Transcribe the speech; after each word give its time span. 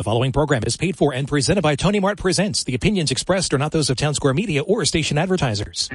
The 0.00 0.04
following 0.04 0.32
program 0.32 0.62
is 0.66 0.78
paid 0.78 0.96
for 0.96 1.12
and 1.12 1.28
presented 1.28 1.60
by 1.60 1.76
Tony 1.76 2.00
Mart 2.00 2.16
Presents. 2.16 2.64
The 2.64 2.74
opinions 2.74 3.10
expressed 3.10 3.52
are 3.52 3.58
not 3.58 3.70
those 3.70 3.90
of 3.90 3.98
Town 3.98 4.14
Square 4.14 4.32
Media 4.32 4.62
or 4.62 4.86
station 4.86 5.18
advertisers. 5.18 5.90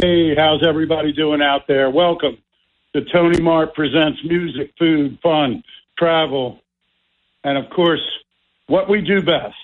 Hey, 0.00 0.34
how's 0.34 0.64
everybody 0.66 1.12
doing 1.12 1.42
out 1.42 1.66
there? 1.68 1.90
Welcome 1.90 2.38
to 2.94 3.04
Tony 3.12 3.38
Mart 3.42 3.74
Presents 3.74 4.18
Music, 4.24 4.72
Food, 4.78 5.18
Fun, 5.22 5.62
Travel, 5.98 6.60
and 7.44 7.58
of 7.58 7.68
course, 7.68 8.00
what 8.68 8.88
we 8.88 9.02
do 9.02 9.20
best 9.20 9.54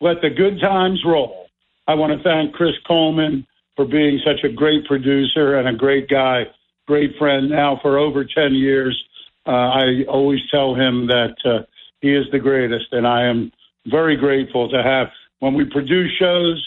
let 0.00 0.20
the 0.22 0.30
good 0.30 0.60
times 0.60 1.02
roll. 1.04 1.48
I 1.88 1.94
want 1.94 2.16
to 2.16 2.22
thank 2.22 2.54
Chris 2.54 2.74
Coleman 2.86 3.48
for 3.74 3.84
being 3.84 4.20
such 4.24 4.44
a 4.44 4.48
great 4.48 4.84
producer 4.84 5.58
and 5.58 5.66
a 5.66 5.74
great 5.74 6.08
guy, 6.08 6.44
great 6.86 7.16
friend 7.18 7.50
now 7.50 7.80
for 7.82 7.98
over 7.98 8.24
10 8.24 8.54
years. 8.54 9.02
Uh, 9.44 9.50
I 9.50 10.04
always 10.08 10.40
tell 10.52 10.76
him 10.76 11.08
that 11.08 11.34
uh, 11.44 11.62
he 12.00 12.14
is 12.14 12.26
the 12.30 12.38
greatest, 12.38 12.92
and 12.92 13.08
I 13.08 13.24
am 13.24 13.50
very 13.86 14.16
grateful 14.16 14.68
to 14.68 14.80
have, 14.80 15.08
when 15.40 15.54
we 15.54 15.64
produce 15.64 16.12
shows 16.16 16.64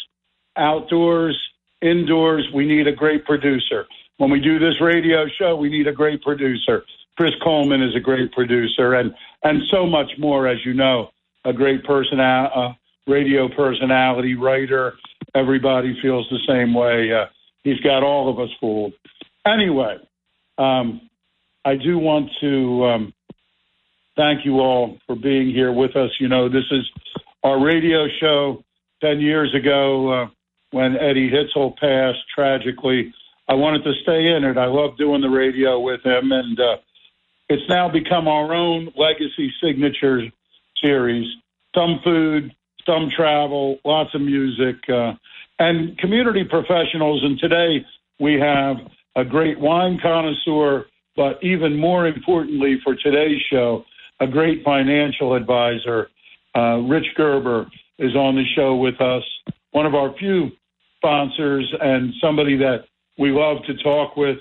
outdoors, 0.58 1.42
indoors, 1.82 2.48
we 2.54 2.66
need 2.66 2.88
a 2.88 2.92
great 2.92 3.26
producer. 3.26 3.86
When 4.18 4.32
we 4.32 4.40
do 4.40 4.60
this 4.60 4.82
radio 4.82 5.28
show, 5.28 5.56
we 5.56 5.70
need 5.70 5.88
a 5.88 5.92
great 5.92 6.22
producer. 6.22 6.84
Chris 7.18 7.34
Coleman 7.44 7.82
is 7.82 7.96
a 7.96 8.00
great 8.00 8.32
producer, 8.32 8.94
and 8.94 9.14
and 9.44 9.62
so 9.70 9.86
much 9.86 10.12
more, 10.18 10.48
as 10.48 10.64
you 10.66 10.74
know, 10.74 11.10
a 11.46 11.54
great 11.54 11.84
person, 11.84 12.20
uh, 12.20 12.74
radio 13.08 13.48
personality, 13.48 14.36
writer. 14.36 14.94
Everybody 15.36 16.00
feels 16.02 16.28
the 16.30 16.40
same 16.48 16.74
way. 16.74 17.14
Uh, 17.14 17.26
he's 17.64 17.80
got 17.82 18.04
all 18.04 18.30
of 18.30 18.40
us 18.40 18.50
fooled. 18.60 18.94
Anyway, 19.46 19.98
um, 20.58 21.10
I 21.64 21.76
do 21.76 21.98
want 21.98 22.30
to 22.42 22.86
um, 22.86 23.14
thank 24.16 24.46
you 24.46 24.60
all 24.60 24.98
for 25.06 25.16
being 25.16 25.50
here 25.50 25.72
with 25.72 25.96
us. 25.96 26.12
You 26.20 26.28
know, 26.28 26.50
this 26.50 26.66
is 26.72 26.90
our 27.44 27.64
radio 27.64 28.08
show. 28.20 28.64
Ten 29.00 29.20
years 29.20 29.54
ago, 29.54 30.12
uh, 30.12 30.28
when 30.72 30.98
Eddie 30.98 31.30
Hitzel 31.30 31.78
passed 31.78 32.20
tragically, 32.34 33.14
I 33.48 33.54
wanted 33.54 33.84
to 33.84 33.94
stay 34.04 34.28
in 34.28 34.44
it. 34.44 34.58
I 34.58 34.66
love 34.66 34.98
doing 34.98 35.22
the 35.22 35.30
radio 35.30 35.80
with 35.80 36.06
him, 36.06 36.32
and 36.32 36.60
uh, 36.60 36.78
it's 37.50 37.68
now 37.70 37.90
become 37.90 38.28
our 38.28 38.54
own 38.54 38.92
legacy 38.98 39.54
signature 39.64 40.24
series. 40.82 41.28
Some 41.74 42.00
food, 42.04 42.54
some 42.86 43.10
travel, 43.10 43.78
lots 43.86 44.14
of 44.14 44.22
music, 44.22 44.78
uh, 44.90 45.14
and 45.60 45.98
community 45.98 46.44
professionals. 46.44 47.24
And 47.24 47.40
today 47.40 47.86
we 48.20 48.40
have 48.40 48.78
a 49.16 49.24
great 49.24 49.60
wine 49.60 50.00
connoisseur, 50.02 50.86
but 51.16 51.42
even 51.44 51.78
more 51.78 52.08
importantly 52.08 52.80
for 52.84 52.96
today's 52.96 53.42
show, 53.50 53.86
a 54.20 54.28
great 54.28 54.64
financial 54.64 55.34
advisor. 55.34 56.10
Uh, 56.56 56.78
Rich 56.80 57.08
Gerber 57.16 57.68
is 58.00 58.16
on 58.16 58.36
the 58.36 58.46
show 58.56 58.76
with 58.76 59.00
us, 59.02 59.24
one 59.78 59.86
of 59.86 59.94
our 59.94 60.12
few 60.18 60.50
sponsors 60.96 61.72
and 61.80 62.12
somebody 62.20 62.58
that 62.58 62.86
we 63.20 63.30
love 63.30 63.58
to 63.68 63.76
talk 63.84 64.18
with 64.18 64.38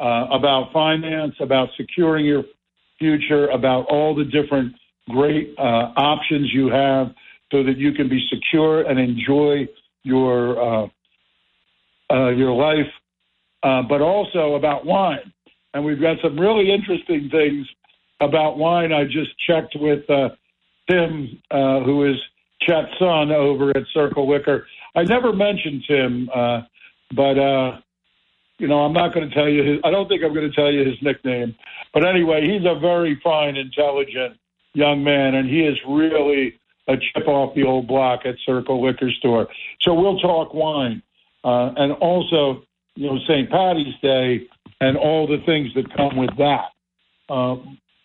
uh, 0.00 0.26
about 0.32 0.72
finance, 0.72 1.32
about 1.38 1.68
securing 1.76 2.26
your 2.26 2.42
future, 2.98 3.46
about 3.50 3.86
all 3.88 4.16
the 4.16 4.24
different 4.24 4.74
great 5.08 5.54
uh, 5.58 5.92
options 5.96 6.50
you 6.52 6.68
have 6.70 7.06
so 7.52 7.62
that 7.62 7.78
you 7.78 7.92
can 7.92 8.08
be 8.08 8.20
secure 8.34 8.82
and 8.82 8.98
enjoy 8.98 9.64
your 10.02 10.58
uh, 10.58 10.88
uh, 12.12 12.30
your 12.30 12.50
life, 12.50 12.90
uh, 13.62 13.82
but 13.88 14.00
also 14.00 14.56
about 14.56 14.84
wine. 14.84 15.32
And 15.72 15.84
we've 15.84 16.00
got 16.00 16.16
some 16.20 16.36
really 16.36 16.68
interesting 16.72 17.28
things 17.30 17.64
about 18.20 18.58
wine. 18.58 18.92
I 18.92 19.04
just 19.04 19.30
checked 19.46 19.76
with 19.76 20.02
uh, 20.10 20.30
Tim, 20.90 21.40
who 21.52 22.10
is 22.10 22.16
Chet's 22.62 22.88
son 22.98 23.30
over 23.30 23.70
at 23.70 23.84
Circle 23.94 24.28
Liquor. 24.28 24.66
I 24.94 25.04
never 25.04 25.32
mentioned 25.32 25.84
Tim, 25.86 26.28
uh, 26.34 26.62
but 27.14 27.38
uh, 27.38 27.78
you 28.58 28.68
know, 28.68 28.80
I'm 28.80 28.92
not 28.92 29.14
going 29.14 29.28
to 29.28 29.34
tell 29.34 29.48
you 29.48 29.62
his. 29.62 29.80
I 29.84 29.90
don't 29.90 30.08
think 30.08 30.22
I'm 30.22 30.34
going 30.34 30.48
to 30.48 30.54
tell 30.54 30.70
you 30.70 30.84
his 30.84 31.00
nickname. 31.02 31.54
But 31.94 32.06
anyway, 32.06 32.42
he's 32.46 32.66
a 32.66 32.78
very 32.78 33.20
fine, 33.22 33.56
intelligent 33.56 34.38
young 34.74 35.02
man, 35.02 35.34
and 35.34 35.48
he 35.48 35.60
is 35.60 35.76
really 35.88 36.60
a 36.88 36.94
chip 36.96 37.26
off 37.26 37.54
the 37.54 37.64
old 37.64 37.86
block 37.86 38.20
at 38.24 38.34
Circle 38.44 38.84
Liquor 38.84 39.10
Store. 39.18 39.48
So 39.80 39.94
we'll 39.94 40.18
talk 40.18 40.52
wine, 40.52 41.02
uh, 41.44 41.72
and 41.76 41.92
also, 41.94 42.62
you 42.96 43.06
know, 43.06 43.18
St. 43.26 43.50
Patty's 43.50 43.94
Day 44.02 44.46
and 44.80 44.96
all 44.96 45.26
the 45.26 45.42
things 45.46 45.72
that 45.74 45.94
come 45.96 46.16
with 46.16 46.36
that. 46.38 46.70
Uh, 47.28 47.56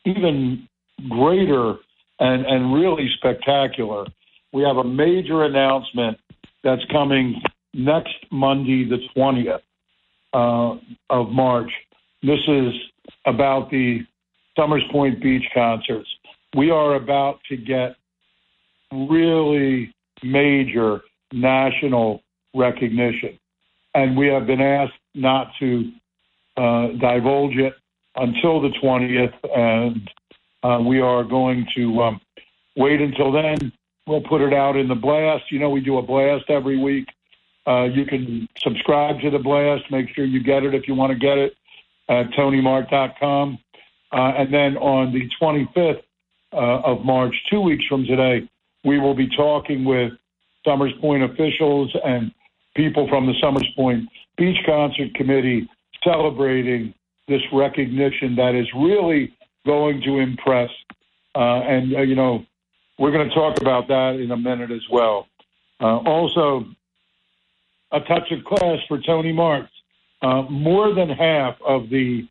even 0.06 0.68
greater 1.10 1.76
and 2.20 2.46
and 2.46 2.74
really 2.74 3.10
spectacular. 3.18 4.06
We 4.54 4.64
have 4.64 4.78
a 4.78 4.84
major 4.84 5.44
announcement 5.44 6.18
that's 6.66 6.84
coming 6.92 7.42
next 7.74 8.16
Monday, 8.32 8.90
the 8.90 8.98
20th 9.16 9.62
uh, 10.34 10.78
of 11.12 11.30
March. 11.30 11.72
This 12.24 12.40
is 12.48 12.74
about 13.26 13.70
the 13.70 14.00
Somers 14.58 14.84
Point 14.92 15.22
Beach 15.22 15.44
concerts. 15.54 16.10
We 16.58 16.72
are 16.72 16.96
about 16.96 17.40
to 17.50 17.56
get 17.56 17.96
really 18.92 19.94
major 20.24 21.02
national 21.32 22.24
recognition. 22.56 23.38
And 23.94 24.18
we 24.18 24.28
have 24.28 24.48
been 24.48 24.62
asked 24.62 24.94
not 25.14 25.52
to 25.60 25.92
uh, 26.58 26.88
divulge 27.00 27.58
it 27.58 27.74
until 28.16 28.60
the 28.60 28.72
20th. 28.82 29.34
And 29.56 30.10
uh, 30.64 30.82
we 30.84 31.00
are 31.00 31.24
going 31.24 31.68
to 31.76 32.02
um, 32.02 32.22
wait 32.76 33.02
until 33.02 33.32
then 33.32 33.72
We'll 34.08 34.22
put 34.22 34.42
it 34.42 34.54
out 34.54 34.76
in 34.78 34.88
the 34.88 34.96
blast. 34.96 35.52
You 35.52 35.60
know, 35.60 35.70
we 35.70 35.82
do 35.82 35.98
a 35.98 36.02
blast 36.02 36.46
every 36.50 36.78
week 36.78 37.08
Uh, 37.68 37.86
you 37.86 38.06
can 38.06 38.48
subscribe 38.60 39.20
to 39.22 39.32
the 39.32 39.40
blast. 39.40 39.84
Make 39.90 40.08
sure 40.16 40.24
you 40.26 40.44
get 40.44 40.64
it 40.64 40.76
if 40.76 40.88
you 40.88 40.94
want 40.94 41.12
to 41.14 41.18
get 41.18 41.38
it 41.38 41.54
at 42.10 42.30
tonymart.com. 42.38 43.58
Uh, 44.12 44.32
and 44.38 44.54
then 44.54 44.78
on 44.78 45.12
the 45.12 45.28
25th 45.42 46.02
uh, 46.54 46.58
of 46.92 47.04
March, 47.04 47.36
two 47.50 47.60
weeks 47.62 47.84
from 47.88 48.06
today, 48.06 48.48
we 48.84 49.00
will 49.00 49.16
be 49.16 49.28
talking 49.36 49.84
with 49.84 50.14
Somers 50.64 50.94
Point 51.02 51.24
officials 51.24 51.92
and 52.06 52.32
people 52.76 53.08
from 53.10 53.26
the 53.26 53.34
Somers 53.42 53.68
Point 53.76 54.08
Beach 54.38 54.58
Concert 54.66 55.14
Committee 55.16 55.68
celebrating 56.04 56.94
this 57.28 57.42
recognition 57.52 58.36
that 58.36 58.54
is 58.54 58.68
really 58.76 59.34
going 59.66 60.02
to 60.04 60.20
impress. 60.20 60.70
Uh, 61.34 61.62
and, 61.62 61.96
uh, 61.96 62.02
you 62.02 62.16
know, 62.16 62.46
we're 62.98 63.12
going 63.12 63.28
to 63.28 63.36
talk 63.36 63.60
about 63.62 63.88
that 63.88 64.20
in 64.22 64.32
a 64.32 64.38
minute 64.38 64.72
as 64.72 64.84
well. 64.92 65.28
Uh, 65.82 65.98
also, 65.98 66.66
a 67.92 68.00
touch 68.02 68.32
of 68.32 68.44
class 68.46 68.80
for 68.88 69.00
Tony 69.02 69.32
Marks. 69.32 69.72
Uh, 70.22 70.44
more 70.44 70.94
than 70.94 71.10
half 71.10 71.56
of 71.66 71.90
the 71.90 72.28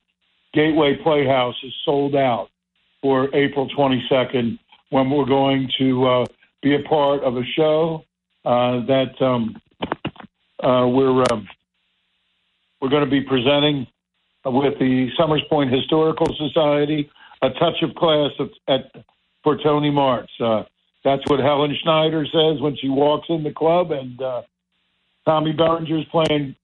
Gateway 0.53 0.97
Playhouse 1.03 1.55
is 1.63 1.73
sold 1.85 2.17
out 2.17 2.49
for 3.03 3.35
April 3.35 3.69
22nd 3.69 4.59
when 4.91 5.11
we're 5.11 5.27
going 5.27 5.71
to 5.79 6.07
uh, 6.07 6.25
be 6.63 6.75
a 6.75 6.89
part 6.89 7.23
of 7.23 7.37
a 7.37 7.45
show 7.57 8.05
uh, 8.45 8.85
that 8.87 9.21
um, 9.21 9.61
uh, 10.63 10.87
we're 10.87 11.23
um, 11.31 11.47
we're 12.81 12.89
going 12.89 13.05
to 13.05 13.11
be 13.11 13.21
presenting 13.21 13.87
with 14.45 14.79
the 14.79 15.09
Somers 15.17 15.43
Point 15.49 15.73
Historical 15.73 16.27
Society 16.37 17.11
a 17.43 17.51
touch 17.51 17.83
of 17.83 17.95
class 17.95 18.31
at, 18.39 18.75
at 18.75 19.05
for 19.45 19.57
Tony 19.63 19.91
Mart's. 19.91 20.33
Uh, 20.41 20.65
that's 21.05 21.23
what 21.27 21.39
Helen 21.39 21.77
Schneider 21.83 22.25
says 22.25 22.61
when 22.61 22.77
she 22.81 22.89
walks 22.89 23.27
in 23.29 23.45
the 23.45 23.53
club, 23.53 23.93
and 23.93 24.21
uh, 24.21 24.43
Tommy 25.27 25.53
Berenger's 25.53 26.07
playing 26.11 26.57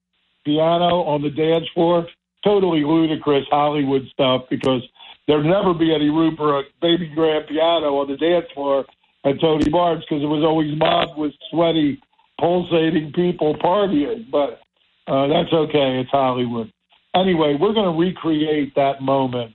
piano 0.45 1.03
on 1.03 1.23
the 1.23 1.31
dance 1.31 1.67
floor. 1.75 2.07
Totally 2.43 2.83
ludicrous 2.83 3.45
Hollywood 3.51 4.03
stuff 4.11 4.45
because 4.49 4.83
there'd 5.29 5.45
never 5.45 5.75
be 5.75 5.95
any 5.95 6.09
room 6.09 6.37
for 6.37 6.59
a 6.59 6.63
baby 6.81 7.13
grand 7.15 7.47
piano 7.47 7.97
on 7.97 8.09
the 8.09 8.17
dance 8.17 8.47
floor 8.55 8.87
at 9.25 9.39
Tony 9.41 9.69
Mart's 9.69 10.05
because 10.09 10.23
it 10.23 10.27
was 10.27 10.43
always 10.43 10.77
mobbed 10.79 11.19
with 11.19 11.33
sweaty, 11.51 12.01
pulsating 12.41 13.13
people 13.13 13.55
partying. 13.57 14.31
But 14.31 14.61
uh, 15.07 15.27
that's 15.29 15.53
okay. 15.53 16.01
It's 16.01 16.11
Hollywood. 16.11 16.73
Anyway, 17.15 17.59
we're 17.61 17.75
going 17.75 17.93
to 17.93 18.01
recreate 18.01 18.75
that 18.77 19.03
moment 19.03 19.55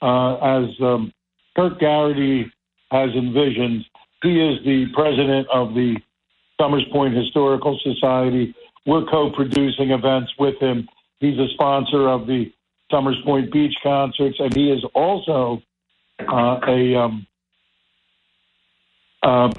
uh, 0.00 0.34
as 0.36 0.68
um, 0.80 1.12
Kirk 1.56 1.80
Garrity 1.80 2.52
has 2.90 3.10
envisioned. 3.10 3.84
He 4.22 4.40
is 4.40 4.64
the 4.64 4.86
president 4.94 5.46
of 5.52 5.74
the 5.74 5.96
Somers 6.60 6.84
Point 6.92 7.14
Historical 7.14 7.78
Society. 7.82 8.54
We're 8.86 9.04
co-producing 9.06 9.90
events 9.90 10.32
with 10.38 10.60
him. 10.60 10.88
He's 11.20 11.38
a 11.38 11.48
sponsor 11.54 12.08
of 12.08 12.26
the 12.26 12.52
Somers 12.90 13.16
Point 13.24 13.52
Beach 13.52 13.74
concerts, 13.82 14.36
and 14.38 14.54
he 14.54 14.70
is 14.70 14.84
also 14.94 15.62
uh, 16.28 16.60
a 16.66 16.94
um, 16.96 17.26
uh, 19.22 19.50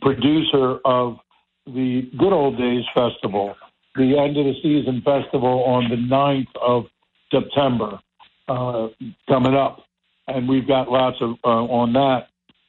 producer 0.00 0.78
of 0.84 1.18
the 1.66 2.10
Good 2.18 2.32
Old 2.32 2.58
Days 2.58 2.84
Festival, 2.94 3.54
the 3.94 4.18
end 4.18 4.36
of 4.36 4.44
the 4.44 4.54
season 4.62 5.02
festival 5.04 5.64
on 5.64 5.88
the 5.88 5.96
9th 5.96 6.46
of 6.60 6.86
September 7.30 8.00
uh, 8.48 8.88
coming 9.28 9.54
up. 9.54 9.84
And 10.26 10.48
we've 10.48 10.66
got 10.66 10.90
lots 10.90 11.16
of 11.20 11.36
uh, 11.44 11.48
on 11.48 11.92
that 11.94 12.28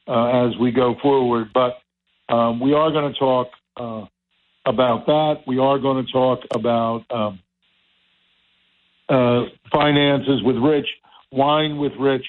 uh, 0.09 0.47
as 0.47 0.57
we 0.57 0.71
go 0.71 0.95
forward. 1.01 1.49
But 1.53 1.77
um, 2.33 2.59
we 2.59 2.73
are 2.73 2.91
going 2.91 3.13
to 3.13 3.19
talk 3.19 3.47
uh, 3.77 4.05
about 4.65 5.05
that. 5.05 5.43
We 5.47 5.59
are 5.59 5.77
going 5.77 6.05
to 6.05 6.11
talk 6.11 6.39
about 6.53 7.05
um, 7.11 7.39
uh, 9.07 9.43
finances 9.71 10.41
with 10.43 10.57
Rich, 10.57 10.87
wine 11.31 11.77
with 11.77 11.93
Rich, 11.99 12.25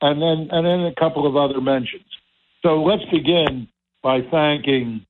and 0.00 0.20
then 0.20 0.48
and 0.50 0.66
then 0.66 0.80
a 0.80 0.94
couple 0.94 1.26
of 1.26 1.36
other 1.36 1.60
mentions. 1.60 2.04
So 2.62 2.82
let's 2.82 3.04
begin 3.10 3.68
by 4.02 4.20
thanking 4.30 5.04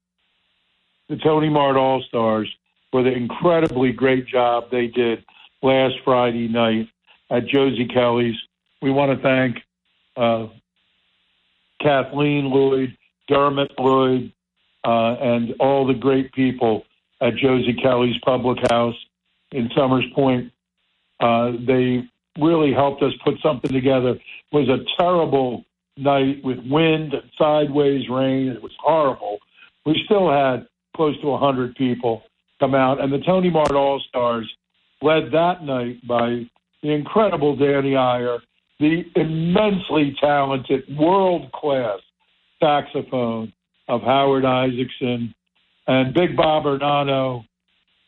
the 1.08 1.16
Tony 1.16 1.48
Mart 1.48 1.76
All 1.76 2.02
Stars 2.08 2.52
for 2.90 3.02
the 3.02 3.12
incredibly 3.12 3.92
great 3.92 4.26
job 4.26 4.70
they 4.70 4.86
did 4.86 5.24
last 5.62 5.94
Friday 6.04 6.48
night 6.48 6.88
at 7.30 7.46
Josie 7.46 7.88
Kelly's. 7.88 8.36
We 8.82 8.90
want 8.90 9.16
to 9.16 9.22
thank 9.22 9.58
uh, 10.16 10.48
Kathleen 11.84 12.46
Lloyd, 12.46 12.96
Dermot 13.28 13.70
Lloyd, 13.78 14.32
uh, 14.84 15.14
and 15.20 15.54
all 15.60 15.86
the 15.86 15.94
great 15.94 16.32
people 16.32 16.84
at 17.20 17.36
Josie 17.36 17.74
Kelly's 17.74 18.16
Public 18.24 18.58
House 18.70 18.96
in 19.52 19.70
Somers 19.76 20.06
Point. 20.14 20.50
Uh, 21.20 21.52
they 21.66 22.02
really 22.40 22.72
helped 22.72 23.02
us 23.02 23.12
put 23.22 23.34
something 23.42 23.70
together. 23.70 24.10
It 24.10 24.20
was 24.52 24.68
a 24.68 24.84
terrible 24.98 25.64
night 25.96 26.42
with 26.42 26.58
wind 26.66 27.12
and 27.12 27.30
sideways 27.38 28.08
rain. 28.08 28.48
It 28.48 28.62
was 28.62 28.72
horrible. 28.80 29.38
We 29.84 30.02
still 30.06 30.30
had 30.30 30.66
close 30.96 31.20
to 31.20 31.28
100 31.28 31.76
people 31.76 32.22
come 32.60 32.74
out, 32.74 33.00
and 33.00 33.12
the 33.12 33.18
Tony 33.18 33.50
Mart 33.50 33.72
All 33.72 34.00
Stars 34.08 34.50
led 35.02 35.30
that 35.32 35.62
night 35.62 36.06
by 36.06 36.48
the 36.82 36.90
incredible 36.90 37.56
Danny 37.56 37.94
Eyer 37.94 38.38
the 38.84 39.20
immensely 39.20 40.14
talented, 40.20 40.82
world 40.98 41.50
class 41.52 41.98
saxophone 42.60 43.50
of 43.88 44.02
Howard 44.02 44.44
Isaacson 44.44 45.34
and 45.86 46.12
Big 46.12 46.36
Bob 46.36 46.64
Ornano 46.64 47.44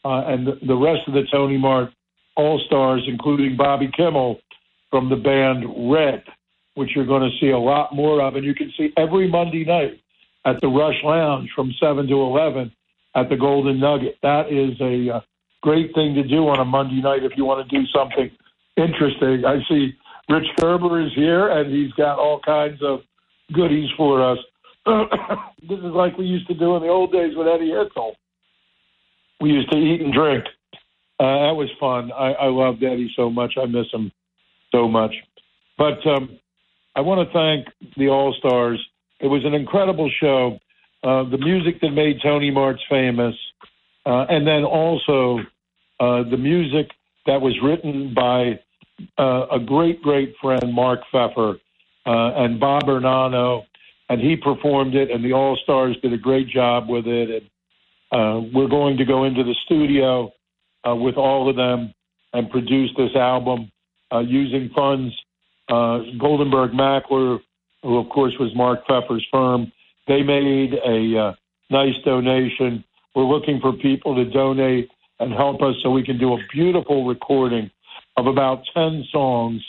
uh, 0.05 0.25
and 0.27 0.47
the, 0.47 0.59
the 0.67 0.77
rest 0.77 1.01
of 1.07 1.15
the 1.15 1.23
Tony 1.33 1.57
Mart 1.57 1.91
All 2.37 2.61
Stars, 2.67 3.03
including 3.09 3.57
Bobby 3.57 3.91
Kimmel 3.97 4.39
from 4.91 5.09
the 5.09 5.17
band 5.17 5.65
Red, 5.91 6.23
which 6.75 6.91
you're 6.95 7.07
going 7.07 7.23
to 7.23 7.37
see 7.41 7.51
a 7.51 7.59
lot 7.59 7.95
more 7.95 8.21
of. 8.21 8.37
And 8.37 8.45
you 8.45 8.55
can 8.55 8.71
see 8.77 8.93
every 8.99 9.29
Monday 9.31 9.65
night 9.65 9.99
at 10.45 10.61
the 10.61 10.69
Rush 10.69 11.03
Lounge 11.05 11.49
from 11.55 11.73
7 11.81 12.07
to 12.07 12.15
11 12.15 12.71
at 13.15 13.31
the 13.31 13.37
Golden 13.37 13.81
Nugget. 13.81 14.19
That 14.23 14.53
is 14.53 14.79
a 14.81 15.17
uh, 15.17 15.21
great 15.63 15.95
thing 15.95 16.15
to 16.17 16.23
do 16.23 16.49
on 16.49 16.61
a 16.61 16.65
Monday 16.67 17.01
night 17.01 17.25
if 17.25 17.33
you 17.37 17.47
want 17.47 17.67
to 17.67 17.79
do 17.79 17.87
something 17.87 18.31
interesting. 18.77 19.45
I 19.47 19.59
see 19.69 19.95
Rich 20.29 20.47
Gerber 20.61 21.01
is 21.01 21.13
here, 21.15 21.49
and 21.49 21.73
he's 21.73 21.93
got 21.93 22.19
all 22.19 22.41
kinds 22.41 22.83
of 22.83 23.01
goodies 23.53 23.89
for 23.97 24.33
us. 24.33 24.39
this 24.87 25.79
is 25.79 25.85
like 25.85 26.17
we 26.19 26.27
used 26.27 26.49
to 26.49 26.55
do 26.55 26.77
in 26.77 26.83
the 26.83 26.89
old 26.89 27.13
days 27.13 27.33
with 27.37 27.47
Eddie 27.47 27.71
Hitzel. 27.71 28.13
We 29.41 29.51
used 29.51 29.71
to 29.71 29.79
eat 29.79 30.01
and 30.01 30.13
drink. 30.13 30.45
Uh, 31.19 31.47
that 31.47 31.57
was 31.57 31.69
fun. 31.79 32.13
I, 32.13 32.33
I 32.33 32.47
loved 32.49 32.83
Eddie 32.83 33.13
so 33.17 33.31
much. 33.31 33.55
I 33.61 33.67
miss 33.67 33.87
him 33.93 34.13
so 34.73 34.89
much. 34.89 35.15
But 35.79 36.07
um, 36.07 36.39
I 36.95 37.01
want 37.01 37.27
to 37.27 37.33
thank 37.33 37.95
the 37.97 38.09
All 38.09 38.35
Stars. 38.39 38.85
It 39.21 39.29
was 39.29 39.45
an 39.45 39.55
incredible 39.55 40.11
show. 40.21 40.59
Uh, 41.03 41.29
the 41.31 41.39
music 41.39 41.81
that 41.81 41.91
made 41.91 42.21
Tony 42.23 42.51
Mart's 42.51 42.83
famous, 42.91 43.35
uh, 44.07 44.27
and 44.29 44.47
then 44.47 44.65
also 44.65 45.39
uh, 46.01 46.23
the 46.29 46.37
music 46.37 46.91
that 47.27 47.41
was 47.41 47.55
written 47.63 48.13
by 48.15 48.59
uh, 49.19 49.47
a 49.53 49.59
great, 49.59 50.03
great 50.03 50.35
friend, 50.41 50.73
Mark 50.73 51.01
Pfeffer, 51.13 51.57
uh, 52.07 52.33
and 52.37 52.61
Bob 52.61 52.85
Ornano, 52.85 53.65
and 54.09 54.21
he 54.21 54.37
performed 54.37 54.95
it, 54.95 55.11
and 55.11 55.25
the 55.25 55.33
All 55.33 55.57
Stars 55.63 55.97
did 56.03 56.13
a 56.13 56.19
great 56.19 56.49
job 56.49 56.89
with 56.89 57.07
it. 57.07 57.31
And 57.31 57.51
uh, 58.13 58.49
we're 58.55 58.69
going 58.69 58.97
to 58.99 59.05
go 59.05 59.25
into 59.25 59.43
the 59.43 59.55
studio 59.65 60.33
uh, 60.89 60.95
with 60.95 61.17
all 61.17 61.51
of 61.51 61.57
them 61.57 61.93
and 62.33 62.51
produce 62.51 62.91
this 62.97 63.15
album 63.17 63.71
uh, 64.13 64.21
using 64.21 64.71
funds. 64.75 65.15
Uh, 65.69 66.07
Goldenberg 66.21 66.73
Mackler, 66.73 67.41
who 67.83 67.99
of 67.99 68.09
course 68.09 68.35
was 68.39 68.55
Mark 68.55 68.87
Pfeffer's 68.87 69.27
firm, 69.33 69.73
they 70.07 70.23
made 70.23 70.75
a 70.75 71.19
uh, 71.19 71.35
nice 71.71 71.95
donation. 72.05 72.85
We're 73.15 73.25
looking 73.25 73.59
for 73.61 73.73
people 73.73 74.15
to 74.15 74.25
donate 74.25 74.89
and 75.19 75.33
help 75.33 75.63
us 75.63 75.75
so 75.83 75.91
we 75.91 76.05
can 76.05 76.19
do 76.19 76.35
a 76.35 76.39
beautiful 76.53 77.07
recording 77.07 77.71
of 78.17 78.27
about 78.27 78.63
10 78.75 79.05
songs, 79.13 79.63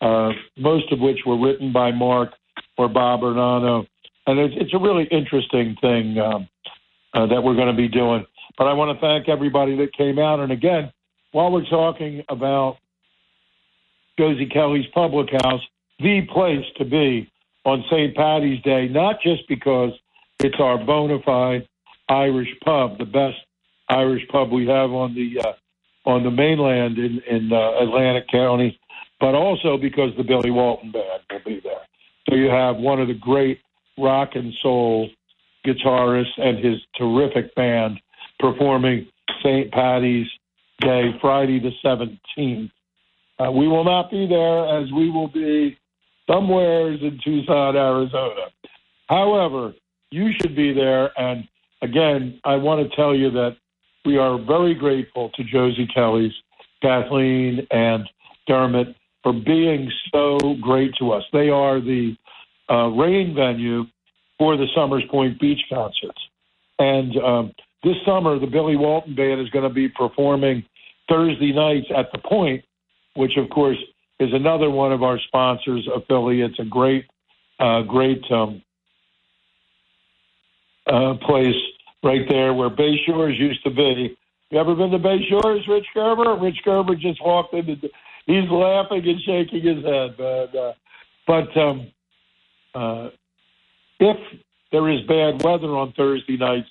uh, 0.00 0.32
most 0.56 0.92
of 0.92 1.00
which 1.00 1.20
were 1.26 1.38
written 1.38 1.72
by 1.72 1.90
Mark 1.90 2.30
or 2.76 2.88
Bob 2.88 3.20
Ornano. 3.20 3.86
And 4.26 4.38
it's, 4.38 4.54
it's 4.56 4.74
a 4.74 4.78
really 4.78 5.04
interesting 5.04 5.76
thing 5.80 6.18
um, 6.18 6.48
uh, 7.14 7.26
that 7.26 7.42
we're 7.42 7.54
going 7.54 7.74
to 7.74 7.76
be 7.76 7.88
doing. 7.88 8.26
But 8.56 8.66
I 8.66 8.72
want 8.72 8.96
to 8.96 9.00
thank 9.00 9.28
everybody 9.28 9.76
that 9.76 9.92
came 9.94 10.18
out. 10.18 10.40
And 10.40 10.52
again, 10.52 10.92
while 11.32 11.50
we're 11.50 11.68
talking 11.68 12.24
about 12.28 12.78
Josie 14.18 14.46
Kelly's 14.46 14.86
Public 14.92 15.30
House, 15.42 15.62
the 15.98 16.22
place 16.32 16.64
to 16.76 16.84
be 16.84 17.30
on 17.64 17.84
St. 17.90 18.14
Patty's 18.16 18.62
Day, 18.62 18.88
not 18.88 19.20
just 19.22 19.46
because 19.48 19.92
it's 20.40 20.58
our 20.58 20.78
bona 20.78 21.18
fide 21.24 21.68
Irish 22.08 22.48
pub, 22.64 22.98
the 22.98 23.04
best 23.04 23.36
Irish 23.88 24.26
pub 24.28 24.50
we 24.50 24.66
have 24.66 24.90
on 24.90 25.14
the 25.14 25.40
uh, 25.40 25.52
on 26.08 26.24
the 26.24 26.30
mainland 26.30 26.96
in, 26.96 27.20
in 27.28 27.52
uh, 27.52 27.82
Atlantic 27.82 28.28
County, 28.28 28.80
but 29.20 29.34
also 29.34 29.76
because 29.76 30.10
the 30.16 30.24
Billy 30.24 30.50
Walton 30.50 30.90
Band 30.90 31.20
will 31.30 31.40
be 31.44 31.60
there. 31.62 31.84
So 32.28 32.34
you 32.34 32.48
have 32.48 32.76
one 32.76 32.98
of 32.98 33.08
the 33.08 33.14
great 33.14 33.60
rock 33.98 34.30
and 34.34 34.52
soul 34.62 35.10
guitarists 35.66 36.38
and 36.38 36.64
his 36.64 36.78
terrific 36.96 37.54
band 37.54 38.00
performing 38.38 39.06
St. 39.42 39.70
Patty's 39.70 40.26
Day, 40.80 41.10
Friday 41.20 41.60
the 41.60 41.72
17th. 41.84 42.70
Uh, 43.38 43.52
we 43.52 43.68
will 43.68 43.84
not 43.84 44.10
be 44.10 44.26
there 44.26 44.80
as 44.80 44.90
we 44.92 45.10
will 45.10 45.28
be 45.28 45.76
somewheres 46.28 47.00
in 47.02 47.20
Tucson, 47.22 47.76
Arizona. 47.76 48.46
However, 49.08 49.74
you 50.10 50.30
should 50.40 50.56
be 50.56 50.72
there. 50.72 51.10
And 51.20 51.46
again, 51.82 52.40
I 52.44 52.56
want 52.56 52.88
to 52.88 52.96
tell 52.96 53.14
you 53.14 53.30
that 53.32 53.56
we 54.08 54.16
are 54.16 54.38
very 54.38 54.72
grateful 54.72 55.28
to 55.34 55.44
Josie 55.44 55.86
Kelly's, 55.94 56.32
Kathleen, 56.80 57.66
and 57.70 58.08
Dermot 58.46 58.96
for 59.22 59.34
being 59.34 59.92
so 60.10 60.38
great 60.62 60.94
to 60.98 61.12
us. 61.12 61.22
They 61.30 61.50
are 61.50 61.78
the 61.78 62.16
uh, 62.70 62.88
rain 62.88 63.34
venue 63.34 63.84
for 64.38 64.56
the 64.56 64.66
Somers 64.74 65.04
Point 65.10 65.38
Beach 65.38 65.60
concerts. 65.68 66.18
And 66.78 67.18
um, 67.18 67.52
this 67.84 67.96
summer, 68.06 68.38
the 68.38 68.46
Billy 68.46 68.76
Walton 68.76 69.14
Band 69.14 69.42
is 69.42 69.50
going 69.50 69.68
to 69.68 69.74
be 69.74 69.90
performing 69.90 70.64
Thursday 71.06 71.52
nights 71.52 71.88
at 71.94 72.10
the 72.10 72.18
Point, 72.18 72.64
which, 73.12 73.36
of 73.36 73.50
course, 73.50 73.76
is 74.20 74.30
another 74.32 74.70
one 74.70 74.90
of 74.90 75.02
our 75.02 75.18
sponsors 75.26 75.86
affiliates. 75.94 76.58
A 76.58 76.64
great, 76.64 77.04
uh, 77.60 77.82
great 77.82 78.24
um, 78.30 78.62
uh, 80.86 81.12
place 81.26 81.54
right 82.02 82.28
there 82.28 82.54
where 82.54 82.70
Bay 82.70 82.96
Shores 83.06 83.38
used 83.38 83.62
to 83.64 83.70
be. 83.70 84.16
You 84.50 84.58
ever 84.58 84.74
been 84.74 84.90
to 84.90 84.98
Bay 84.98 85.18
Shores, 85.28 85.66
Rich 85.68 85.86
Gerber? 85.94 86.36
Rich 86.36 86.58
Gerber 86.64 86.94
just 86.94 87.22
walked 87.22 87.52
into. 87.54 87.76
The, 87.76 87.90
he's 88.26 88.48
laughing 88.50 89.06
and 89.06 89.20
shaking 89.20 89.62
his 89.62 89.84
head, 89.84 90.16
but 90.16 90.56
uh, 90.56 90.72
but 91.26 91.56
um, 91.56 91.92
uh, 92.74 93.10
if 94.00 94.16
there 94.72 94.88
is 94.88 95.02
bad 95.02 95.42
weather 95.42 95.76
on 95.76 95.92
Thursday 95.92 96.36
nights 96.36 96.68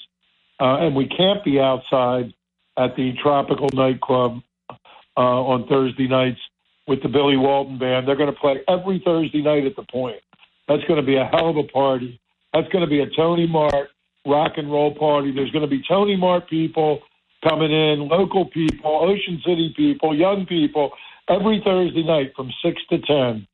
uh, 0.59 0.77
and 0.77 0.95
we 0.95 1.07
can't 1.07 1.43
be 1.43 1.59
outside 1.59 2.33
at 2.77 2.95
the 2.95 3.13
Tropical 3.21 3.69
Nightclub 3.73 4.41
uh, 4.69 5.19
on 5.19 5.67
Thursday 5.67 6.07
nights 6.07 6.39
with 6.87 7.01
the 7.03 7.09
Billy 7.09 7.37
Walton 7.37 7.77
Band, 7.77 8.07
they're 8.07 8.15
going 8.15 8.33
to 8.33 8.39
play 8.39 8.61
every 8.67 9.01
Thursday 9.03 9.41
night 9.41 9.65
at 9.65 9.75
the 9.75 9.83
Point. 9.83 10.21
That's 10.67 10.83
going 10.83 10.99
to 10.99 11.05
be 11.05 11.17
a 11.17 11.25
hell 11.25 11.49
of 11.49 11.57
a 11.57 11.63
party. 11.63 12.19
That's 12.53 12.67
going 12.69 12.83
to 12.83 12.89
be 12.89 13.01
a 13.01 13.09
Tony 13.15 13.47
Mart 13.47 13.89
rock 14.27 14.53
and 14.57 14.71
roll 14.71 14.93
party. 14.93 15.31
There's 15.31 15.51
going 15.51 15.63
to 15.63 15.69
be 15.69 15.81
Tony 15.87 16.15
Mart 16.15 16.49
people 16.49 16.99
coming 17.47 17.71
in, 17.71 18.07
local 18.07 18.45
people, 18.45 18.99
Ocean 19.03 19.41
City 19.45 19.73
people, 19.75 20.15
young 20.15 20.45
people, 20.45 20.91
every 21.29 21.61
Thursday 21.63 22.03
night 22.03 22.33
from 22.35 22.51
6 22.63 22.81
to 22.89 22.99
10 22.99 23.47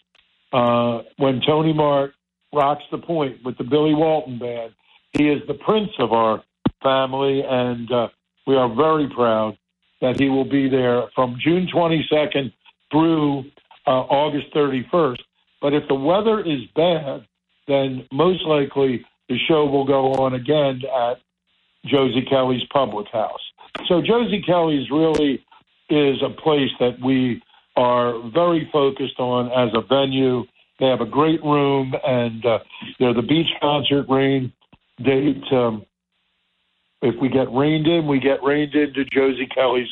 uh, 0.53 1.01
when 1.17 1.41
Tony 1.45 1.73
Mart 1.73 2.13
rocks 2.53 2.83
the 2.91 2.97
point 2.97 3.43
with 3.43 3.57
the 3.57 3.63
Billy 3.63 3.93
Walton 3.93 4.39
Band. 4.39 4.73
He 5.11 5.29
is 5.29 5.41
the 5.47 5.55
prince 5.55 5.91
of 5.99 6.11
our 6.11 6.43
family, 6.81 7.43
and 7.47 7.91
uh, 7.91 8.07
we 8.47 8.55
are 8.55 8.73
very 8.73 9.07
proud 9.09 9.57
that 10.01 10.19
he 10.19 10.29
will 10.29 10.49
be 10.49 10.69
there 10.69 11.03
from 11.15 11.37
June 11.39 11.67
22nd 11.73 12.51
through 12.91 13.45
uh, 13.87 13.91
August 13.91 14.53
31st. 14.53 15.19
But 15.61 15.73
if 15.73 15.87
the 15.87 15.95
weather 15.95 16.41
is 16.41 16.61
bad, 16.75 17.25
then 17.67 18.05
most 18.11 18.43
likely 18.43 19.05
the 19.29 19.37
show 19.47 19.65
will 19.65 19.85
go 19.85 20.13
on 20.13 20.33
again 20.33 20.81
at 20.85 21.19
Josie 21.85 22.25
Kelly's 22.29 22.63
Public 22.71 23.07
House. 23.11 23.41
So 23.87 24.01
Josie 24.01 24.43
Kelly's 24.45 24.89
really 24.89 25.43
is 25.89 26.21
a 26.23 26.29
place 26.29 26.69
that 26.79 26.97
we 27.03 27.41
are 27.75 28.13
very 28.29 28.69
focused 28.71 29.19
on 29.19 29.51
as 29.51 29.73
a 29.75 29.81
venue. 29.81 30.43
They 30.79 30.87
have 30.87 31.01
a 31.01 31.05
great 31.05 31.43
room, 31.43 31.93
and 32.05 32.45
uh, 32.45 32.59
they're 32.99 33.13
the 33.13 33.21
beach 33.21 33.49
concert 33.61 34.05
rain 34.09 34.51
date. 35.03 35.43
Um, 35.51 35.85
if 37.01 37.15
we 37.21 37.29
get 37.29 37.51
rained 37.51 37.87
in, 37.87 38.07
we 38.07 38.19
get 38.19 38.43
rained 38.43 38.73
into 38.75 39.03
Josie 39.05 39.47
Kelly's 39.47 39.89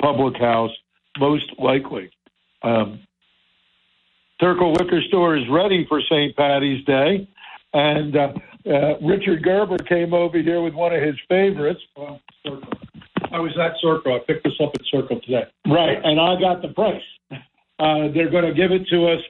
Public 0.00 0.36
House, 0.36 0.70
most 1.18 1.44
likely. 1.58 2.10
Um, 2.62 3.00
Circle 4.40 4.72
Liquor 4.72 5.00
Store 5.08 5.36
is 5.36 5.44
ready 5.50 5.86
for 5.88 6.00
St. 6.00 6.36
Patty's 6.36 6.84
Day, 6.84 7.28
and 7.72 8.16
uh, 8.16 8.32
uh, 8.66 8.98
Richard 9.00 9.42
Gerber 9.42 9.78
came 9.78 10.14
over 10.14 10.38
here 10.40 10.62
with 10.62 10.74
one 10.74 10.94
of 10.94 11.02
his 11.02 11.16
favorites. 11.28 11.80
Well, 11.96 12.20
I 13.30 13.38
was 13.38 13.56
at 13.58 13.72
Circle. 13.80 14.14
I 14.14 14.18
picked 14.26 14.44
this 14.44 14.54
up 14.60 14.70
at 14.74 14.80
Circle 14.90 15.20
today. 15.20 15.44
Right, 15.66 15.98
and 16.02 16.20
I 16.20 16.40
got 16.40 16.62
the 16.62 16.68
price. 16.68 17.02
Uh, 17.78 18.08
they're 18.14 18.30
going 18.30 18.44
to 18.44 18.54
give 18.54 18.70
it 18.70 18.86
to 18.88 19.08
us 19.08 19.20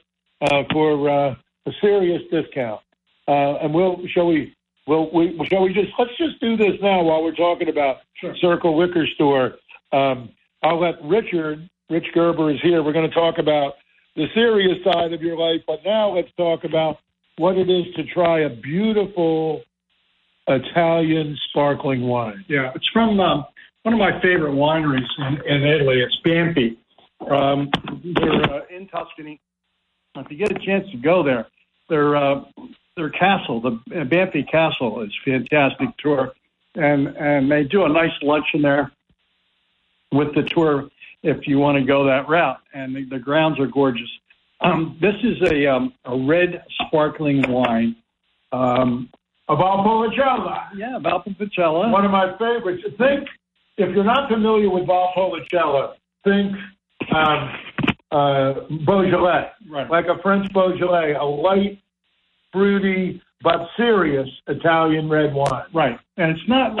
uh, 0.41 0.63
for 0.71 1.09
uh, 1.09 1.35
a 1.65 1.71
serious 1.81 2.21
discount. 2.31 2.81
Uh, 3.27 3.57
and 3.63 3.73
we'll 3.73 3.99
shall 4.13 4.27
we 4.27 4.55
will 4.85 5.11
we 5.11 5.35
shall 5.49 5.63
we 5.63 5.73
just 5.73 5.89
let's 5.97 6.15
just 6.17 6.39
do 6.39 6.55
this 6.55 6.73
now 6.81 7.01
while 7.01 7.23
we're 7.23 7.33
talking 7.33 7.69
about 7.69 7.97
Sure. 8.21 8.35
Circle 8.39 8.77
Liquor 8.77 9.07
Store. 9.15 9.55
Um, 9.91 10.29
I'll 10.61 10.79
let 10.79 11.03
Richard 11.03 11.67
Rich 11.89 12.07
Gerber 12.13 12.51
is 12.51 12.61
here. 12.61 12.83
We're 12.83 12.93
going 12.93 13.09
to 13.09 13.15
talk 13.15 13.39
about 13.39 13.73
the 14.15 14.27
serious 14.33 14.77
side 14.83 15.11
of 15.11 15.21
your 15.21 15.37
life, 15.37 15.61
but 15.67 15.79
now 15.83 16.15
let's 16.15 16.29
talk 16.37 16.63
about 16.63 16.99
what 17.37 17.57
it 17.57 17.69
is 17.69 17.93
to 17.95 18.03
try 18.05 18.41
a 18.41 18.49
beautiful 18.49 19.61
Italian 20.47 21.37
sparkling 21.49 22.07
wine. 22.07 22.45
Yeah, 22.47 22.71
it's 22.75 22.87
from 22.93 23.19
um, 23.19 23.45
one 23.83 23.93
of 23.93 23.99
my 23.99 24.19
favorite 24.21 24.53
wineries 24.53 25.07
in, 25.17 25.41
in 25.45 25.63
Italy. 25.63 26.01
It's 26.01 26.17
Banfi. 26.25 26.77
Um, 27.29 27.69
they're 28.03 28.53
uh, 28.53 28.61
in 28.69 28.87
Tuscany. 28.87 29.39
If 30.15 30.31
you 30.31 30.37
get 30.37 30.51
a 30.51 30.65
chance 30.65 30.89
to 30.91 30.97
go 30.97 31.23
there, 31.23 31.47
their 31.89 32.15
uh, 32.15 32.41
their 32.95 33.09
castle, 33.09 33.59
the 33.59 33.71
uh, 33.99 34.05
Banfi 34.05 34.49
Castle, 34.49 35.01
is 35.01 35.11
fantastic 35.25 35.89
tour, 35.97 36.31
and 36.75 37.07
and 37.17 37.51
they 37.51 37.63
do 37.63 37.85
a 37.85 37.89
nice 37.89 38.13
luncheon 38.21 38.61
there 38.61 38.91
with 40.11 40.33
the 40.35 40.43
tour 40.43 40.89
if 41.23 41.47
you 41.47 41.57
want 41.57 41.77
to 41.77 41.83
go 41.83 42.05
that 42.05 42.29
route. 42.29 42.59
And 42.73 42.95
the, 42.95 43.05
the 43.05 43.19
grounds 43.19 43.59
are 43.59 43.67
gorgeous. 43.67 44.09
Um, 44.61 44.97
this 45.01 45.15
is 45.23 45.41
a 45.51 45.67
um, 45.67 45.93
a 46.05 46.17
red 46.17 46.63
sparkling 46.87 47.43
wine. 47.49 47.95
Um, 48.51 49.09
Of 49.47 49.59
Valpolicella. 49.59 50.69
yeah, 50.75 50.97
Valpolicella. 51.01 51.91
one 51.91 52.05
of 52.05 52.11
my 52.11 52.31
favorites. 52.37 52.83
Think, 52.97 53.27
if 53.77 53.93
you're 53.93 54.03
not 54.03 54.29
familiar 54.29 54.69
with 54.69 54.87
Valpolicella, 54.87 55.93
think 56.23 56.53
um, 57.13 57.51
uh, 58.11 58.53
Beaujolais, 58.85 59.51
Right. 59.69 59.89
like 59.89 60.05
a 60.05 60.17
French 60.21 60.51
Beaujolais, 60.53 61.13
a 61.19 61.23
light, 61.23 61.79
fruity, 62.51 63.21
but 63.43 63.67
serious 63.75 64.27
Italian 64.47 65.09
red 65.09 65.33
wine. 65.33 65.65
Right, 65.73 65.99
and 66.17 66.31
it's 66.31 66.47
not 66.47 66.77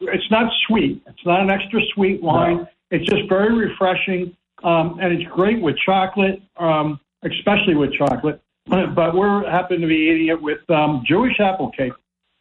it's 0.00 0.30
not 0.30 0.52
sweet. 0.68 1.02
It's 1.06 1.24
not 1.24 1.40
an 1.40 1.50
extra 1.50 1.80
sweet 1.94 2.22
wine. 2.22 2.58
No. 2.58 2.68
It's 2.90 3.08
just 3.10 3.28
very 3.28 3.52
refreshing, 3.56 4.36
um, 4.62 4.98
and 5.00 5.12
it's 5.12 5.28
great 5.32 5.60
with 5.60 5.76
chocolate, 5.84 6.40
um, 6.58 7.00
especially 7.32 7.74
with 7.74 7.92
chocolate. 7.92 8.40
But 8.66 9.14
we're 9.14 9.48
happen 9.48 9.80
to 9.80 9.86
be 9.86 9.94
eating 9.94 10.28
it 10.28 10.42
with 10.42 10.68
um, 10.70 11.04
Jewish 11.06 11.38
apple 11.38 11.70
cake 11.70 11.92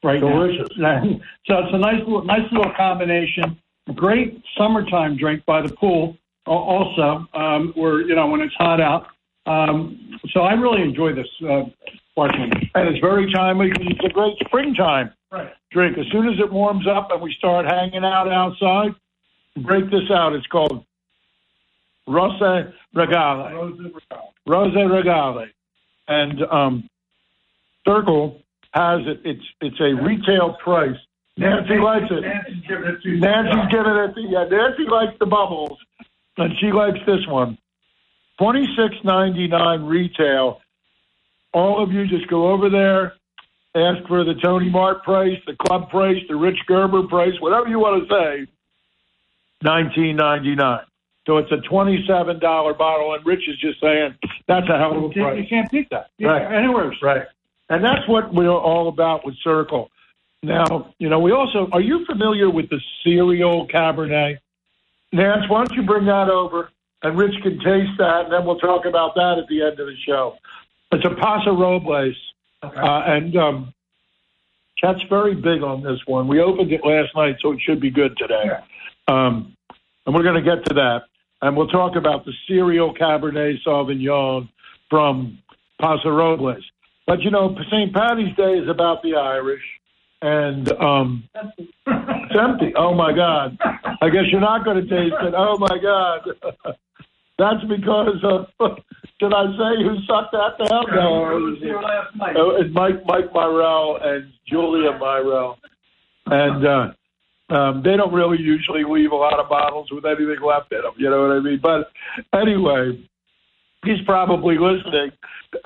right 0.03 0.19
Delicious. 0.19 0.69
now. 0.77 1.01
so 1.45 1.59
it's 1.59 1.73
a 1.73 1.77
nice 1.77 1.99
little, 1.99 2.23
nice 2.25 2.51
little 2.51 2.73
combination. 2.75 3.59
Great 3.93 4.41
summertime 4.57 5.17
drink 5.17 5.45
by 5.45 5.61
the 5.61 5.69
pool. 5.69 6.17
Also, 6.47 7.27
um, 7.33 7.73
where 7.75 8.01
you 8.01 8.15
know 8.15 8.27
when 8.27 8.41
it's 8.41 8.53
hot 8.55 8.79
out. 8.81 9.07
Um, 9.47 10.19
so 10.31 10.41
I 10.41 10.53
really 10.53 10.81
enjoy 10.81 11.13
this 11.13 11.27
uh, 11.47 11.63
sparkling. 12.11 12.51
And 12.73 12.87
it's 12.89 12.99
very 12.99 13.31
timely 13.31 13.71
it's 13.71 14.05
a 14.05 14.09
great 14.09 14.35
springtime 14.45 15.11
Right. 15.31 15.51
drink. 15.71 15.97
As 15.97 16.05
soon 16.11 16.27
as 16.29 16.39
it 16.39 16.51
warms 16.51 16.87
up 16.87 17.09
and 17.11 17.21
we 17.21 17.33
start 17.37 17.65
hanging 17.65 18.05
out 18.05 18.31
outside, 18.31 18.95
break 19.57 19.89
this 19.91 20.09
out. 20.11 20.33
It's 20.33 20.47
called 20.47 20.85
Rosa 22.07 22.73
Regale. 22.93 23.73
Rosa 24.45 24.79
Regale. 24.87 25.47
And 26.07 26.41
um, 26.51 26.89
Circle 27.87 28.41
has 28.73 29.01
it. 29.05 29.21
It's 29.23 29.45
it's 29.61 29.79
a 29.79 30.03
retail 30.03 30.57
price. 30.63 30.97
Nancy 31.37 31.77
likes 31.77 32.05
it. 32.09 32.21
Nancy's 32.21 32.63
giving 32.67 32.85
it 32.85 33.01
to 33.01 33.09
you. 33.09 33.19
Nancy's 33.19 33.71
giving 33.71 33.95
it. 33.95 34.13
To, 34.13 34.21
you. 34.21 34.29
yeah, 34.29 34.45
Nancy 34.45 34.83
likes 34.89 35.17
the 35.19 35.25
bubbles, 35.25 35.77
and 36.37 36.53
she 36.59 36.71
likes 36.71 36.99
this 37.05 37.25
one. 37.27 37.57
Twenty 38.37 38.65
six 38.77 38.95
ninety 39.03 39.47
nine 39.47 39.83
retail. 39.83 40.61
All 41.53 41.81
of 41.81 41.91
you 41.91 42.05
just 42.07 42.27
go 42.27 42.51
over 42.51 42.69
there, 42.69 43.13
ask 43.75 44.05
for 44.07 44.25
the 44.25 44.33
Tony 44.43 44.69
Mart 44.69 45.03
price, 45.03 45.37
the 45.47 45.55
club 45.55 45.89
price, 45.89 46.17
the 46.27 46.35
Rich 46.35 46.59
Gerber 46.67 47.03
price, 47.07 47.33
whatever 47.39 47.69
you 47.69 47.79
want 47.79 48.07
to 48.07 48.13
say. 48.13 48.51
Nineteen 49.63 50.17
ninety 50.17 50.55
nine. 50.55 50.83
So 51.25 51.37
it's 51.37 51.51
a 51.51 51.57
twenty 51.57 52.05
seven 52.07 52.39
dollar 52.39 52.73
bottle, 52.73 53.13
and 53.13 53.25
Rich 53.25 53.47
is 53.47 53.57
just 53.59 53.79
saying 53.81 54.15
that's 54.47 54.67
a 54.69 54.77
hell 54.77 54.95
of 54.97 55.03
a 55.05 55.09
price. 55.09 55.39
you 55.41 55.47
can't 55.47 55.69
beat 55.71 55.89
that. 55.89 56.09
Right. 56.21 56.43
Anywhere. 56.53 56.93
Right. 57.01 57.23
And 57.69 57.83
that's 57.83 58.07
what 58.07 58.31
we're 58.33 58.49
all 58.49 58.87
about 58.89 59.25
with 59.25 59.35
Circle. 59.43 59.89
Now, 60.43 60.93
you 60.99 61.09
know, 61.09 61.19
we 61.19 61.31
also 61.31 61.67
are 61.71 61.81
you 61.81 62.05
familiar 62.05 62.49
with 62.49 62.69
the 62.69 62.79
Serial 63.03 63.67
Cabernet? 63.67 64.37
Nance, 65.11 65.49
why 65.49 65.63
don't 65.63 65.75
you 65.75 65.83
bring 65.83 66.05
that 66.05 66.29
over 66.29 66.69
and 67.01 67.17
Rich 67.17 67.35
can 67.41 67.57
taste 67.59 67.97
that 67.97 68.25
and 68.25 68.33
then 68.33 68.45
we'll 68.45 68.59
talk 68.59 68.85
about 68.85 69.15
that 69.15 69.37
at 69.41 69.47
the 69.47 69.61
end 69.61 69.79
of 69.79 69.87
the 69.87 69.95
show. 70.05 70.35
It's 70.91 71.05
a 71.05 71.09
Paso 71.15 71.55
Robles. 71.57 72.15
Uh, 72.61 72.69
and 73.05 73.35
um 73.35 73.73
Chet's 74.77 75.01
very 75.09 75.33
big 75.35 75.63
on 75.63 75.81
this 75.81 75.99
one. 76.05 76.27
We 76.27 76.41
opened 76.41 76.71
it 76.71 76.85
last 76.85 77.15
night, 77.15 77.37
so 77.41 77.53
it 77.53 77.61
should 77.61 77.79
be 77.79 77.89
good 77.89 78.15
today. 78.17 78.43
Um 79.07 79.55
and 80.05 80.13
we're 80.13 80.23
going 80.23 80.35
to 80.35 80.41
get 80.41 80.63
to 80.65 80.73
that. 80.75 81.05
And 81.41 81.55
we'll 81.55 81.67
talk 81.67 81.95
about 81.95 82.25
the 82.25 82.33
serial 82.47 82.93
Cabernet 82.93 83.57
Sauvignon 83.65 84.49
from 84.89 85.37
Paso 85.79 86.09
Robles. 86.09 86.63
But 87.07 87.21
you 87.21 87.29
know, 87.29 87.55
St. 87.69 87.93
Patty's 87.93 88.35
Day 88.35 88.53
is 88.53 88.67
about 88.67 89.03
the 89.03 89.15
Irish, 89.15 89.61
and 90.21 90.71
um, 90.73 91.29
it's 91.59 92.35
empty. 92.39 92.73
Oh 92.75 92.95
my 92.95 93.13
God! 93.13 93.57
I 94.01 94.09
guess 94.09 94.23
you're 94.31 94.41
not 94.41 94.65
going 94.65 94.77
to 94.77 94.89
taste 94.89 95.15
it. 95.21 95.33
Oh 95.37 95.57
my 95.57 95.77
God! 95.81 96.75
That's 97.37 97.63
because 97.65 98.23
of. 98.23 98.47
Did 99.17 99.33
I 99.33 99.45
say 99.45 99.81
who 99.81 99.95
sucked 100.07 100.33
that 100.33 100.57
down? 100.67 100.83
No, 100.93 101.37
it 101.37 101.39
was, 101.39 101.57
it 101.61 102.37
was 102.37 102.69
Mike 102.73 103.05
Mike 103.05 103.31
Myrell 103.31 104.05
and 104.05 104.29
Julia 104.45 104.91
Myrell, 104.99 105.55
and 106.25 106.65
uh, 106.65 106.93
um, 107.49 107.83
they 107.83 107.95
don't 107.95 108.13
really 108.13 108.41
usually 108.41 108.83
leave 108.83 109.11
a 109.11 109.15
lot 109.15 109.39
of 109.39 109.49
bottles 109.49 109.89
with 109.91 110.05
anything 110.05 110.41
left 110.41 110.71
in 110.71 110.81
them. 110.81 110.93
You 110.97 111.09
know 111.09 111.21
what 111.21 111.31
I 111.31 111.39
mean? 111.39 111.59
But 111.61 111.91
anyway, 112.33 113.07
he's 113.83 114.01
probably 114.05 114.57
listening. 114.57 115.11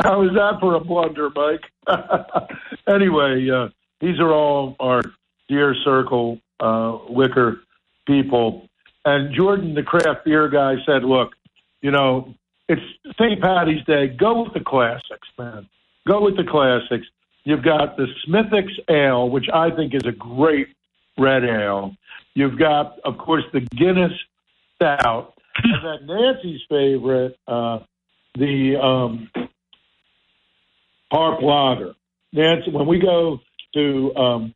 How 0.01 0.24
is 0.24 0.31
that 0.33 0.59
for 0.59 0.75
a 0.75 0.79
blunder, 0.79 1.29
Mike? 1.29 1.63
anyway, 2.88 3.50
uh, 3.50 3.69
these 4.01 4.19
are 4.19 4.31
all 4.31 4.75
our 4.79 5.01
dear 5.48 5.74
circle 5.83 6.39
uh, 6.59 6.98
liquor 7.09 7.62
people. 8.05 8.67
And 9.05 9.33
Jordan, 9.33 9.74
the 9.74 9.83
craft 9.83 10.25
beer 10.25 10.50
guy, 10.50 10.75
said, 10.86 11.03
"Look, 11.03 11.31
you 11.81 11.91
know, 11.91 12.36
it's 12.67 12.81
St. 13.19 13.41
Patty's 13.41 13.83
Day. 13.86 14.07
Go 14.07 14.43
with 14.43 14.53
the 14.53 14.59
classics, 14.59 15.27
man. 15.38 15.67
Go 16.07 16.21
with 16.21 16.36
the 16.36 16.43
classics. 16.43 17.07
You've 17.45 17.63
got 17.63 17.98
the 17.98 18.07
Smithwick's 18.25 18.77
Ale, 18.89 19.29
which 19.29 19.48
I 19.51 19.71
think 19.71 19.95
is 19.95 20.05
a 20.05 20.12
great 20.12 20.67
red 21.19 21.43
ale. 21.43 21.95
You've 22.33 22.57
got, 22.57 22.99
of 23.03 23.17
course, 23.17 23.43
the 23.53 23.61
Guinness 23.61 24.11
Stout, 24.75 25.33
and 25.63 26.07
then 26.07 26.17
Nancy's 26.17 26.61
favorite, 26.69 27.38
uh, 27.47 27.79
the 28.35 28.75
um, 28.81 29.29
Harp 31.11 31.41
Lager. 31.41 31.93
Nancy, 32.31 32.71
when 32.71 32.88
we 32.88 32.99
go 32.99 33.39
to 33.73 34.15
um, 34.15 34.55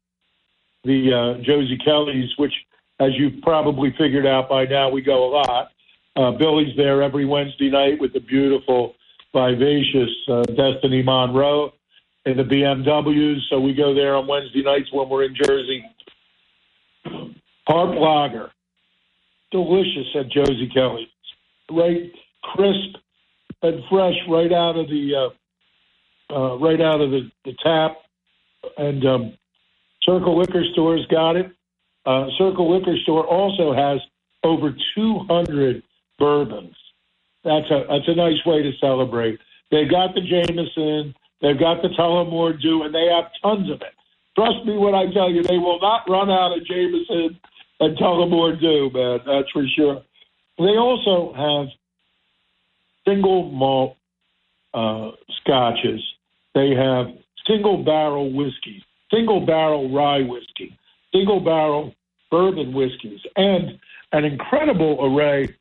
the 0.84 1.12
uh, 1.14 1.44
Josie 1.44 1.78
Kelly's, 1.84 2.30
which, 2.38 2.54
as 3.00 3.10
you've 3.18 3.42
probably 3.42 3.94
figured 3.98 4.26
out 4.26 4.50
by 4.50 4.66
now, 4.66 4.90
we 4.90 5.02
go 5.02 5.26
a 5.26 5.32
lot. 5.32 5.72
Uh, 6.16 6.32
Billy's 6.38 6.76
there 6.78 7.02
every 7.02 7.26
Wednesday 7.26 7.72
night 7.72 8.00
with 8.00 8.14
the 8.14 8.20
beautiful, 8.20 8.94
vivacious 9.34 10.12
uh, 10.30 10.44
Destiny 10.44 11.02
Monroe 11.02 11.74
in 12.26 12.38
the 12.38 12.44
BMWs. 12.44 13.40
So 13.50 13.60
we 13.60 13.74
go 13.74 13.96
there 13.96 14.16
on 14.16 14.28
Wednesday 14.28 14.62
nights 14.62 14.90
when 14.92 15.10
we're 15.10 15.24
in 15.24 15.36
Jersey. 15.36 15.84
Harp 17.68 17.96
Lager, 17.98 18.52
delicious 19.52 20.08
at 20.16 20.30
Josie 20.30 20.70
Kelly's, 20.74 21.08
right, 21.72 22.12
crisp 22.44 22.98
and 23.62 23.82
fresh, 23.90 24.16
right 24.30 24.52
out 24.52 24.78
of 24.78 24.88
the 24.88 25.12
uh, 25.16 26.34
uh, 26.34 26.58
right 26.58 26.82
out 26.82 27.02
of 27.02 27.12
the, 27.12 27.30
the 27.46 27.54
tap. 27.64 27.98
And 28.78 29.06
um, 29.06 29.38
Circle 30.04 30.40
Liquor 30.40 30.64
Store's 30.74 31.06
got 31.08 31.36
it. 31.36 31.52
Uh, 32.06 32.28
Circle 32.38 32.78
Liquor 32.78 32.98
Store 33.04 33.26
also 33.26 33.74
has 33.74 34.00
over 34.44 34.76
200 34.96 35.84
bourbons. 36.20 36.76
That's 37.44 37.70
a 37.72 37.84
that's 37.90 38.08
a 38.08 38.16
nice 38.16 38.44
way 38.46 38.62
to 38.62 38.72
celebrate. 38.80 39.40
They 39.72 39.86
got 39.86 40.14
the 40.16 40.22
Jameson, 40.22 41.16
they've 41.42 41.60
got 41.60 41.82
the 41.82 41.90
Tullamore 41.90 42.62
Dew, 42.62 42.84
and 42.84 42.94
they 42.94 43.08
have 43.08 43.32
tons 43.42 43.70
of 43.70 43.82
it. 43.82 43.94
Trust 44.36 44.66
me 44.66 44.78
when 44.78 44.96
I 44.96 45.12
tell 45.14 45.30
you, 45.30 45.44
they 45.44 45.58
will 45.58 45.80
not 45.80 46.10
run 46.10 46.30
out 46.30 46.58
of 46.58 46.66
Jameson 46.66 47.40
and 47.80 47.98
Tullamore 47.98 48.60
Dew, 48.60 48.90
man. 48.94 49.20
That's 49.26 49.50
for 49.52 49.66
sure. 49.76 50.02
They 50.58 50.78
also 50.78 51.34
have 51.34 51.68
single 53.06 53.52
malt 53.52 53.98
uh, 54.74 55.12
scotches. 55.42 56.02
They 56.56 56.72
have 56.72 57.08
single 57.48 57.84
barrel 57.84 58.32
whiskey, 58.32 58.84
single 59.12 59.46
barrel 59.46 59.94
rye 59.94 60.22
whiskey, 60.22 60.78
single 61.14 61.40
barrel 61.40 61.94
bourbon 62.32 62.74
whiskeys, 62.74 63.20
and 63.36 63.80
an 64.12 64.26
incredible 64.26 64.98
array 65.02 65.56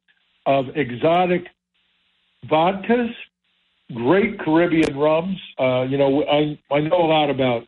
of 0.46 0.66
exotic 0.76 1.46
vodkas, 2.46 3.12
great 3.94 4.38
Caribbean 4.40 4.96
rums. 4.96 5.38
Uh, 5.58 5.82
you 5.82 5.98
know, 5.98 6.24
I 6.24 6.58
I 6.74 6.80
know 6.80 6.96
a 6.96 7.08
lot 7.08 7.30
about 7.30 7.64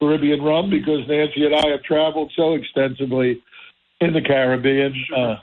Caribbean 0.00 0.42
rum 0.42 0.70
because 0.70 1.06
Nancy 1.08 1.44
and 1.46 1.54
I 1.54 1.68
have 1.70 1.82
traveled 1.82 2.32
so 2.36 2.54
extensively 2.54 3.42
in 4.00 4.12
the 4.12 4.20
Caribbean. 4.22 4.94
Uh, 5.14 5.36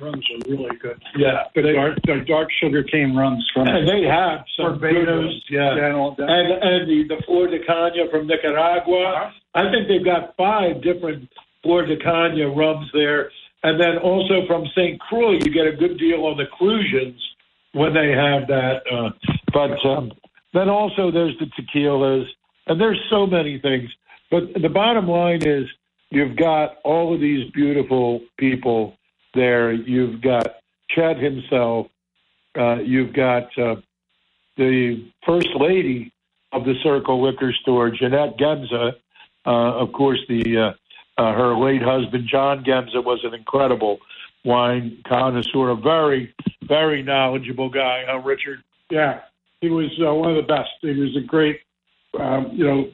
Rums 0.00 0.24
are 0.32 0.50
really 0.50 0.76
good. 0.76 1.02
yeah, 1.14 1.44
The 1.54 1.74
dark, 1.74 1.98
the 2.06 2.24
dark 2.26 2.48
sugar 2.58 2.82
cane 2.82 3.14
rums 3.14 3.46
from 3.52 3.68
and 3.68 3.86
they 3.86 4.02
have 4.08 4.44
some 4.56 4.78
Barbados, 4.78 5.44
yeah. 5.50 5.72
and 5.76 6.16
and 6.18 6.88
the 6.88 7.04
the 7.06 7.22
Flor 7.26 7.48
de 7.48 7.58
Cana 7.66 8.08
from 8.10 8.26
Nicaragua. 8.26 9.32
I 9.54 9.70
think 9.70 9.88
they've 9.88 10.04
got 10.04 10.34
five 10.36 10.82
different 10.82 11.28
Flor 11.62 11.84
de 11.84 11.98
Cana 11.98 12.48
rums 12.48 12.88
there, 12.94 13.30
and 13.62 13.78
then 13.78 13.98
also 13.98 14.46
from 14.46 14.64
St. 14.74 14.98
Croix, 15.00 15.32
you 15.32 15.52
get 15.52 15.66
a 15.66 15.76
good 15.76 15.98
deal 15.98 16.24
on 16.24 16.38
the 16.38 16.46
Cruzan 16.58 17.14
when 17.72 17.92
they 17.92 18.10
have 18.10 18.48
that. 18.48 18.80
Uh, 18.90 19.10
but 19.52 19.84
um, 19.86 20.12
then 20.54 20.70
also 20.70 21.10
there's 21.10 21.36
the 21.38 21.46
tequilas, 21.60 22.24
and 22.70 22.80
there's 22.80 23.00
so 23.10 23.26
many 23.26 23.58
things. 23.58 23.90
But 24.30 24.54
the 24.54 24.68
bottom 24.68 25.08
line 25.08 25.42
is, 25.42 25.66
you've 26.10 26.36
got 26.36 26.76
all 26.84 27.12
of 27.12 27.20
these 27.20 27.50
beautiful 27.50 28.20
people 28.38 28.96
there. 29.34 29.72
You've 29.72 30.22
got 30.22 30.46
Chet 30.88 31.18
himself. 31.18 31.88
Uh, 32.56 32.76
you've 32.76 33.12
got 33.12 33.46
uh, 33.58 33.76
the 34.56 35.04
first 35.26 35.48
lady 35.56 36.12
of 36.52 36.64
the 36.64 36.74
Circle 36.84 37.20
Liquor 37.22 37.52
Store, 37.60 37.90
Jeanette 37.90 38.38
Gemza. 38.38 38.92
Uh, 39.44 39.50
of 39.50 39.92
course, 39.92 40.20
the 40.28 40.56
uh, 40.56 41.20
uh, 41.20 41.34
her 41.34 41.56
late 41.56 41.82
husband 41.82 42.28
John 42.30 42.64
Gemza 42.64 43.04
was 43.04 43.20
an 43.24 43.34
incredible 43.34 43.98
wine 44.44 45.02
connoisseur, 45.08 45.70
a 45.70 45.76
very, 45.76 46.32
very 46.62 47.02
knowledgeable 47.02 47.68
guy, 47.68 48.04
huh, 48.06 48.18
Richard? 48.18 48.62
Yeah, 48.90 49.20
he 49.60 49.70
was 49.70 49.90
uh, 50.00 50.14
one 50.14 50.30
of 50.30 50.36
the 50.36 50.42
best. 50.48 50.70
He 50.80 50.92
was 50.92 51.16
a 51.16 51.26
great, 51.26 51.60
um, 52.18 52.50
you 52.52 52.64
know, 52.66 52.90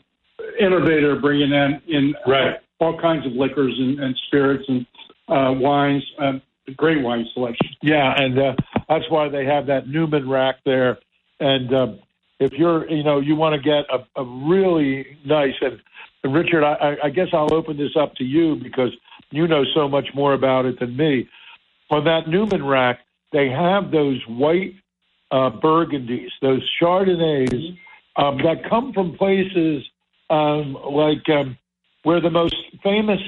innovator, 0.61 1.17
bringing 1.17 1.53
in 1.53 1.81
in 1.89 2.15
Right. 2.27 2.57
all 2.81 2.99
kinds 3.01 3.27
of 3.27 3.33
liquors 3.33 3.75
and, 3.79 4.01
and 4.01 4.17
spirits 4.27 4.65
and 4.69 4.87
uh, 5.29 5.53
wines. 5.59 6.05
Um, 6.19 6.43
great 6.77 7.03
wine 7.03 7.27
selection. 7.33 7.69
Yeah, 7.83 8.13
and 8.17 8.39
uh, 8.39 8.55
that's 8.89 9.09
why 9.11 9.29
they 9.29 9.45
have 9.45 9.67
that 9.67 9.89
Newman 9.89 10.29
rack 10.29 10.57
there. 10.65 10.99
And 11.41 11.73
uh, 11.73 11.87
if 12.41 12.53
you're, 12.53 12.89
you 12.91 13.03
know, 13.05 13.21
you 13.21 13.37
want 13.37 13.55
to 13.55 13.61
get 13.61 13.85
a, 13.91 14.21
a 14.21 14.25
really 14.25 15.07
nice 15.25 15.55
and, 15.61 15.81
and 16.25 16.35
Richard, 16.35 16.65
I, 16.65 16.75
I- 16.75 16.97
I 17.07 17.11
guess 17.11 17.29
I'll 17.33 17.53
open 17.55 17.77
this 17.77 17.97
up 17.99 18.15
to 18.17 18.25
you 18.25 18.57
because 18.57 18.91
you 19.31 19.47
know 19.47 19.65
so 19.75 19.89
much 19.89 20.09
more 20.15 20.33
about 20.35 20.65
it 20.67 20.79
than 20.81 20.97
me. 20.97 21.29
On 21.91 22.05
that 22.05 22.29
Newman 22.29 22.65
rack, 22.65 23.01
they 23.33 23.49
have 23.49 23.91
those 23.91 24.21
white 24.29 24.75
uh, 25.31 25.51
burgundies, 25.51 26.31
those 26.43 26.63
Chardonnays 26.81 27.77
um, 28.17 28.39
that 28.39 28.69
come 28.69 28.93
from 28.93 29.17
places 29.17 29.85
um, 30.31 30.75
like 30.91 31.29
um, 31.29 31.57
where 32.03 32.21
the 32.21 32.31
most 32.31 32.57
famous 32.83 33.21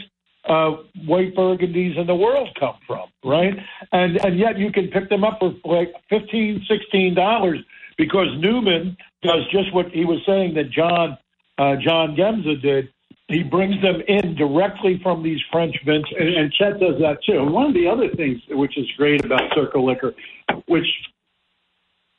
uh, 0.48 0.76
white 1.04 1.34
burgundies 1.34 1.98
in 1.98 2.06
the 2.06 2.14
world 2.14 2.48
come 2.58 2.76
from, 2.86 3.08
right? 3.24 3.54
And 3.92 4.16
and 4.24 4.38
yet 4.38 4.58
you 4.58 4.72
can 4.72 4.88
pick 4.88 5.08
them 5.08 5.24
up 5.24 5.40
for 5.40 5.54
like 5.64 5.92
fifteen, 6.08 6.64
sixteen 6.68 7.14
dollars 7.14 7.58
because 7.96 8.28
Newman 8.38 8.96
does 9.22 9.42
just 9.50 9.74
what 9.74 9.90
he 9.90 10.04
was 10.04 10.20
saying 10.26 10.54
that 10.54 10.70
John 10.70 11.18
uh, 11.58 11.76
John 11.76 12.16
Gemza 12.16 12.60
did. 12.60 12.88
He 13.26 13.42
brings 13.42 13.82
them 13.82 14.00
in 14.08 14.36
directly 14.36 14.98
from 15.02 15.22
these 15.22 15.40
French 15.52 15.76
vintages. 15.84 16.16
And, 16.18 16.28
and 16.28 16.52
Chet 16.52 16.80
does 16.80 16.98
that 17.00 17.18
too. 17.26 17.40
And 17.40 17.52
one 17.52 17.66
of 17.66 17.74
the 17.74 17.86
other 17.86 18.08
things 18.16 18.40
which 18.48 18.78
is 18.78 18.86
great 18.96 19.22
about 19.22 19.42
Circle 19.54 19.84
Liquor, 19.84 20.14
which 20.66 20.86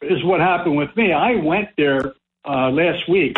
is 0.04 0.24
what 0.24 0.40
happened 0.40 0.78
with 0.78 0.96
me, 0.96 1.12
I 1.12 1.36
went 1.36 1.70
there 1.78 2.14
uh, 2.50 2.72
last 2.72 3.08
week 3.08 3.36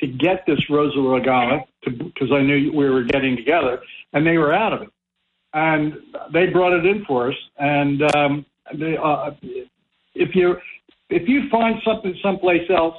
to 0.00 0.06
get 0.06 0.44
this 0.46 0.58
Rosa 0.68 0.98
Regala 0.98 1.62
because 1.84 2.32
I 2.32 2.42
knew 2.42 2.72
we 2.72 2.90
were 2.90 3.04
getting 3.04 3.36
together, 3.36 3.80
and 4.12 4.26
they 4.26 4.36
were 4.36 4.52
out 4.52 4.72
of 4.72 4.82
it. 4.82 4.88
And 5.54 5.94
they 6.32 6.46
brought 6.46 6.72
it 6.72 6.84
in 6.84 7.04
for 7.04 7.28
us. 7.28 7.36
And 7.58 8.02
um, 8.14 8.46
they, 8.74 8.96
uh, 8.96 9.30
if 10.14 10.34
you 10.34 10.56
if 11.08 11.28
you 11.28 11.48
find 11.50 11.80
something 11.84 12.14
someplace 12.22 12.68
else, 12.70 12.96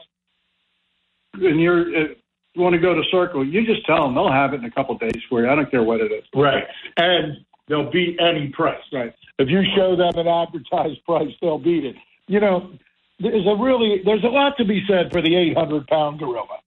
and 1.33 1.59
you're 1.61 1.81
uh, 1.95 2.07
you 2.53 2.61
want 2.61 2.73
to 2.73 2.79
go 2.81 2.95
to 2.95 3.03
Circle, 3.11 3.45
you 3.45 3.65
just 3.65 3.85
tell 3.85 4.03
them 4.03 4.15
they'll 4.15 4.31
have 4.31 4.53
it 4.53 4.57
in 4.57 4.65
a 4.65 4.71
couple 4.71 4.95
of 4.95 5.01
days 5.01 5.21
for 5.29 5.41
you. 5.41 5.49
I 5.49 5.55
don't 5.55 5.69
care 5.69 5.83
what 5.83 6.01
it 6.01 6.11
is. 6.11 6.23
Right. 6.33 6.63
And 6.97 7.37
they'll 7.67 7.91
beat 7.91 8.17
any 8.19 8.47
price. 8.47 8.81
Right. 8.91 9.13
If 9.37 9.49
you 9.49 9.61
show 9.75 9.95
them 9.95 10.11
an 10.15 10.27
advertised 10.27 11.03
price, 11.05 11.31
they'll 11.41 11.59
beat 11.59 11.85
it. 11.85 11.95
You 12.27 12.39
know, 12.39 12.71
there's 13.19 13.45
a 13.45 13.55
really 13.55 14.01
there's 14.05 14.23
a 14.23 14.27
lot 14.27 14.57
to 14.57 14.65
be 14.65 14.83
said 14.87 15.11
for 15.11 15.21
the 15.21 15.35
800 15.35 15.87
pound 15.87 16.19
gorilla. 16.19 16.59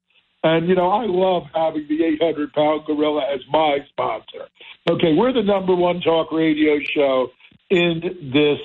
And 0.44 0.68
you 0.68 0.74
know, 0.74 0.90
I 0.90 1.06
love 1.06 1.44
having 1.54 1.86
the 1.88 2.04
800 2.04 2.52
pound 2.52 2.84
gorilla 2.86 3.22
as 3.32 3.40
my 3.50 3.78
sponsor. 3.90 4.48
Okay, 4.90 5.14
we're 5.14 5.32
the 5.32 5.42
number 5.42 5.74
one 5.74 6.00
talk 6.00 6.32
radio 6.32 6.78
show 6.94 7.28
in 7.70 8.30
this 8.32 8.58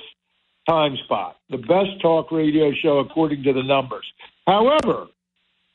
time 0.68 0.96
spot. 1.04 1.36
The 1.50 1.58
best 1.58 2.00
talk 2.02 2.30
radio 2.30 2.72
show 2.82 2.98
according 2.98 3.42
to 3.44 3.52
the 3.52 3.62
numbers. 3.62 4.06
However, 4.46 5.06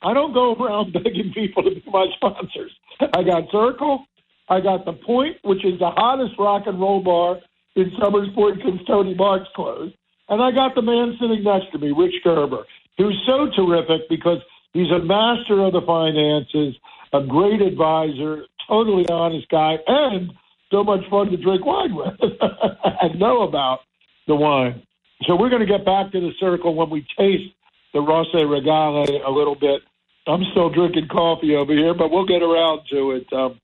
I 0.02 0.14
don't 0.14 0.34
go 0.34 0.54
around 0.54 0.94
begging 1.04 1.32
people 1.34 1.64
to 1.64 1.72
be 1.72 1.84
my 1.88 2.08
sponsors. 2.16 2.72
I 3.00 3.24
got 3.24 3.50
Circle, 3.52 4.06
I 4.50 4.60
got 4.60 4.86
The 4.86 4.94
Point, 4.94 5.38
which 5.44 5.66
is 5.66 5.80
the 5.80 5.90
hottest 5.90 6.36
rock 6.38 6.64
and 6.68 6.80
roll 6.80 7.02
bar 7.02 7.40
in 7.76 7.92
Point 8.36 8.62
since 8.64 8.82
Tony 8.86 9.16
Mark's 9.16 9.50
closed. 9.56 9.96
And 10.30 10.42
I 10.42 10.52
got 10.52 10.76
the 10.76 10.82
man 10.82 11.18
sitting 11.20 11.44
next 11.44 11.72
to 11.72 11.78
me, 11.78 11.92
Rich 11.92 12.16
Gerber, 12.24 12.64
who's 12.98 13.22
so 13.28 13.50
terrific 13.56 14.08
because 14.10 14.40
he's 14.74 14.92
a 14.92 15.00
master 15.00 15.60
of 15.62 15.74
the 15.74 15.82
finances, 15.86 16.76
a 17.14 17.22
great 17.22 17.62
advisor, 17.62 18.46
totally 18.68 19.08
honest 19.10 19.48
guy, 19.50 19.78
and 19.88 20.32
so 20.72 20.84
much 20.84 21.02
fun 21.10 21.30
to 21.30 21.38
drink 21.38 21.66
wine 21.66 21.96
with 21.96 22.14
and 23.02 23.20
know 23.20 23.44
about 23.44 23.80
the 24.28 24.36
wine. 24.36 24.82
So 25.28 25.36
we're 25.36 25.50
going 25.50 25.66
to 25.66 25.68
get 25.68 25.86
back 25.86 26.12
to 26.12 26.20
the 26.20 26.32
circle 26.40 26.76
when 26.76 26.90
we 26.90 27.02
taste 27.18 27.54
the 27.94 28.00
Rosé 28.00 28.50
Regale 28.50 29.06
a 29.26 29.32
little 29.32 29.56
bit. 29.56 29.82
I'm 30.26 30.44
still 30.52 30.70
drinking 30.70 31.08
coffee 31.12 31.56
over 31.56 31.74
here, 31.74 31.94
but 31.94 32.10
we'll 32.10 32.26
get 32.26 32.42
around 32.42 32.82
to 32.92 33.12
it. 33.12 33.34
Um, 33.34 33.60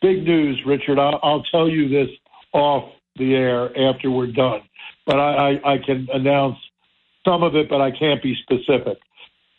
big 0.00 0.24
news, 0.24 0.60
Richard. 0.66 0.98
I'll, 0.98 1.18
I'll 1.22 1.42
tell 1.44 1.68
you 1.68 1.88
this 1.88 2.08
off 2.52 2.92
the 3.16 3.34
air 3.34 3.66
after 3.76 4.10
we're 4.10 4.32
done, 4.32 4.60
but 5.06 5.18
I, 5.18 5.52
I, 5.64 5.74
I 5.74 5.78
can 5.78 6.08
announce 6.12 6.56
some 7.24 7.42
of 7.42 7.54
it, 7.56 7.68
but 7.68 7.80
I 7.80 7.90
can't 7.90 8.22
be 8.22 8.36
specific. 8.42 8.98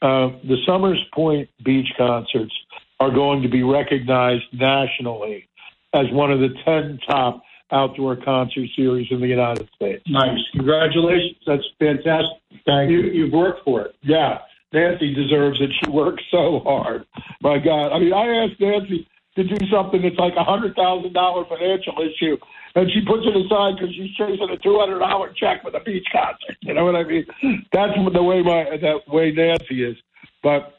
Uh, 0.01 0.29
the 0.43 0.57
Somers 0.65 1.03
Point 1.13 1.49
Beach 1.63 1.87
concerts 1.97 2.53
are 2.99 3.11
going 3.11 3.41
to 3.41 3.49
be 3.49 3.63
recognized 3.63 4.45
nationally 4.53 5.47
as 5.93 6.05
one 6.11 6.31
of 6.31 6.39
the 6.39 6.49
10 6.65 6.99
top 7.07 7.41
outdoor 7.71 8.15
concert 8.15 8.67
series 8.75 9.07
in 9.09 9.19
the 9.19 9.27
United 9.27 9.67
States. 9.75 10.03
Nice. 10.07 10.39
Congratulations. 10.51 11.37
That's 11.47 11.63
fantastic. 11.79 12.37
Thank 12.65 12.91
you. 12.91 13.01
you. 13.01 13.11
You've 13.11 13.33
worked 13.33 13.63
for 13.63 13.81
it. 13.81 13.95
Yeah, 14.03 14.39
Nancy 14.71 15.13
deserves 15.13 15.59
it. 15.61 15.71
She 15.83 15.89
works 15.89 16.23
so 16.29 16.59
hard. 16.59 17.05
My 17.41 17.57
God. 17.57 17.91
I 17.91 17.99
mean, 17.99 18.13
I 18.13 18.45
asked 18.45 18.59
Nancy 18.59 19.07
to 19.35 19.43
do 19.43 19.57
something 19.71 20.01
that's 20.01 20.17
like 20.17 20.33
a 20.33 20.43
$100,000 20.43 21.49
financial 21.49 21.93
issue, 21.99 22.37
and 22.75 22.91
she 22.91 23.01
puts 23.05 23.23
it 23.25 23.35
aside 23.35 23.75
because 23.75 23.95
she's 23.95 24.13
chasing 24.15 24.49
a 24.51 24.57
$200 24.57 25.35
check 25.35 25.63
for 25.63 25.71
the 25.71 25.79
beach 25.79 26.05
concert. 26.11 26.57
You 26.61 26.73
know 26.73 26.85
what 26.85 26.95
I 26.95 27.03
mean? 27.03 27.25
That's 27.71 27.93
the 28.13 28.23
way 28.23 28.41
my 28.41 28.77
that 28.81 29.07
way 29.07 29.31
Nancy 29.31 29.83
is. 29.83 29.95
But 30.43 30.73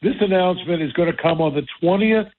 this 0.00 0.14
announcement 0.20 0.82
is 0.82 0.92
going 0.94 1.14
to 1.14 1.22
come 1.22 1.40
on 1.40 1.54
the 1.54 1.66
20th 1.82 2.30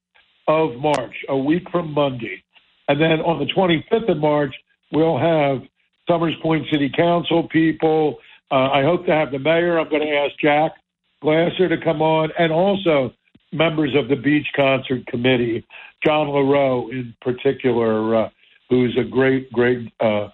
of 0.48 0.76
March, 0.78 1.16
a 1.30 1.38
week 1.38 1.70
from 1.72 1.94
Monday. 1.94 2.44
And 2.88 3.00
then 3.00 3.22
on 3.22 3.40
the 3.40 3.46
25th 3.54 4.12
of 4.12 4.18
March, 4.18 4.54
we'll 4.92 5.18
have 5.18 5.62
Somers 6.10 6.36
Point 6.42 6.66
City 6.72 6.92
Council 6.94 7.48
people. 7.48 8.18
Uh, 8.52 8.70
I 8.72 8.84
hope 8.84 9.06
to 9.06 9.14
have 9.14 9.32
the 9.32 9.40
mayor. 9.40 9.80
I'm 9.80 9.90
going 9.90 10.02
to 10.02 10.14
ask 10.14 10.38
Jack 10.42 10.74
Glasser 11.22 11.70
to 11.70 11.78
come 11.82 12.02
on, 12.02 12.30
and 12.38 12.52
also 12.52 13.14
members 13.54 13.96
of 13.96 14.10
the 14.10 14.16
Beach 14.16 14.48
Concert 14.56 15.06
Committee, 15.08 15.66
John 16.06 16.28
LaRoe 16.28 16.92
in 16.92 17.16
particular, 17.22 18.16
uh, 18.16 18.30
who's 18.74 18.98
a 18.98 19.04
great, 19.04 19.52
great, 19.52 19.94
uh, 20.00 20.30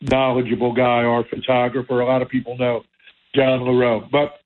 knowledgeable 0.00 0.72
guy, 0.72 1.04
our 1.04 1.24
photographer. 1.24 2.00
A 2.00 2.06
lot 2.06 2.20
of 2.20 2.28
people 2.28 2.58
know 2.58 2.82
John 3.34 3.60
LaRoe. 3.60 4.10
But 4.10 4.40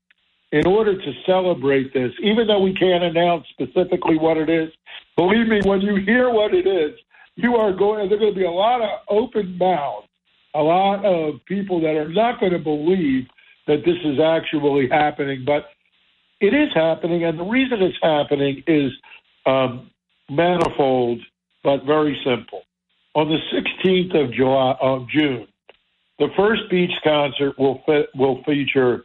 in 0.52 0.66
order 0.66 0.94
to 0.94 1.12
celebrate 1.24 1.94
this, 1.94 2.12
even 2.22 2.46
though 2.46 2.60
we 2.60 2.74
can't 2.74 3.02
announce 3.02 3.46
specifically 3.50 4.18
what 4.18 4.36
it 4.36 4.50
is, 4.50 4.70
believe 5.16 5.46
me, 5.46 5.60
when 5.64 5.80
you 5.80 5.96
hear 5.96 6.30
what 6.30 6.52
it 6.54 6.66
is, 6.66 6.98
you 7.36 7.56
are 7.56 7.72
going, 7.72 8.08
there's 8.08 8.20
going 8.20 8.34
to 8.34 8.38
be 8.38 8.44
a 8.44 8.50
lot 8.50 8.82
of 8.82 8.90
open 9.08 9.56
mouths, 9.56 10.06
a 10.54 10.62
lot 10.62 11.04
of 11.04 11.34
people 11.46 11.80
that 11.80 11.96
are 11.96 12.08
not 12.08 12.40
going 12.40 12.52
to 12.52 12.58
believe 12.58 13.26
that 13.66 13.84
this 13.86 13.96
is 14.04 14.18
actually 14.20 14.88
happening, 14.90 15.44
but 15.46 15.66
it 16.40 16.52
is 16.52 16.68
happening. 16.74 17.24
And 17.24 17.38
the 17.38 17.44
reason 17.44 17.80
it's 17.80 17.96
happening 18.02 18.62
is 18.66 18.92
um, 19.46 19.90
manifold, 20.28 21.20
but 21.64 21.84
very 21.84 22.20
simple. 22.24 22.62
On 23.14 23.28
the 23.28 23.38
16th 23.52 24.24
of 24.24 24.32
July, 24.32 24.76
of 24.80 25.08
June, 25.08 25.48
the 26.18 26.28
first 26.36 26.62
beach 26.70 26.92
concert 27.02 27.58
will 27.58 27.82
fit, 27.86 28.08
will 28.14 28.42
feature 28.44 29.04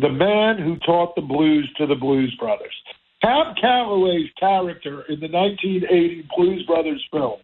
the 0.00 0.08
man 0.08 0.58
who 0.58 0.76
taught 0.76 1.16
the 1.16 1.22
blues 1.22 1.68
to 1.78 1.86
the 1.86 1.94
Blues 1.94 2.34
Brothers. 2.38 2.74
Cab 3.22 3.56
Calloway's 3.60 4.30
character 4.38 5.02
in 5.08 5.18
the 5.20 5.28
1980 5.28 6.28
Blues 6.36 6.62
Brothers 6.66 7.04
film 7.10 7.40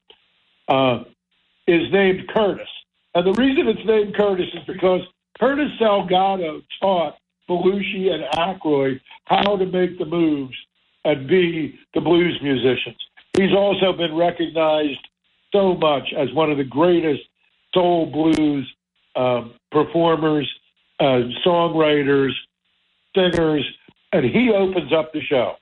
uh, 0.69 1.05
is 1.67 1.91
named 1.91 2.29
Curtis. 2.29 2.69
And 3.15 3.27
the 3.27 3.41
reason 3.41 3.67
it's 3.69 3.87
named 3.87 4.15
Curtis 4.15 4.47
is 4.55 4.65
because 4.67 5.01
Curtis 5.41 5.71
Salgado 5.81 6.63
taught 6.81 7.15
Belushi 7.49 8.11
and 8.11 8.25
Aykroyd 8.35 9.01
how 9.25 9.57
to 9.57 9.67
make 9.67 9.99
the 9.99 10.05
moves 10.05 10.55
and 11.05 11.27
be 11.27 11.79
the 11.95 12.01
blues 12.01 12.39
musicians. 12.43 12.97
He's 13.37 13.53
also 13.53 13.93
been 13.93 14.15
recognized 14.15 15.01
so 15.53 15.75
much 15.75 16.13
as 16.17 16.33
one 16.33 16.51
of 16.51 16.59
the 16.59 16.65
greatest 16.65 17.23
soul 17.75 18.07
blues 18.07 18.71
um, 19.17 19.55
performers, 19.71 20.51
uh, 21.01 21.21
songwriters, 21.45 22.33
singers, 23.15 23.65
and 24.13 24.25
he 24.25 24.51
opens 24.51 24.93
up 24.93 25.13
the 25.13 25.21
show. 25.21 25.55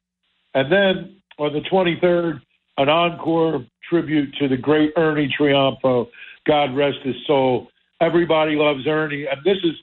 And 0.54 0.70
then 0.70 1.16
on 1.38 1.52
the 1.52 1.60
23rd, 1.60 2.40
an 2.78 2.88
encore 2.88 3.64
tribute 3.88 4.34
to 4.38 4.48
the 4.48 4.56
great 4.56 4.92
Ernie 4.96 5.32
Triunfo. 5.38 6.08
God 6.46 6.74
rest 6.76 6.98
his 7.02 7.16
soul. 7.26 7.68
Everybody 8.00 8.54
loves 8.56 8.86
Ernie. 8.86 9.26
And 9.26 9.40
this 9.44 9.58
is 9.62 9.74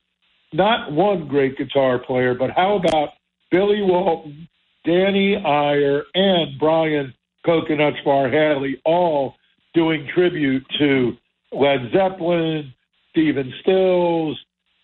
not 0.54 0.91
one 0.91 1.28
great 1.28 1.58
guitar 1.58 2.00
player, 2.00 2.34
but 2.34 2.52
how 2.52 2.78
about 2.78 3.10
Billy 3.52 3.82
Walton, 3.82 4.48
Danny 4.86 5.36
Eyer, 5.36 6.04
and 6.15 6.58
Brian 6.60 7.13
Coconut 7.46 7.93
Spar 8.02 8.30
Hadley 8.30 8.82
all 8.86 9.36
doing 9.73 10.08
tribute 10.13 10.65
to 10.80 11.13
Led 11.51 11.91
Zeppelin, 11.93 12.73
Stephen 13.12 13.53
Stills, 13.62 14.38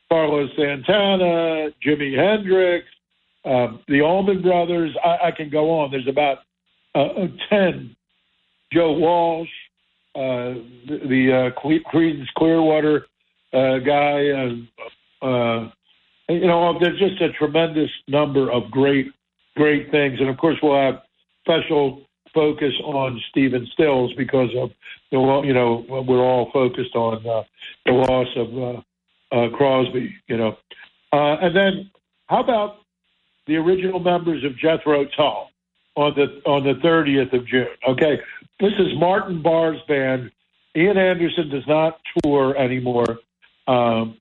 Carlos 0.10 0.50
Santana, 0.56 1.70
Jimi 1.86 2.16
Hendrix, 2.18 2.86
um, 3.46 3.80
the 3.88 4.02
Allman 4.02 4.42
Brothers. 4.42 4.96
I, 5.04 5.28
I 5.28 5.32
can 5.32 5.50
go 5.50 5.72
on. 5.80 5.92
There's 5.92 6.08
about 6.08 6.40
uh, 6.96 7.24
uh 7.24 7.28
10. 7.50 7.96
Joe 8.72 8.94
Walsh, 8.94 9.50
uh, 10.16 10.58
the, 10.88 11.00
the 11.08 11.52
uh, 11.56 11.60
Creedence 11.60 12.28
Clearwater 12.38 13.06
uh, 13.54 13.78
guy. 13.80 14.30
Uh, 15.22 15.70
you 16.30 16.48
know, 16.48 16.80
there's 16.80 17.00
just 17.00 17.22
a 17.22 17.32
tremendous 17.34 17.90
number 18.08 18.52
of 18.52 18.72
great, 18.72 19.08
great 19.56 19.92
things. 19.92 20.20
And 20.20 20.30
of 20.30 20.38
course, 20.38 20.58
we'll 20.64 20.76
have 20.76 21.02
special 21.42 22.03
focus 22.34 22.74
on 22.84 23.22
Stephen 23.30 23.68
Stills 23.74 24.14
because 24.14 24.50
of 24.58 24.72
the, 25.12 25.42
you 25.46 25.54
know, 25.54 25.86
we're 25.88 26.24
all 26.24 26.50
focused 26.52 26.96
on 26.96 27.26
uh, 27.28 27.44
the 27.86 27.92
loss 27.92 28.28
of 28.36 28.58
uh, 28.58 28.82
uh, 29.36 29.50
Crosby, 29.50 30.16
you 30.28 30.38
know. 30.38 30.58
Uh, 31.12 31.38
and 31.42 31.56
then 31.56 31.92
how 32.28 32.42
about 32.42 32.78
the 33.48 33.56
original 33.58 34.00
members 34.00 34.44
of 34.44 34.58
Jethro 34.58 35.06
Tull 35.06 35.50
on 35.96 36.14
the 36.16 36.42
on 36.50 36.64
the 36.64 36.74
30th 36.76 37.34
of 37.34 37.46
June? 37.48 37.68
Okay, 37.88 38.20
this 38.60 38.74
is 38.80 38.98
Martin 38.98 39.42
Barre's 39.42 39.82
band. 39.88 40.32
Ian 40.76 40.98
Anderson 40.98 41.50
does 41.50 41.68
not 41.68 42.00
tour 42.24 42.58
anymore 42.58 43.20
um, 43.68 44.18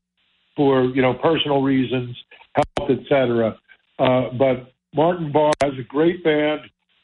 for 0.56 0.84
you 0.84 1.00
know 1.00 1.14
personal 1.14 1.62
reasons, 1.62 2.16
health, 2.54 2.90
etc. 2.90 3.58
Uh, 3.98 4.28
but 4.38 4.72
Martin 4.94 5.32
Barre 5.32 5.52
has 5.62 5.72
a 5.78 5.82
great 5.82 6.22
band 6.22 6.60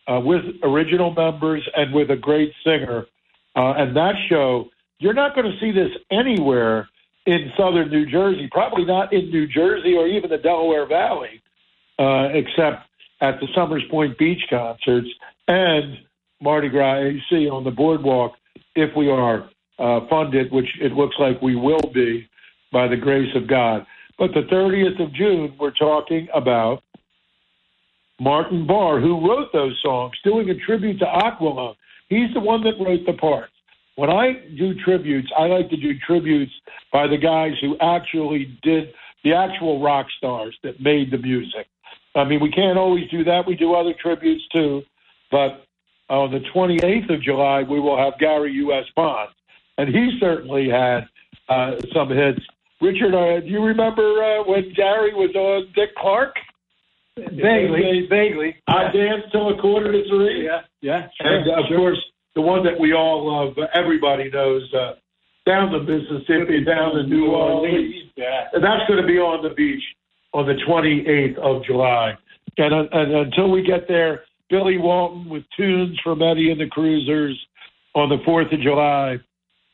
uh, 0.09 0.21
with 0.21 0.43
original 0.63 1.13
members 1.13 1.69
and 1.77 1.93
with 1.93 2.11
a 2.11 2.17
great 2.17 2.53
singer. 2.65 3.07
Uh, 3.55 3.73
and 3.73 3.97
that 3.97 4.15
show, 4.29 4.69
you're 4.99 5.15
not 5.15 5.35
going 5.35 5.51
to 5.51 5.59
see 5.61 5.71
this 5.71 5.91
anywhere 6.11 6.89
in 7.27 7.53
southern 7.57 7.91
New 7.91 8.07
Jersey, 8.07 8.49
probably 8.51 8.85
not 8.85 9.13
in 9.13 9.31
New 9.31 9.47
Jersey 9.47 9.95
or 9.95 10.07
even 10.07 10.31
the 10.31 10.39
Delaware 10.39 10.87
Valley, 10.87 11.43
uh, 11.99 12.29
except 12.33 12.87
at 13.21 13.39
the 13.41 13.49
Somers 13.55 13.83
Point 13.91 14.17
Beach 14.19 14.43
concerts 14.49 15.09
and 15.47 15.99
Mardi 16.41 16.69
Gras 16.69 16.97
AC 16.97 17.49
on 17.49 17.65
the 17.65 17.71
boardwalk 17.71 18.33
if 18.75 18.97
we 18.97 19.11
are 19.11 19.51
uh, 19.79 20.01
funded, 20.09 20.51
which 20.53 20.69
it 20.81 20.93
looks 20.93 21.17
like 21.19 21.41
we 21.43 21.57
will 21.57 21.91
be 21.93 22.29
by 22.73 22.89
the 22.89 22.97
grace 22.97 23.35
of 23.35 23.47
God. 23.47 23.85
But 24.19 24.33
the 24.35 24.43
30th 24.43 25.03
of 25.03 25.13
June, 25.13 25.55
we're 25.59 25.71
talking 25.73 26.29
about 26.35 26.83
Martin 28.21 28.67
Barre, 28.67 29.01
who 29.01 29.29
wrote 29.29 29.53
those 29.53 29.79
songs, 29.83 30.15
doing 30.25 30.51
a 30.51 30.55
tribute 30.55 30.99
to 30.99 31.07
Aqualung. 31.07 31.77
He's 32.09 32.33
the 32.35 32.41
one 32.41 32.63
that 32.65 32.75
wrote 32.81 33.07
the 33.07 33.13
parts 33.13 33.53
when 33.99 34.11
I 34.11 34.35
do 34.57 34.75
tributes, 34.75 35.29
I 35.37 35.47
like 35.47 35.71
to 35.71 35.77
do 35.77 35.99
tributes 36.07 36.53
by 36.93 37.09
the 37.09 37.17
guys 37.17 37.55
who 37.61 37.77
actually 37.81 38.57
did 38.63 38.95
the 39.25 39.35
actual 39.35 39.83
rock 39.83 40.07
stars 40.17 40.57
that 40.63 40.81
made 40.81 41.11
the 41.11 41.19
music. 41.19 41.67
I 42.15 42.23
mean, 42.23 42.39
we 42.41 42.49
can't 42.53 42.79
always 42.79 43.11
do 43.11 43.25
that. 43.25 43.45
We 43.45 43.57
do 43.57 43.75
other 43.75 43.93
tributes 44.01 44.45
too. 44.55 44.83
But 45.33 45.67
on 46.09 46.31
the 46.31 46.39
28th 46.55 47.13
of 47.13 47.23
July, 47.23 47.65
we 47.65 47.81
will 47.81 47.99
have 47.99 48.17
Gary 48.21 48.53
U.S. 48.53 48.85
Bond. 48.95 49.31
and 49.79 49.89
he 49.89 50.17
certainly 50.21 50.69
had 50.69 51.09
uh, 51.49 51.81
some 51.93 52.09
hits. 52.09 52.39
Richard, 52.81 53.17
uh, 53.17 53.41
do 53.41 53.49
you 53.49 53.65
remember 53.65 54.23
uh, 54.23 54.45
when 54.45 54.73
Gary 54.75 55.13
was 55.13 55.35
on 55.35 55.73
Dick 55.75 55.97
Clark? 55.97 56.37
Vaguely, 57.33 58.07
vaguely. 58.09 58.57
I 58.67 58.85
danced 58.93 59.33
till 59.33 59.51
a 59.51 59.61
quarter 59.61 59.93
to 59.93 60.03
three. 60.09 60.45
Yeah, 60.45 60.61
yeah. 60.81 61.09
Sure, 61.21 61.37
and 61.37 61.51
uh, 61.51 61.61
of 61.61 61.65
sure. 61.69 61.77
course, 61.79 62.05
the 62.35 62.43
one 62.43 62.65
that 62.65 62.79
we 62.79 62.93
all 62.93 63.27
love, 63.27 63.55
everybody 63.75 64.31
knows, 64.31 64.63
uh, 64.73 64.93
down 65.47 65.73
to 65.73 65.81
Mississippi, 65.81 66.65
down 66.65 66.95
to 66.95 67.03
New 67.03 67.33
Orleans. 67.33 67.95
Yeah. 68.17 68.45
And 68.53 68.63
that's 68.63 68.87
going 68.87 69.01
to 69.01 69.07
be 69.07 69.19
on 69.19 69.43
the 69.43 69.55
beach 69.55 69.83
on 70.35 70.47
the 70.47 70.55
28th 70.69 71.39
of 71.39 71.65
July. 71.65 72.13
And, 72.59 72.75
uh, 72.75 72.85
and 72.93 73.13
until 73.13 73.51
we 73.51 73.63
get 73.63 73.89
there, 73.89 74.25
Billy 74.51 74.79
Walton 74.79 75.29
with 75.29 75.45
tunes 75.57 75.99
from 76.03 76.23
Eddie 76.23 76.51
and 76.51 76.61
the 76.61 76.67
Cruisers 76.67 77.39
on 77.95 78.09
the 78.09 78.19
4th 78.27 78.53
of 78.53 78.61
July. 78.61 79.17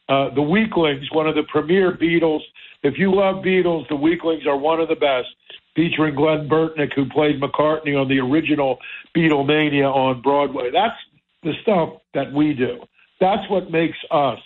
Uh, 0.09 0.35
the 0.35 0.43
Weeklings, 0.43 1.07
one 1.13 1.27
of 1.27 1.35
the 1.35 1.45
premier 1.49 1.97
Beatles. 1.97 2.41
If 2.83 2.95
you 2.99 3.15
love 3.15 3.37
Beatles, 3.37 3.89
the 3.89 3.97
Weeklings 3.97 4.47
are 4.47 4.57
one 4.57 4.81
of 4.81 4.89
the 4.89 4.97
best, 4.97 5.29
featuring 5.75 6.15
Glenn 6.15 6.49
Burtnik, 6.49 6.93
who 6.95 7.09
played 7.09 7.41
McCartney 7.41 8.01
on 8.01 8.09
the 8.09 8.21
original 8.21 8.79
Beatlemania 9.17 9.93
on 9.93 10.23
Broadway. 10.23 10.71
That's 10.73 10.97
the 11.43 11.53
stuff 11.63 12.01
that 12.15 12.33
we 12.33 12.55
do. 12.55 12.81
That's 13.21 13.49
what 13.51 13.71
makes 13.71 13.99
us 14.11 14.39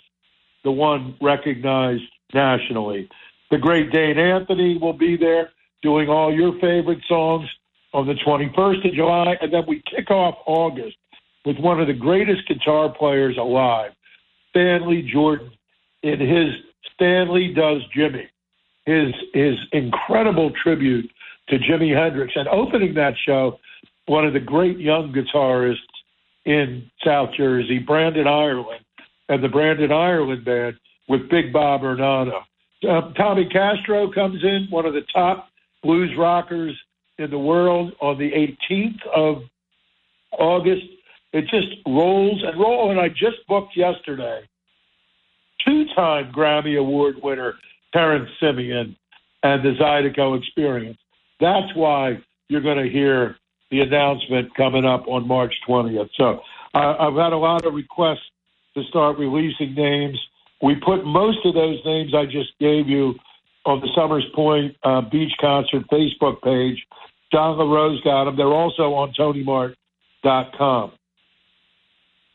the 0.63 0.71
one 0.71 1.15
recognized 1.21 2.03
nationally. 2.33 3.09
The 3.51 3.57
great 3.57 3.91
Dane 3.91 4.17
Anthony 4.17 4.77
will 4.77 4.93
be 4.93 5.17
there 5.17 5.51
doing 5.81 6.09
all 6.09 6.33
your 6.33 6.53
favorite 6.59 6.99
songs 7.07 7.47
on 7.93 8.05
the 8.05 8.13
21st 8.13 8.87
of 8.87 8.93
July, 8.93 9.37
and 9.41 9.51
then 9.51 9.63
we 9.67 9.81
kick 9.89 10.11
off 10.11 10.35
August 10.45 10.97
with 11.45 11.57
one 11.57 11.79
of 11.79 11.87
the 11.87 11.93
greatest 11.93 12.47
guitar 12.47 12.89
players 12.89 13.37
alive, 13.37 13.91
Stanley 14.49 15.01
Jordan, 15.11 15.51
in 16.03 16.19
his 16.19 16.53
Stanley 16.93 17.53
Does 17.53 17.81
Jimmy, 17.93 18.29
his 18.85 19.13
his 19.33 19.55
incredible 19.71 20.51
tribute 20.61 21.09
to 21.49 21.57
Jimi 21.57 21.95
Hendrix, 21.95 22.33
and 22.35 22.47
opening 22.47 22.93
that 22.95 23.13
show, 23.25 23.59
one 24.05 24.25
of 24.25 24.33
the 24.33 24.39
great 24.39 24.79
young 24.79 25.13
guitarists 25.13 25.77
in 26.45 26.89
South 27.05 27.29
Jersey, 27.37 27.79
Brandon 27.79 28.27
Ireland, 28.27 28.83
and 29.29 29.43
the 29.43 29.49
Brandon 29.49 29.91
Ireland 29.91 30.45
Band 30.45 30.75
with 31.07 31.29
Big 31.29 31.51
Bob 31.53 31.81
Ornano. 31.81 32.41
Uh, 32.87 33.11
Tommy 33.13 33.45
Castro 33.45 34.11
comes 34.11 34.43
in, 34.43 34.67
one 34.69 34.85
of 34.85 34.93
the 34.93 35.03
top 35.13 35.49
blues 35.83 36.11
rockers 36.17 36.75
in 37.17 37.29
the 37.29 37.39
world, 37.39 37.93
on 38.01 38.17
the 38.17 38.31
18th 38.31 39.05
of 39.13 39.43
August. 40.31 40.85
It 41.33 41.41
just 41.49 41.67
rolls 41.85 42.41
and 42.43 42.59
rolls. 42.59 42.91
And 42.91 42.99
I 42.99 43.09
just 43.09 43.45
booked 43.47 43.75
yesterday 43.75 44.41
two-time 45.65 46.31
Grammy 46.31 46.79
Award 46.79 47.15
winner 47.21 47.55
Terrance 47.93 48.29
Simien 48.41 48.95
and 49.43 49.63
the 49.63 49.75
Zydeco 49.79 50.37
Experience. 50.37 50.97
That's 51.39 51.73
why 51.75 52.19
you're 52.47 52.61
going 52.61 52.83
to 52.83 52.91
hear 52.91 53.35
the 53.71 53.81
announcement 53.81 54.53
coming 54.55 54.85
up 54.85 55.07
on 55.07 55.27
March 55.27 55.53
20th. 55.67 56.09
So 56.15 56.41
uh, 56.73 56.95
I've 56.99 57.15
had 57.15 57.33
a 57.33 57.37
lot 57.37 57.65
of 57.65 57.73
requests 57.73 58.29
to 58.75 58.83
start 58.89 59.17
releasing 59.17 59.73
names. 59.75 60.19
We 60.61 60.75
put 60.75 61.05
most 61.05 61.45
of 61.45 61.53
those 61.53 61.79
names 61.85 62.13
I 62.13 62.25
just 62.25 62.51
gave 62.59 62.87
you 62.87 63.15
on 63.65 63.79
the 63.81 63.89
Somers 63.95 64.25
Point 64.33 64.75
uh, 64.83 65.01
Beach 65.01 65.31
Concert 65.39 65.83
Facebook 65.91 66.41
page. 66.41 66.83
John 67.31 67.57
LaRose 67.57 68.01
got 68.03 68.25
them. 68.25 68.35
They're 68.35 68.47
also 68.47 68.93
on 68.93 69.13
TonyMart.com. 69.13 70.91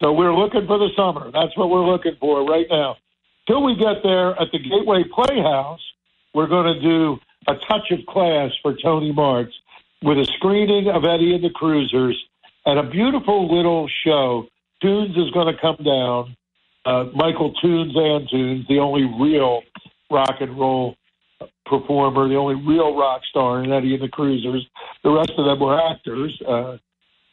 So 0.02 0.12
we're 0.12 0.34
looking 0.34 0.66
for 0.66 0.78
the 0.78 0.90
summer. 0.96 1.30
That's 1.32 1.56
what 1.56 1.70
we're 1.70 1.86
looking 1.86 2.16
for 2.20 2.44
right 2.44 2.66
now. 2.70 2.96
Till 3.46 3.62
we 3.62 3.74
get 3.74 4.02
there 4.02 4.30
at 4.40 4.48
the 4.52 4.58
Gateway 4.58 5.04
Playhouse, 5.12 5.80
we're 6.34 6.46
going 6.46 6.74
to 6.74 6.80
do 6.80 7.18
a 7.46 7.54
touch 7.68 7.90
of 7.90 8.04
class 8.06 8.50
for 8.62 8.74
Tony 8.82 9.12
Mart's 9.12 9.54
with 10.02 10.18
a 10.18 10.24
screening 10.36 10.88
of 10.88 11.04
Eddie 11.04 11.34
and 11.34 11.44
the 11.44 11.50
Cruisers 11.50 12.16
and 12.66 12.78
a 12.78 12.82
beautiful 12.82 13.54
little 13.54 13.88
show. 14.04 14.46
Tunes 14.82 15.16
is 15.16 15.30
going 15.30 15.54
to 15.54 15.60
come 15.60 15.76
down. 15.84 16.36
Uh, 16.84 17.04
Michael 17.14 17.52
Tunes 17.54 17.94
Antunes, 17.94 18.66
the 18.68 18.78
only 18.78 19.04
real 19.18 19.62
rock 20.10 20.36
and 20.40 20.58
roll 20.58 20.96
performer, 21.64 22.28
the 22.28 22.36
only 22.36 22.56
real 22.66 22.96
rock 22.96 23.22
star 23.30 23.64
in 23.64 23.72
Eddie 23.72 23.94
and 23.94 24.02
the 24.02 24.08
Cruisers. 24.08 24.66
The 25.02 25.10
rest 25.10 25.32
of 25.38 25.46
them 25.46 25.60
were 25.60 25.80
actors, 25.80 26.38
uh, 26.46 26.76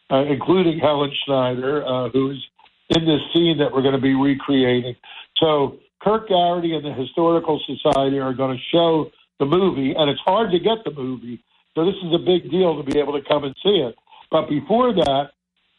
uh, 0.10 0.24
including 0.26 0.80
Helen 0.80 1.12
Schneider, 1.26 1.86
uh, 1.86 2.10
who's 2.10 2.46
in 2.90 3.06
this 3.06 3.22
scene 3.34 3.58
that 3.58 3.72
we're 3.72 3.82
going 3.82 3.96
to 3.96 4.02
be 4.02 4.16
recreating. 4.16 4.96
So 5.38 5.78
Kirk 6.02 6.30
Garrity 6.30 6.76
and 6.76 6.86
the 6.86 6.94
Historical 6.94 7.60
Society 7.66 8.20
are 8.20 8.34
going 8.34 8.58
to 8.58 8.64
show 8.72 9.12
the 9.42 9.46
movie, 9.48 9.94
and 9.98 10.10
it's 10.10 10.22
hard 10.22 10.52
to 10.52 10.60
get 10.60 10.86
the 10.86 10.92
movie. 10.92 11.44
So 11.74 11.84
this 11.84 11.96
is 11.96 12.14
a 12.14 12.20
big 12.20 12.52
deal 12.52 12.78
to 12.78 12.84
be 12.84 13.00
able 13.00 13.20
to 13.20 13.28
come 13.28 13.44
and 13.44 13.56
see 13.64 13.82
it. 13.82 13.96
But 14.30 14.48
before 14.48 14.94
that, 14.94 15.32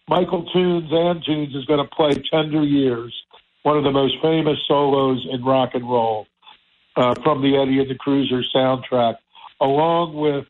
Michael 0.09 0.45
Tunes 0.53 0.91
Antunes 0.91 1.55
is 1.57 1.65
going 1.67 1.79
to 1.79 1.89
play 1.95 2.11
Tender 2.29 2.65
Years, 2.65 3.15
one 3.63 3.79
of 3.79 3.85
the 3.85 3.93
most 3.93 4.17
famous 4.21 4.59
solos 4.67 5.25
in 5.31 5.45
rock 5.45 5.71
and 5.75 5.89
roll 5.89 6.27
uh, 6.97 7.15
from 7.23 7.41
the 7.41 7.57
Eddie 7.57 7.79
and 7.79 7.89
the 7.89 7.95
Cruiser 7.95 8.43
soundtrack, 8.55 9.15
along 9.61 10.15
with 10.15 10.45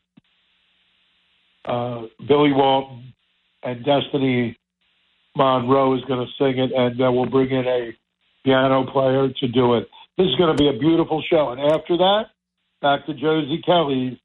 uh, 1.65 2.07
Billy 2.27 2.51
Walton 2.51 3.13
and 3.61 3.85
Destiny 3.85 4.57
Monroe 5.35 5.95
is 5.95 6.01
going 6.05 6.25
to 6.25 6.31
sing 6.37 6.57
it, 6.59 6.71
and 6.75 6.99
uh, 6.99 7.11
we'll 7.11 7.29
bring 7.29 7.51
in 7.51 7.65
a 7.67 7.95
piano 8.43 8.85
player 8.91 9.29
to 9.29 9.47
do 9.47 9.75
it. 9.75 9.87
This 10.17 10.27
is 10.27 10.35
going 10.35 10.55
to 10.55 10.61
be 10.61 10.67
a 10.67 10.77
beautiful 10.79 11.23
show. 11.29 11.51
And 11.51 11.61
after 11.61 11.97
that, 11.97 12.32
back 12.83 13.05
to 13.05 13.13
Josie 13.13 13.61
Kelly 13.65 14.21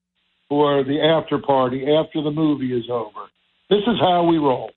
for 0.48 0.82
the 0.82 1.00
after 1.00 1.38
party 1.38 1.86
after 1.94 2.20
the 2.20 2.32
movie 2.32 2.76
is 2.76 2.90
over. 2.90 3.28
This 3.70 3.82
is 3.86 3.98
how 4.00 4.24
we 4.24 4.36
roll. 4.36 4.72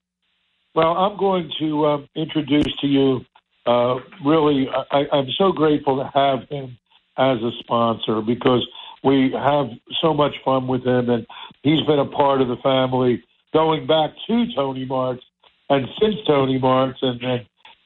Well, 0.75 0.93
I'm 0.93 1.17
going 1.17 1.51
to 1.59 1.85
um, 1.87 2.09
introduce 2.15 2.71
to 2.79 2.87
you. 2.87 3.21
Uh, 3.65 3.95
really, 4.23 4.67
I, 4.91 5.03
I'm 5.11 5.27
so 5.37 5.51
grateful 5.51 5.97
to 5.97 6.09
have 6.13 6.47
him 6.49 6.77
as 7.17 7.39
a 7.39 7.51
sponsor 7.59 8.21
because 8.21 8.65
we 9.03 9.31
have 9.33 9.67
so 10.01 10.13
much 10.13 10.35
fun 10.45 10.67
with 10.67 10.85
him, 10.85 11.09
and 11.09 11.25
he's 11.63 11.81
been 11.87 11.99
a 11.99 12.05
part 12.05 12.41
of 12.41 12.47
the 12.47 12.57
family 12.57 13.23
going 13.51 13.87
back 13.87 14.11
to 14.27 14.45
Tony 14.55 14.85
Marks 14.85 15.23
and 15.69 15.87
since 15.99 16.15
Tony 16.27 16.59
Marks 16.59 16.99
and, 17.01 17.21
and 17.23 17.45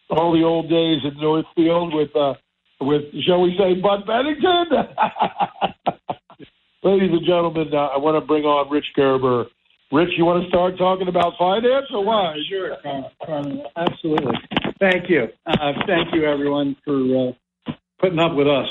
all 0.10 0.34
the 0.34 0.44
old 0.44 0.70
days 0.70 1.00
in 1.04 1.20
Northfield 1.20 1.94
with 1.94 2.16
uh, 2.16 2.34
with 2.82 3.04
shall 3.26 3.42
we 3.42 3.56
say 3.58 3.74
Bud 3.76 4.06
Bennington. 4.06 4.68
Ladies 6.84 7.10
and 7.12 7.26
gentlemen, 7.26 7.70
uh, 7.74 7.88
I 7.88 7.98
want 7.98 8.22
to 8.22 8.26
bring 8.26 8.44
on 8.44 8.70
Rich 8.70 8.86
Gerber. 8.96 9.46
Rich, 9.92 10.10
you 10.18 10.26
want 10.26 10.44
to 10.44 10.50
start 10.50 10.78
talking 10.78 11.08
about 11.08 11.34
finance 11.38 11.86
or 11.94 12.04
what? 12.06 12.36
Sure, 12.50 12.76
Carmen. 12.84 13.10
Carmen, 13.26 13.64
absolutely. 13.76 14.36
Thank 14.80 15.10
you. 15.10 15.28
Uh, 15.46 15.74
thank 15.88 16.14
you, 16.14 16.26
everyone, 16.26 16.76
for 16.84 17.30
uh, 17.30 17.72
putting 18.00 18.20
up 18.20 18.36
with 18.36 18.48
us 18.48 18.68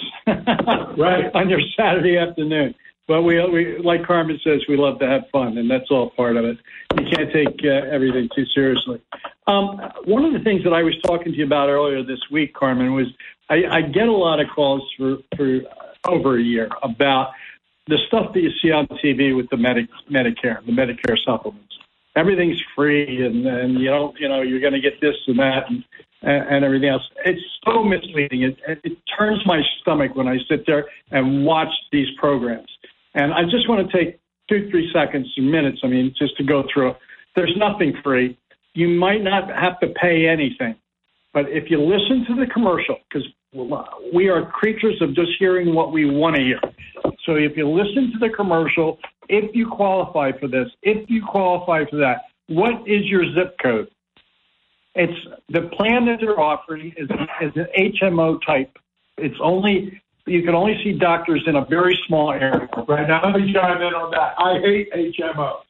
Right. 0.96 1.24
on 1.34 1.48
your 1.48 1.60
Saturday 1.76 2.18
afternoon. 2.18 2.74
But 3.06 3.22
we, 3.22 3.44
we, 3.50 3.78
like 3.78 4.06
Carmen 4.06 4.40
says, 4.42 4.62
we 4.66 4.78
love 4.78 4.98
to 5.00 5.06
have 5.06 5.22
fun, 5.30 5.58
and 5.58 5.70
that's 5.70 5.90
all 5.90 6.10
part 6.10 6.36
of 6.36 6.44
it. 6.46 6.56
You 6.98 7.06
can't 7.10 7.30
take 7.32 7.60
uh, 7.62 7.86
everything 7.92 8.30
too 8.34 8.46
seriously. 8.54 9.00
Um, 9.46 9.78
one 10.04 10.24
of 10.24 10.32
the 10.32 10.40
things 10.40 10.64
that 10.64 10.72
I 10.72 10.82
was 10.82 10.94
talking 11.06 11.32
to 11.32 11.38
you 11.38 11.44
about 11.44 11.68
earlier 11.68 12.02
this 12.02 12.20
week, 12.30 12.54
Carmen, 12.54 12.94
was 12.94 13.06
I, 13.50 13.64
I 13.70 13.82
get 13.82 14.08
a 14.08 14.12
lot 14.12 14.40
of 14.40 14.46
calls 14.54 14.82
for, 14.96 15.18
for 15.36 15.60
over 16.08 16.38
a 16.38 16.42
year 16.42 16.70
about 16.82 17.32
the 17.88 17.98
stuff 18.06 18.32
that 18.32 18.40
you 18.40 18.50
see 18.62 18.70
on 18.70 18.86
TV 18.86 19.36
with 19.36 19.50
the 19.50 19.58
Medi- 19.58 19.88
Medicare, 20.10 20.64
the 20.64 20.72
Medicare 20.72 21.18
supplements. 21.26 21.74
Everything's 22.16 22.62
free, 22.74 23.26
and, 23.26 23.46
and 23.46 23.78
you 23.80 23.90
don't, 23.90 24.18
you 24.18 24.28
know, 24.28 24.40
you're 24.40 24.60
going 24.60 24.72
to 24.72 24.80
get 24.80 25.00
this 25.02 25.16
and 25.26 25.38
that, 25.38 25.68
and, 25.68 25.84
and 26.22 26.64
everything 26.64 26.88
else. 26.88 27.02
It's 27.26 27.42
so 27.64 27.82
misleading. 27.82 28.42
It, 28.42 28.56
it 28.66 28.96
turns 29.18 29.44
my 29.44 29.60
stomach 29.80 30.14
when 30.14 30.28
I 30.28 30.38
sit 30.48 30.64
there 30.66 30.86
and 31.10 31.44
watch 31.44 31.72
these 31.92 32.08
programs. 32.18 32.68
And 33.14 33.32
I 33.32 33.44
just 33.44 33.68
want 33.68 33.88
to 33.88 33.96
take 33.96 34.20
two, 34.48 34.68
three 34.70 34.90
seconds 34.92 35.32
minutes, 35.38 35.80
I 35.82 35.86
mean, 35.86 36.14
just 36.18 36.36
to 36.36 36.44
go 36.44 36.64
through 36.72 36.90
it. 36.90 36.96
There's 37.36 37.54
nothing 37.56 37.94
free. 38.02 38.38
You 38.74 38.88
might 38.88 39.22
not 39.22 39.48
have 39.48 39.78
to 39.80 39.88
pay 40.00 40.26
anything. 40.26 40.76
But 41.32 41.48
if 41.48 41.70
you 41.70 41.80
listen 41.80 42.24
to 42.28 42.34
the 42.34 42.46
commercial, 42.52 42.96
because 43.08 43.26
we 44.12 44.28
are 44.28 44.50
creatures 44.50 45.00
of 45.00 45.14
just 45.14 45.30
hearing 45.38 45.74
what 45.74 45.92
we 45.92 46.10
want 46.10 46.36
to 46.36 46.42
hear. 46.42 46.60
So 47.24 47.36
if 47.36 47.56
you 47.56 47.68
listen 47.68 48.12
to 48.12 48.18
the 48.18 48.30
commercial, 48.34 48.98
if 49.28 49.54
you 49.54 49.68
qualify 49.68 50.32
for 50.38 50.48
this, 50.48 50.68
if 50.82 51.08
you 51.08 51.24
qualify 51.24 51.84
for 51.88 51.96
that, 51.96 52.22
what 52.48 52.86
is 52.86 53.04
your 53.06 53.24
zip 53.34 53.56
code? 53.62 53.88
It's 54.94 55.18
the 55.48 55.62
plan 55.76 56.06
that 56.06 56.18
they're 56.20 56.38
offering 56.38 56.92
is, 56.96 57.08
is 57.40 57.52
an 57.56 57.66
HMO 57.76 58.38
type. 58.46 58.76
It's 59.16 59.36
only 59.40 60.00
you 60.26 60.42
can 60.42 60.54
only 60.54 60.80
see 60.82 60.92
doctors 60.92 61.42
in 61.46 61.56
a 61.56 61.64
very 61.66 61.98
small 62.06 62.32
area. 62.32 62.68
Right 62.88 63.06
now, 63.06 63.22
let 63.24 63.40
me 63.40 63.52
chime 63.52 63.82
in 63.82 63.94
on 63.94 64.10
that. 64.12 64.34
I 64.38 64.58
hate 64.60 64.92
HMOs. 64.92 65.62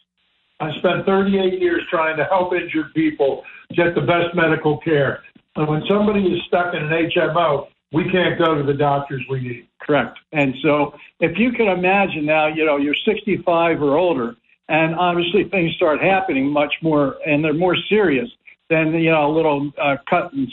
I 0.60 0.70
spent 0.78 1.04
38 1.06 1.60
years 1.60 1.82
trying 1.90 2.16
to 2.16 2.24
help 2.24 2.54
injured 2.54 2.94
people 2.94 3.42
get 3.74 3.94
the 3.94 4.00
best 4.00 4.34
medical 4.34 4.78
care. 4.78 5.22
And 5.56 5.68
when 5.68 5.82
somebody 5.88 6.20
is 6.20 6.40
stuck 6.46 6.74
in 6.74 6.84
an 6.84 7.10
HMO, 7.10 7.68
we 7.92 8.10
can't 8.10 8.38
go 8.38 8.54
to 8.54 8.62
the 8.62 8.74
doctors 8.74 9.22
we 9.28 9.40
need. 9.40 9.68
Correct. 9.80 10.18
And 10.32 10.54
so 10.62 10.94
if 11.20 11.38
you 11.38 11.52
can 11.52 11.68
imagine 11.68 12.24
now, 12.24 12.46
you 12.46 12.64
know, 12.64 12.76
you're 12.76 12.96
65 13.06 13.82
or 13.82 13.96
older, 13.96 14.36
and 14.68 14.94
obviously 14.94 15.44
things 15.44 15.74
start 15.74 16.00
happening 16.00 16.50
much 16.50 16.74
more, 16.82 17.16
and 17.26 17.44
they're 17.44 17.52
more 17.52 17.76
serious 17.88 18.28
than, 18.70 18.94
you 18.94 19.10
know, 19.10 19.30
a 19.30 19.32
little 19.32 19.70
uh, 19.80 19.96
cut 20.08 20.32
and 20.32 20.48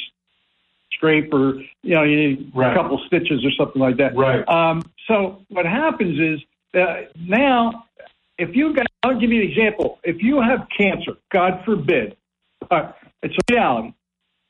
scrape 1.02 1.34
or, 1.34 1.56
you 1.82 1.96
know, 1.96 2.04
you 2.04 2.16
need 2.16 2.52
Right. 2.54 2.72
a 2.72 2.76
couple 2.76 3.02
stitches 3.08 3.44
or 3.44 3.52
something 3.58 3.82
like 3.82 3.98
that. 3.98 4.16
Right. 4.16 4.48
Um, 4.48 4.84
so 5.08 5.44
what 5.50 5.66
happens 5.66 6.20
is 6.20 6.40
uh, 6.80 7.02
now, 7.20 7.86
if 8.38 8.56
you 8.56 8.74
got, 8.74 8.86
I'll 9.04 9.20
give 9.20 9.32
you 9.32 9.42
an 9.42 9.50
example. 9.50 10.00
If 10.04 10.22
you 10.22 10.42
have 10.42 10.68
cancer, 10.76 11.14
God 11.32 11.62
forbid, 11.66 12.16
uh, 12.70 12.92
it's 13.24 13.36
a 13.36 13.54
reality. 13.54 13.94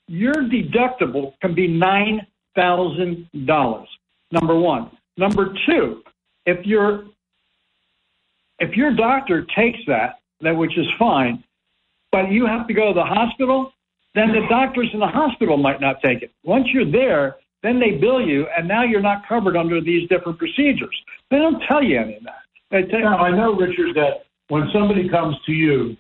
Your 0.08 0.34
deductible 0.34 1.34
can 1.42 1.56
be 1.56 1.68
nine 1.68 2.28
thousand 2.54 3.30
dollars. 3.46 3.88
Number 4.32 4.56
one. 4.56 4.92
Number 5.18 5.54
two, 5.66 6.04
if 6.46 6.66
your 6.66 7.06
if 8.60 8.76
your 8.76 8.94
doctor 8.94 9.46
takes 9.56 9.80
that, 9.88 10.20
that 10.42 10.56
which 10.56 10.78
is 10.78 10.86
fine, 11.00 11.44
but 12.12 12.30
you 12.32 12.46
have 12.46 12.68
to 12.68 12.74
go 12.74 12.90
to 12.90 12.94
the 12.94 13.04
hospital, 13.04 13.74
then 14.14 14.30
the 14.30 14.46
doctors 14.50 14.90
in 14.94 15.00
the 15.00 15.08
hospital 15.08 15.58
might 15.58 15.80
not 15.80 16.02
take 16.02 16.22
it. 16.22 16.32
Once 16.44 16.68
you're 16.74 16.90
there, 16.90 17.38
then 17.64 17.80
they 17.80 17.92
bill 17.92 18.20
you, 18.20 18.48
and 18.58 18.68
now 18.68 18.84
you're 18.84 19.02
not 19.02 19.28
covered 19.28 19.56
under 19.56 19.82
these 19.82 20.08
different 20.10 20.38
procedures. 20.38 20.96
They 21.30 21.38
don't 21.38 21.62
tell 21.70 21.84
you 21.84 22.00
any 22.00 22.16
of 22.18 22.24
that. 22.24 22.42
They 22.72 22.84
tell, 22.84 23.02
Now, 23.02 23.20
I 23.20 23.32
know, 23.32 23.54
Richard, 23.54 23.96
that 23.96 24.26
when 24.48 24.70
somebody 24.74 25.08
comes 25.08 25.36
to 25.46 25.52
you, 25.52 25.96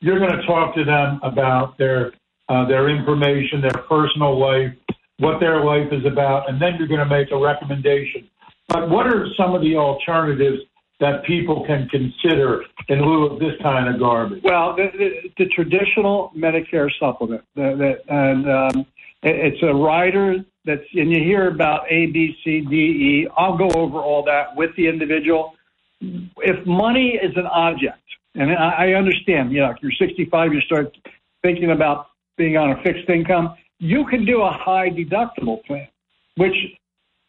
you're 0.00 0.18
going 0.18 0.32
to 0.32 0.46
talk 0.46 0.74
to 0.74 0.84
them 0.84 1.20
about 1.22 1.76
their 1.78 2.12
uh, 2.48 2.66
their 2.66 2.88
information, 2.88 3.60
their 3.60 3.84
personal 3.88 4.36
life, 4.36 4.72
what 5.18 5.38
their 5.38 5.64
life 5.64 5.86
is 5.92 6.04
about, 6.04 6.50
and 6.50 6.60
then 6.60 6.74
you're 6.76 6.88
going 6.88 6.98
to 6.98 7.06
make 7.06 7.30
a 7.30 7.38
recommendation. 7.38 8.28
But 8.68 8.90
what 8.90 9.06
are 9.06 9.26
some 9.36 9.54
of 9.54 9.62
the 9.62 9.76
alternatives 9.76 10.58
that 11.00 11.24
people 11.24 11.64
can 11.66 11.88
consider 11.88 12.64
in 12.88 13.00
lieu 13.02 13.26
of 13.26 13.40
this 13.40 13.54
kind 13.62 13.92
of 13.92 13.98
garbage? 13.98 14.42
Well, 14.44 14.76
the, 14.76 14.90
the, 14.96 15.10
the 15.38 15.46
traditional 15.46 16.30
Medicare 16.36 16.90
supplement, 17.00 17.42
the, 17.56 17.98
and 18.08 18.48
um, 18.48 18.86
it, 19.22 19.54
it's 19.54 19.62
a 19.62 19.74
rider 19.74 20.36
that's, 20.64 20.84
and 20.92 21.10
you 21.10 21.22
hear 21.22 21.48
about 21.48 21.90
A, 21.90 22.06
B, 22.06 22.36
C, 22.44 22.60
D, 22.60 22.76
E. 22.76 23.28
I'll 23.36 23.56
go 23.56 23.68
over 23.70 23.98
all 23.98 24.22
that 24.24 24.54
with 24.54 24.70
the 24.76 24.86
individual. 24.86 25.54
If 26.00 26.66
money 26.66 27.18
is 27.22 27.32
an 27.36 27.46
object, 27.46 27.98
and 28.34 28.52
I, 28.52 28.90
I 28.90 28.92
understand, 28.92 29.52
you 29.52 29.60
know, 29.60 29.70
if 29.70 29.78
you're 29.82 29.92
65, 29.92 30.52
you 30.52 30.60
start 30.60 30.96
thinking 31.42 31.70
about 31.70 32.08
being 32.36 32.56
on 32.56 32.72
a 32.72 32.82
fixed 32.82 33.08
income. 33.08 33.54
You 33.78 34.04
can 34.06 34.24
do 34.24 34.42
a 34.42 34.50
high 34.50 34.90
deductible 34.90 35.64
plan, 35.64 35.88
which 36.36 36.54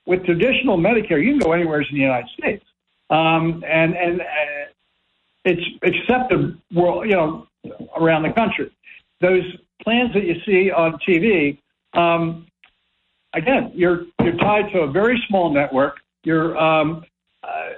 with 0.06 0.26
traditional 0.26 0.78
Medicare, 0.78 1.24
you 1.24 1.32
can 1.32 1.40
go 1.40 1.54
anywhere 1.54 1.82
in 1.82 1.88
the 1.92 2.00
United 2.00 2.30
States. 2.38 2.66
Um, 3.12 3.64
and 3.68 3.96
and 3.96 4.22
uh, 4.22 4.26
it's 5.44 5.62
accepted 5.84 6.58
world, 6.74 7.06
you 7.06 7.16
know, 7.16 7.48
around 7.98 8.24
the 8.24 8.32
country. 8.32 8.72
Those 9.20 9.44
plans 9.84 10.14
that 10.14 10.24
you 10.24 10.36
see 10.46 10.72
on 10.72 10.98
TV, 11.08 11.60
um, 11.94 12.48
again, 13.34 13.72
you're 13.76 14.06
you're 14.24 14.38
tied 14.38 14.72
to 14.72 14.82
a 14.82 14.92
very 14.92 15.22
small 15.28 15.54
network. 15.54 15.98
You're 16.24 16.58
um, 16.58 17.04
uh, 17.44 17.72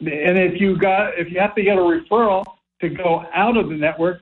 and 0.00 0.38
if 0.38 0.60
you 0.60 0.76
got 0.76 1.18
if 1.18 1.30
you 1.30 1.40
have 1.40 1.54
to 1.54 1.62
get 1.62 1.78
a 1.78 1.80
referral 1.80 2.44
to 2.80 2.88
go 2.90 3.24
out 3.32 3.56
of 3.56 3.68
the 3.68 3.76
network, 3.76 4.20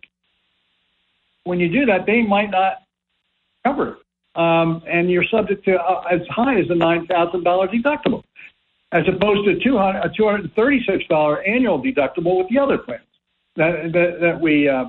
when 1.45 1.59
you 1.59 1.69
do 1.69 1.87
that, 1.87 2.07
they 2.07 2.23
might 2.23 2.51
not 2.51 2.83
cover 3.65 3.89
it. 3.89 3.97
Um, 4.41 4.83
and 4.87 5.11
you're 5.11 5.25
subject 5.25 5.65
to 5.65 5.77
uh, 5.77 6.03
as 6.11 6.21
high 6.29 6.61
as 6.61 6.71
a 6.71 6.75
nine 6.75 7.07
thousand 7.07 7.43
dollar 7.43 7.67
deductible, 7.67 8.23
as 8.93 9.05
opposed 9.09 9.45
to 9.45 9.53
a 9.53 9.59
two 9.61 9.79
hundred 9.79 10.41
and 10.41 10.55
thirty 10.55 10.83
six 10.87 11.05
dollar 11.09 11.43
annual 11.43 11.83
deductible 11.83 12.39
with 12.39 12.49
the 12.49 12.59
other 12.59 12.79
plans 12.79 13.03
that 13.57 13.93
that, 13.93 14.21
that 14.21 14.41
we 14.41 14.69
uh, 14.69 14.87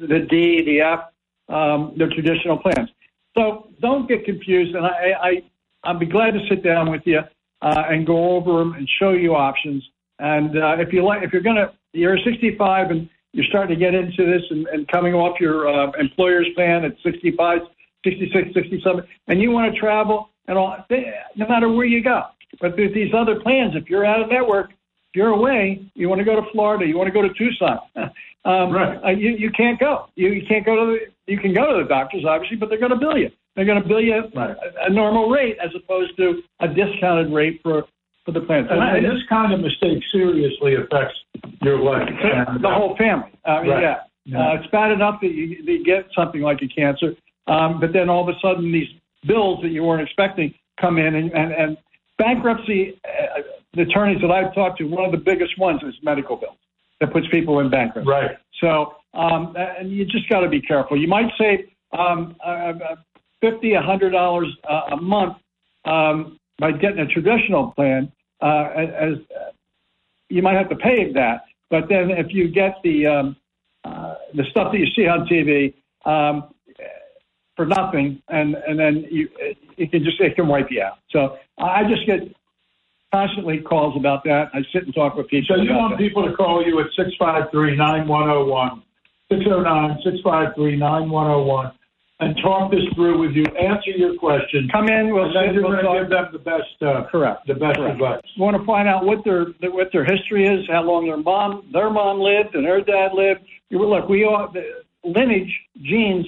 the 0.00 0.26
D, 0.30 0.62
the 0.64 0.80
F, 0.80 1.00
um, 1.48 1.94
the 1.96 2.06
traditional 2.08 2.58
plans. 2.58 2.90
So 3.36 3.68
don't 3.80 4.08
get 4.08 4.24
confused, 4.24 4.74
and 4.74 4.84
I, 4.84 5.12
I 5.20 5.42
I'll 5.84 5.98
be 5.98 6.06
glad 6.06 6.32
to 6.32 6.40
sit 6.48 6.62
down 6.62 6.90
with 6.90 7.02
you 7.04 7.20
uh, 7.62 7.84
and 7.88 8.06
go 8.06 8.36
over 8.36 8.58
them 8.58 8.74
and 8.74 8.88
show 9.00 9.12
you 9.12 9.34
options. 9.34 9.82
And 10.18 10.56
uh, 10.56 10.76
if 10.78 10.92
you 10.92 11.04
like, 11.04 11.22
if 11.22 11.32
you're 11.32 11.42
gonna, 11.42 11.72
you're 11.92 12.18
65 12.18 12.90
and 12.90 13.08
you're 13.32 13.46
starting 13.46 13.78
to 13.78 13.80
get 13.80 13.94
into 13.94 14.26
this 14.26 14.42
and, 14.50 14.66
and 14.68 14.86
coming 14.88 15.14
off 15.14 15.40
your 15.40 15.68
uh, 15.68 15.90
employer's 15.98 16.46
plan 16.54 16.84
at 16.84 16.92
65, 17.02 17.60
66, 18.04 18.54
67, 18.54 19.04
and 19.28 19.40
you 19.40 19.50
want 19.50 19.72
to 19.72 19.80
travel 19.80 20.28
and 20.48 20.58
all, 20.58 20.76
they, 20.90 21.12
no 21.36 21.48
matter 21.48 21.68
where 21.68 21.86
you 21.86 22.02
go. 22.02 22.24
But 22.60 22.76
there's 22.76 22.94
these 22.94 23.12
other 23.14 23.40
plans. 23.40 23.74
If 23.74 23.88
you're 23.88 24.04
out 24.04 24.20
of 24.20 24.28
network, 24.30 24.70
if 24.70 25.16
you're 25.16 25.28
away, 25.28 25.84
you 25.94 26.08
want 26.08 26.20
to 26.20 26.24
go 26.24 26.36
to 26.36 26.46
Florida, 26.52 26.86
you 26.86 26.96
want 26.96 27.08
to 27.08 27.12
go 27.12 27.22
to 27.22 27.32
Tucson. 27.34 27.78
um, 28.44 28.72
Right. 28.72 28.98
uh, 29.04 29.10
you, 29.10 29.30
you 29.30 29.50
can't 29.50 29.78
go. 29.78 30.06
You, 30.14 30.28
you 30.30 30.46
can't 30.46 30.64
go 30.64 30.74
to 30.76 30.92
the, 30.92 31.32
you 31.32 31.38
can 31.38 31.54
go 31.54 31.76
to 31.76 31.82
the 31.82 31.88
doctors, 31.88 32.24
obviously, 32.28 32.56
but 32.56 32.68
they're 32.68 32.78
going 32.78 32.90
to 32.92 32.96
bill 32.98 33.16
you. 33.16 33.30
They're 33.56 33.64
going 33.66 33.82
to 33.82 33.88
bill 33.88 34.00
you 34.00 34.22
Right. 34.34 34.56
a, 34.80 34.86
a 34.86 34.90
normal 34.90 35.28
rate 35.28 35.56
as 35.62 35.70
opposed 35.76 36.16
to 36.16 36.42
a 36.60 36.68
discounted 36.68 37.32
rate 37.32 37.60
for, 37.62 37.84
for 38.24 38.32
the 38.32 38.40
plan. 38.40 38.66
And, 38.70 38.80
and 38.80 39.04
this 39.04 39.22
kind 39.28 39.52
of 39.52 39.60
mistake 39.60 40.02
seriously 40.12 40.74
affects 40.76 41.14
your 41.62 41.78
life. 41.78 42.08
And, 42.08 42.62
the 42.64 42.70
whole 42.70 42.96
family. 42.96 43.30
I 43.44 43.62
mean, 43.62 43.70
Right. 43.70 43.82
yeah. 43.82 43.96
Yeah. 44.24 44.50
Uh, 44.50 44.54
it's 44.54 44.70
bad 44.70 44.92
enough 44.92 45.20
that 45.20 45.32
you, 45.32 45.64
that 45.64 45.72
you 45.72 45.84
get 45.84 46.06
something 46.14 46.42
like 46.42 46.62
a 46.62 46.68
cancer, 46.68 47.16
um, 47.48 47.80
but 47.80 47.92
then 47.92 48.08
all 48.08 48.22
of 48.22 48.28
a 48.34 48.38
sudden 48.40 48.70
these 48.70 48.86
bills 49.26 49.58
that 49.62 49.70
you 49.70 49.82
weren't 49.82 50.00
expecting 50.02 50.54
come 50.80 50.96
in, 50.96 51.16
and, 51.16 51.32
and, 51.32 51.52
and 51.52 51.76
bankruptcy, 52.22 53.00
uh, 53.04 53.42
the 53.74 53.82
attorneys 53.82 54.20
that 54.20 54.30
I've 54.30 54.54
talked 54.54 54.78
to, 54.78 54.84
one 54.84 55.04
of 55.04 55.12
the 55.12 55.18
biggest 55.18 55.58
ones 55.58 55.80
is 55.82 55.94
medical 56.02 56.36
bills 56.36 56.56
that 57.00 57.12
puts 57.12 57.26
people 57.28 57.58
in 57.60 57.70
bankruptcy. 57.70 58.08
Right. 58.08 58.36
So, 58.60 58.94
um, 59.14 59.54
and 59.56 59.90
you 59.90 60.04
just 60.04 60.28
got 60.28 60.40
to 60.40 60.48
be 60.48 60.60
careful. 60.60 61.00
You 61.00 61.08
might 61.08 61.30
save 61.38 61.68
um, 61.98 62.36
uh, 62.44 62.48
uh, 62.48 62.96
fifty, 63.40 63.74
a 63.74 63.82
hundred 63.82 64.10
dollars 64.10 64.48
uh, 64.68 64.82
a 64.92 64.96
month 64.96 65.36
um, 65.84 66.38
by 66.58 66.72
getting 66.72 67.00
a 67.00 67.06
traditional 67.06 67.72
plan. 67.72 68.12
Uh, 68.40 68.68
as 68.74 69.14
uh, 69.36 69.50
you 70.28 70.42
might 70.42 70.56
have 70.56 70.68
to 70.68 70.76
pay 70.76 71.12
that, 71.12 71.44
but 71.70 71.88
then 71.88 72.10
if 72.10 72.26
you 72.30 72.48
get 72.48 72.76
the 72.82 73.06
um, 73.06 73.36
uh, 73.84 74.14
the 74.34 74.44
stuff 74.50 74.72
that 74.72 74.78
you 74.78 74.86
see 74.96 75.06
on 75.06 75.26
TV 75.26 75.74
um, 76.04 76.54
for 77.56 77.66
nothing, 77.66 78.22
and 78.28 78.54
and 78.66 78.78
then 78.78 79.06
you 79.10 79.28
it 79.38 79.58
can 79.76 80.04
just 80.04 80.20
it 80.20 80.36
can 80.36 80.46
wipe 80.48 80.70
you 80.70 80.82
out. 80.82 80.98
So 81.10 81.36
I 81.58 81.84
just 81.88 82.06
get 82.06 82.20
constantly 83.12 83.58
calls 83.60 83.96
about 83.96 84.24
that. 84.24 84.50
I 84.54 84.62
sit 84.72 84.84
and 84.84 84.94
talk 84.94 85.14
with 85.16 85.28
people. 85.28 85.56
So 85.56 85.62
you 85.62 85.72
want 85.74 85.92
that. 85.92 85.98
people 85.98 86.26
to 86.28 86.34
call 86.34 86.64
you 86.64 86.80
at 86.80 86.86
653-9101, 86.98 88.82
609-653-9101, 89.30 91.72
and 92.20 92.36
talk 92.42 92.70
this 92.70 92.84
through 92.94 93.18
with 93.18 93.32
you, 93.32 93.44
answer 93.58 93.90
your 93.90 94.14
questions. 94.16 94.70
come 94.70 94.88
in. 94.88 95.12
We'll 95.12 95.24
And 95.26 95.34
then 95.36 95.44
sit. 95.48 95.54
you're 95.54 95.62
We'll 95.68 95.82
going 95.82 95.94
to 95.96 96.00
give 96.02 96.10
them 96.10 96.28
the 96.32 96.38
best, 96.38 96.82
uh, 96.82 97.04
Correct. 97.10 97.46
the 97.46 97.54
best 97.54 97.76
Correct. 97.76 97.94
advice. 97.94 98.20
want 98.38 98.56
to 98.56 98.64
find 98.64 98.88
out 98.88 99.04
what 99.04 99.24
their 99.24 99.46
what 99.70 99.90
their 99.92 100.04
history 100.04 100.46
is, 100.46 100.66
how 100.70 100.82
long 100.82 101.06
their 101.06 101.16
mom 101.16 101.64
their 101.72 101.90
mom 101.90 102.20
lived 102.20 102.54
and 102.54 102.64
her 102.66 102.80
dad 102.80 103.12
lived. 103.14 103.40
You- 103.70 103.84
Look, 103.84 104.08
we 104.08 104.24
all 104.24 104.48
the 104.52 104.82
lineage 105.04 105.52
genes 105.82 106.26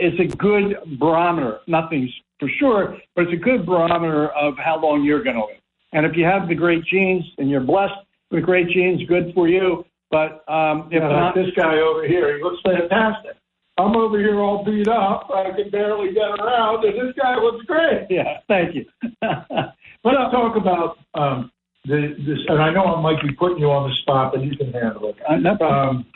is 0.00 0.18
a 0.18 0.36
good 0.36 0.98
barometer. 0.98 1.60
Nothing's 1.66 2.10
for 2.38 2.48
sure, 2.58 2.96
but 3.14 3.24
it's 3.24 3.34
a 3.34 3.36
good 3.36 3.66
barometer 3.66 4.28
of 4.30 4.54
how 4.58 4.80
long 4.80 5.04
you're 5.04 5.22
going 5.22 5.36
to 5.36 5.42
live. 5.42 5.60
And 5.92 6.06
if 6.06 6.16
you 6.16 6.24
have 6.24 6.48
the 6.48 6.54
great 6.54 6.84
genes 6.84 7.24
and 7.38 7.50
you're 7.50 7.60
blessed 7.60 7.94
with 8.30 8.44
great 8.44 8.68
genes, 8.68 9.02
good 9.08 9.32
for 9.34 9.48
you. 9.48 9.84
But 10.10 10.48
um, 10.48 10.88
if 10.90 11.00
Yeah, 11.02 11.08
not, 11.08 11.34
this 11.34 11.50
guy 11.56 11.78
over 11.78 12.06
here, 12.06 12.36
he 12.36 12.42
looks 12.42 12.60
fantastic. 12.64 13.36
I'm 13.78 13.96
over 13.96 14.18
here 14.18 14.40
all 14.40 14.64
beat 14.64 14.88
up. 14.88 15.30
I 15.34 15.50
can 15.56 15.70
barely 15.70 16.12
get 16.12 16.28
around, 16.38 16.84
and 16.84 16.94
this 16.94 17.14
guy 17.20 17.36
looks 17.36 17.64
great. 17.66 18.06
yeah, 18.10 18.38
thank 18.48 18.74
you. 18.74 18.84
Let's 19.22 20.32
talk 20.32 20.56
about 20.56 20.98
um, 21.14 21.50
the, 21.86 22.14
this, 22.18 22.38
and 22.48 22.60
I 22.60 22.72
know 22.72 22.84
I 22.84 23.00
might 23.00 23.22
be 23.22 23.32
putting 23.32 23.58
you 23.58 23.70
on 23.70 23.88
the 23.88 23.94
spot, 24.02 24.32
but 24.34 24.42
you 24.42 24.56
can 24.56 24.72
handle 24.72 25.08
it. 25.10 25.16
Uh, 25.28 25.36
no 25.36 25.56
problem. 25.56 25.96
Um, 25.98 26.06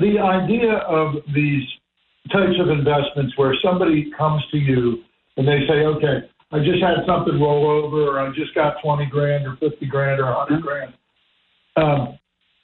the 0.00 0.18
idea 0.18 0.78
of 0.78 1.16
these 1.34 1.64
types 2.30 2.58
of 2.60 2.70
investments 2.70 3.36
where 3.36 3.54
somebody 3.64 4.10
comes 4.16 4.42
to 4.50 4.58
you 4.58 5.02
and 5.36 5.46
they 5.46 5.66
say, 5.66 5.84
okay, 5.84 6.28
I 6.52 6.58
just 6.58 6.82
had 6.82 7.06
something 7.06 7.40
roll 7.40 7.68
over, 7.70 8.10
or 8.10 8.20
I 8.20 8.30
just 8.34 8.54
got 8.54 8.76
20 8.82 9.06
grand, 9.06 9.46
or 9.46 9.56
50 9.56 9.86
grand, 9.86 10.20
or 10.20 10.26
100 10.26 10.62
grand. 10.62 10.94
Um, 11.76 12.18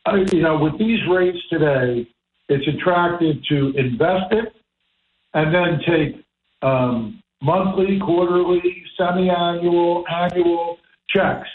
I, 0.04 0.16
you 0.30 0.42
know, 0.42 0.58
with 0.58 0.78
these 0.78 1.00
rates 1.10 1.38
today, 1.50 2.06
it's 2.50 2.68
attractive 2.68 3.36
to 3.48 3.72
invest 3.76 4.32
it 4.32 4.54
and 5.34 5.54
then 5.54 5.80
take 5.86 6.24
um, 6.62 7.22
monthly, 7.42 7.98
quarterly, 7.98 8.84
semi-annual, 8.96 10.04
annual 10.08 10.78
checks, 11.08 11.48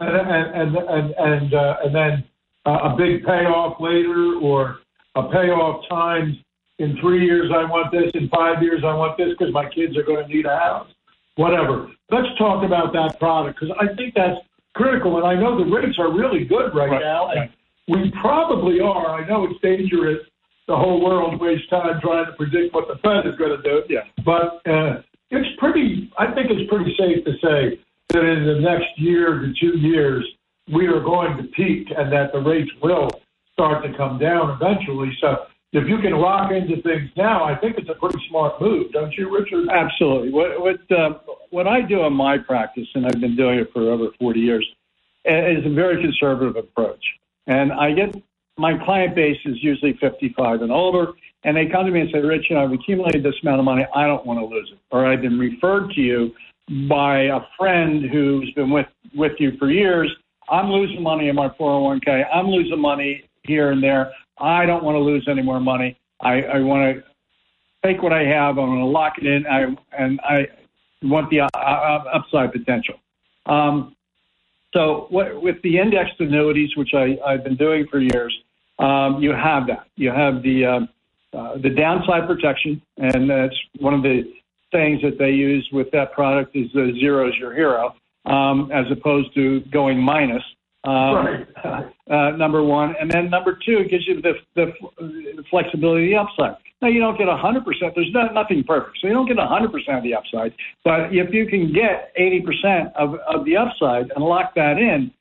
and 0.00 0.10
and 0.10 0.76
and 0.76 0.76
and 0.76 1.14
and, 1.18 1.54
uh, 1.54 1.76
and 1.84 1.94
then 1.94 2.24
uh, 2.66 2.90
a 2.92 2.96
big 2.96 3.24
payoff 3.24 3.80
later, 3.80 4.38
or 4.40 4.78
a 5.14 5.22
payoff 5.30 5.88
times 5.88 6.36
in 6.80 6.96
three 6.98 7.24
years 7.24 7.52
I 7.54 7.64
want 7.64 7.92
this, 7.92 8.10
in 8.14 8.28
five 8.30 8.62
years 8.62 8.82
I 8.84 8.94
want 8.94 9.18
this 9.18 9.28
because 9.38 9.52
my 9.52 9.68
kids 9.68 9.96
are 9.96 10.02
going 10.02 10.26
to 10.26 10.34
need 10.34 10.46
a 10.46 10.56
house. 10.58 10.88
Whatever. 11.36 11.92
Let's 12.10 12.28
talk 12.38 12.64
about 12.64 12.92
that 12.94 13.20
product 13.20 13.60
because 13.60 13.76
I 13.78 13.94
think 13.94 14.14
that's 14.14 14.38
critical. 14.74 15.18
And 15.18 15.26
I 15.26 15.34
know 15.34 15.56
the 15.56 15.70
rates 15.70 15.98
are 15.98 16.10
really 16.10 16.44
good 16.44 16.74
right, 16.74 16.90
Right, 16.90 17.00
now. 17.00 17.28
And 17.30 17.40
right. 17.40 17.50
we 17.86 18.10
probably 18.20 18.80
are. 18.80 19.20
I 19.20 19.28
know 19.28 19.44
it's 19.44 19.60
dangerous. 19.60 20.18
The 20.66 20.76
whole 20.76 21.04
world 21.04 21.40
wastes 21.40 21.68
time 21.68 22.00
trying 22.00 22.26
to 22.26 22.32
predict 22.32 22.74
what 22.74 22.88
the 22.88 22.96
Fed 23.02 23.26
is 23.26 23.36
going 23.36 23.60
to 23.60 23.62
do. 23.62 23.82
Yeah. 23.88 24.04
But 24.24 24.62
uh, 24.66 25.02
it's 25.30 25.48
pretty, 25.58 26.10
I 26.18 26.32
think 26.32 26.50
it's 26.50 26.68
pretty 26.70 26.94
safe 26.98 27.24
to 27.24 27.32
say 27.42 27.80
that 28.08 28.24
in 28.24 28.46
the 28.46 28.60
next 28.60 28.88
year 28.96 29.38
to 29.38 29.52
two 29.60 29.78
years, 29.78 30.26
we 30.72 30.86
are 30.86 31.00
going 31.00 31.36
to 31.36 31.42
peak 31.44 31.88
and 31.96 32.12
that 32.12 32.32
the 32.32 32.40
rates 32.40 32.70
will 32.82 33.10
start 33.52 33.84
to 33.84 33.92
come 33.96 34.18
down 34.18 34.50
eventually. 34.50 35.16
So 35.20 35.46
if 35.72 35.88
you 35.88 35.98
can 35.98 36.12
lock 36.12 36.50
into 36.50 36.82
things 36.82 37.10
now, 37.16 37.44
I 37.44 37.54
think 37.54 37.78
it's 37.78 37.88
a 37.88 37.94
pretty 37.94 38.18
smart 38.28 38.60
move, 38.60 38.92
don't 38.92 39.12
you, 39.16 39.32
Richard? 39.32 39.68
Absolutely. 39.68 40.30
What 40.32 40.60
what 40.60 40.90
uh, 40.90 41.18
what 41.50 41.68
I 41.68 41.80
do 41.82 42.04
in 42.04 42.12
my 42.12 42.38
practice, 42.38 42.88
and 42.94 43.06
I've 43.06 43.20
been 43.20 43.36
doing 43.36 43.60
it 43.60 43.72
for 43.72 43.90
over 43.90 44.08
40 44.18 44.40
years, 44.40 44.66
is 45.24 45.64
a 45.64 45.74
very 45.74 46.02
conservative 46.02 46.56
approach. 46.56 47.04
And 47.46 47.72
I 47.72 47.92
get 47.92 48.14
my 48.58 48.76
client 48.84 49.14
base 49.14 49.38
is 49.44 49.62
usually 49.62 49.96
55 50.00 50.62
and 50.62 50.72
older, 50.72 51.12
and 51.44 51.56
they 51.56 51.66
come 51.66 51.86
to 51.86 51.92
me 51.92 52.00
and 52.00 52.10
say, 52.10 52.18
"Rich, 52.18 52.46
you 52.50 52.56
know, 52.56 52.64
I've 52.64 52.72
accumulated 52.72 53.22
this 53.22 53.34
amount 53.42 53.60
of 53.60 53.64
money. 53.64 53.86
I 53.94 54.06
don't 54.06 54.26
want 54.26 54.40
to 54.40 54.46
lose 54.46 54.70
it, 54.72 54.78
or 54.90 55.06
I've 55.06 55.22
been 55.22 55.38
referred 55.38 55.90
to 55.92 56.00
you 56.00 56.34
by 56.88 57.22
a 57.22 57.40
friend 57.56 58.04
who's 58.10 58.52
been 58.54 58.70
with 58.70 58.88
with 59.14 59.32
you 59.38 59.56
for 59.56 59.70
years. 59.70 60.12
I'm 60.48 60.68
losing 60.68 61.00
money 61.00 61.28
in 61.28 61.36
my 61.36 61.48
401k. 61.50 62.26
I'm 62.34 62.48
losing 62.48 62.80
money 62.80 63.22
here 63.44 63.70
and 63.70 63.80
there. 63.80 64.12
I 64.40 64.66
don't 64.66 64.84
want 64.84 64.96
to 64.96 65.00
lose 65.00 65.26
any 65.28 65.42
more 65.42 65.60
money. 65.60 65.98
I, 66.20 66.42
I 66.42 66.60
want 66.60 66.96
to 66.96 67.04
take 67.86 68.02
what 68.02 68.12
I 68.12 68.24
have. 68.24 68.58
I'm 68.58 68.66
going 68.66 68.78
to 68.78 68.84
lock 68.84 69.14
it 69.18 69.26
in. 69.26 69.46
I 69.46 69.74
and 69.96 70.20
I 70.22 70.48
want 71.02 71.30
the 71.30 71.40
uh, 71.40 71.48
uh, 71.54 72.04
upside 72.12 72.52
potential. 72.52 72.96
Um, 73.46 73.96
so 74.72 75.06
what, 75.10 75.42
with 75.42 75.60
the 75.62 75.78
indexed 75.78 76.20
annuities, 76.20 76.76
which 76.76 76.90
I, 76.94 77.16
I've 77.26 77.42
been 77.42 77.56
doing 77.56 77.86
for 77.90 77.98
years, 77.98 78.36
um, 78.78 79.20
you 79.20 79.32
have 79.32 79.66
that. 79.66 79.86
You 79.96 80.10
have 80.10 80.42
the 80.42 80.64
uh, 80.64 81.36
uh, 81.36 81.58
the 81.58 81.70
downside 81.70 82.26
protection, 82.26 82.82
and 82.96 83.30
that's 83.30 83.54
one 83.78 83.94
of 83.94 84.02
the 84.02 84.32
things 84.72 85.00
that 85.02 85.18
they 85.18 85.30
use 85.30 85.68
with 85.72 85.90
that 85.92 86.12
product 86.12 86.54
is 86.56 86.70
the 86.72 86.92
zero 86.98 87.28
is 87.28 87.34
your 87.36 87.54
hero, 87.54 87.94
um, 88.26 88.70
as 88.72 88.86
opposed 88.90 89.34
to 89.34 89.60
going 89.72 89.98
minus. 89.98 90.42
Um, 90.82 91.46
uh, 92.10 92.30
number 92.30 92.62
one, 92.62 92.94
and 92.98 93.10
then 93.10 93.28
number 93.28 93.58
two, 93.66 93.78
it 93.78 93.90
gives 93.90 94.08
you 94.08 94.22
the, 94.22 94.32
the, 94.54 94.72
the 94.98 95.44
flexibility 95.50 96.14
of 96.14 96.26
the 96.26 96.44
upside. 96.44 96.56
Now 96.80 96.88
you 96.88 97.00
don't 97.00 97.18
get 97.18 97.28
hundred 97.28 97.66
percent. 97.66 97.92
There's 97.94 98.10
not 98.12 98.32
nothing 98.32 98.64
perfect, 98.64 98.98
so 99.00 99.06
you 99.06 99.12
don't 99.12 99.26
get 99.26 99.36
hundred 99.38 99.72
percent 99.72 99.98
of 99.98 100.02
the 100.04 100.14
upside. 100.14 100.54
But 100.82 101.12
if 101.14 101.34
you 101.34 101.46
can 101.46 101.72
get 101.72 102.12
eighty 102.16 102.40
percent 102.40 102.96
of 102.96 103.16
of 103.28 103.44
the 103.44 103.58
upside 103.58 104.10
and 104.16 104.24
lock 104.24 104.54
that 104.54 104.78
in, 104.78 105.12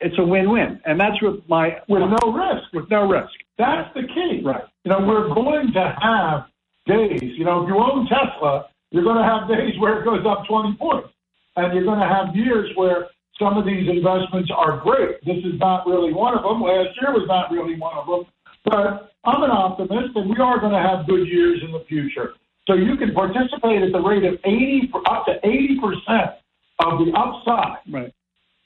it's 0.00 0.18
a 0.18 0.24
win-win, 0.24 0.80
and 0.86 0.98
that's 0.98 1.20
what 1.20 1.46
my 1.48 1.76
With 1.88 2.02
no 2.02 2.32
risk. 2.32 2.72
with 2.72 2.90
no 2.90 3.06
risk. 3.06 3.32
That's 3.58 3.92
the 3.94 4.02
key. 4.02 4.40
Right. 4.42 4.64
You 4.84 4.92
know, 4.92 5.00
we're 5.00 5.28
going 5.34 5.72
to 5.74 5.96
have 6.00 6.46
days. 6.86 7.36
You 7.36 7.44
know, 7.44 7.64
if 7.64 7.68
you 7.68 7.76
own 7.76 8.06
Tesla, 8.06 8.68
you're 8.90 9.04
going 9.04 9.18
to 9.18 9.24
have 9.24 9.48
days 9.48 9.78
where 9.78 10.00
it 10.00 10.04
goes 10.04 10.24
up 10.26 10.46
20 10.48 10.76
points. 10.76 11.08
And 11.56 11.74
you're 11.74 11.84
going 11.84 11.98
to 11.98 12.06
have 12.06 12.34
years 12.34 12.70
where 12.76 13.08
some 13.38 13.56
of 13.56 13.64
these 13.64 13.88
investments 13.88 14.50
are 14.54 14.78
great. 14.78 15.24
This 15.24 15.38
is 15.44 15.58
not 15.58 15.86
really 15.86 16.12
one 16.12 16.36
of 16.36 16.42
them. 16.42 16.60
Last 16.62 16.90
year 17.00 17.12
was 17.12 17.26
not 17.26 17.50
really 17.50 17.78
one 17.78 17.96
of 17.96 18.06
them. 18.06 18.26
But 18.64 19.12
I'm 19.24 19.42
an 19.42 19.50
optimist, 19.50 20.16
and 20.16 20.28
we 20.28 20.36
are 20.38 20.58
going 20.58 20.72
to 20.72 20.78
have 20.78 21.06
good 21.06 21.26
years 21.28 21.60
in 21.64 21.72
the 21.72 21.84
future. 21.88 22.34
So 22.66 22.74
you 22.74 22.96
can 22.96 23.14
participate 23.14 23.82
at 23.82 23.92
the 23.92 24.00
rate 24.00 24.24
of 24.24 24.34
80, 24.44 24.90
up 25.06 25.24
to 25.26 25.38
80% 25.44 26.34
of 26.80 26.98
the 27.04 27.12
upside 27.16 27.78
Right. 27.90 28.12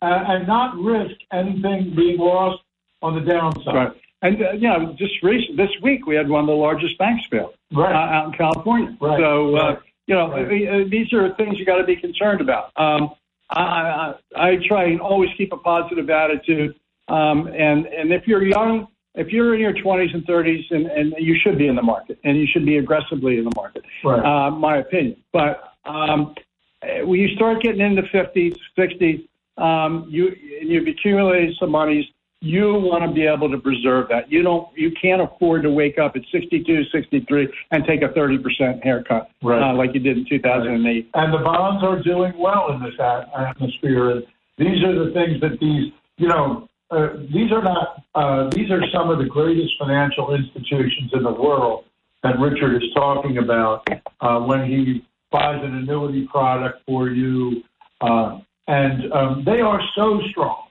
uh, 0.03 0.25
and 0.29 0.47
not 0.47 0.77
risk 0.77 1.14
anything 1.33 1.95
being 1.95 2.18
lost 2.18 2.62
on 3.01 3.14
the 3.14 3.20
downside. 3.20 3.75
Right. 3.75 3.93
And 4.23 4.43
uh, 4.43 4.53
you 4.53 4.68
know, 4.68 4.95
just 4.99 5.23
recent 5.23 5.57
this 5.57 5.70
week 5.83 6.07
we 6.07 6.14
had 6.14 6.29
one 6.29 6.41
of 6.41 6.47
the 6.47 6.53
largest 6.55 6.99
banks 6.99 7.27
fail 7.31 7.53
Right. 7.73 7.93
uh, 7.93 8.14
out 8.16 8.27
in 8.27 8.33
California. 8.33 8.97
Right. 9.01 9.18
So 9.18 9.57
uh, 9.57 9.81
you 10.07 10.14
know, 10.14 10.33
uh, 10.33 10.85
these 10.89 11.12
are 11.12 11.35
things 11.37 11.59
you 11.59 11.64
got 11.64 11.79
to 11.79 11.85
be 11.85 11.97
concerned 11.97 12.41
about. 12.41 12.73
Um, 12.77 13.12
I, 13.53 14.14
I, 14.34 14.48
I 14.48 14.57
try 14.66 14.84
and 14.84 15.00
always 15.00 15.30
keep 15.36 15.53
a 15.53 15.57
positive 15.57 16.09
attitude. 16.11 16.74
Um, 17.09 17.48
and 17.48 17.86
and 17.86 18.12
if 18.12 18.26
you're 18.26 18.44
young, 18.44 18.86
if 19.14 19.28
you're 19.28 19.55
in 19.55 19.61
your 19.61 19.74
20s 19.74 20.14
and 20.14 20.26
30s, 20.26 20.62
and, 20.70 20.86
and 20.86 21.14
you 21.18 21.36
should 21.42 21.59
be 21.59 21.68
in 21.68 21.76
the 21.76 21.82
market, 21.82 22.18
and 22.24 22.38
you 22.38 22.46
should 22.46 22.64
be 22.64 22.78
aggressively 22.78 23.38
in 23.38 23.44
the 23.44 23.53
market. 23.55 23.84
Right. 24.05 24.24
Uh, 24.24 24.50
my 24.50 24.78
opinion. 24.78 25.16
But 25.32 25.74
um, 25.84 26.34
when 26.82 27.20
you 27.20 27.34
start 27.34 27.62
getting 27.62 27.80
into 27.80 28.03
50s, 28.03 28.57
60s, 28.78 29.28
um, 29.62 30.07
you 30.09 30.28
and 30.61 30.70
you've 30.70 30.88
accumulated 30.88 31.55
some 31.61 31.70
monies. 31.70 32.07
You 32.45 32.74
want 32.74 33.05
to 33.05 33.12
be 33.12 33.24
able 33.24 33.49
to 33.53 33.59
preserve 33.59 34.09
that. 34.09 34.30
You 34.30 34.43
don't. 34.43 34.66
You 34.76 34.90
can't 35.01 35.22
afford 35.22 35.62
to 35.62 35.70
wake 35.70 35.97
up 35.99 36.16
at 36.16 36.22
62, 36.32 36.84
63 36.93 37.49
and 37.70 37.84
take 37.86 38.03
a 38.03 38.09
30% 38.09 38.82
haircut 38.82 39.30
Right. 39.43 39.62
uh, 39.62 39.74
like 39.74 39.95
you 39.95 40.01
did 40.01 40.18
in 40.18 40.24
2008. 40.28 41.09
and 41.14 41.32
the 41.32 41.38
bonds 41.38 41.84
are 41.84 42.03
doing 42.03 42.32
well 42.36 42.72
in 42.72 42.82
this 42.82 42.99
at- 42.99 43.28
atmosphere. 43.38 44.11
And 44.11 44.24
these 44.59 44.82
are 44.82 45.05
the 45.05 45.12
things 45.12 45.40
that 45.40 45.61
these, 45.61 45.93
you 46.18 46.26
know, 46.26 46.68
uh, 46.90 47.11
these 47.32 47.53
are 47.53 47.62
not. 47.62 48.03
Uh, 48.16 48.51
these 48.51 48.70
are 48.72 48.82
some 48.93 49.09
of 49.09 49.18
the 49.18 49.24
greatest 49.24 49.72
financial 49.78 50.34
institutions 50.34 51.12
in 51.14 51.22
the 51.22 51.32
world 51.32 51.84
that 52.24 52.38
Richard 52.40 52.82
is 52.82 52.88
talking 52.95 53.38
about 53.38 53.86
uh, 54.20 54.40
when 54.40 54.66
he 54.66 55.05
buys 55.30 55.62
an 55.62 55.76
annuity 55.76 56.26
product 56.26 56.82
for 56.86 57.09
you, 57.09 57.62
uh, 58.01 58.40
and 58.66 59.12
um, 59.12 59.43
they 59.47 59.61
are 59.61 59.80
so 59.97 60.20
strong. 60.30 60.64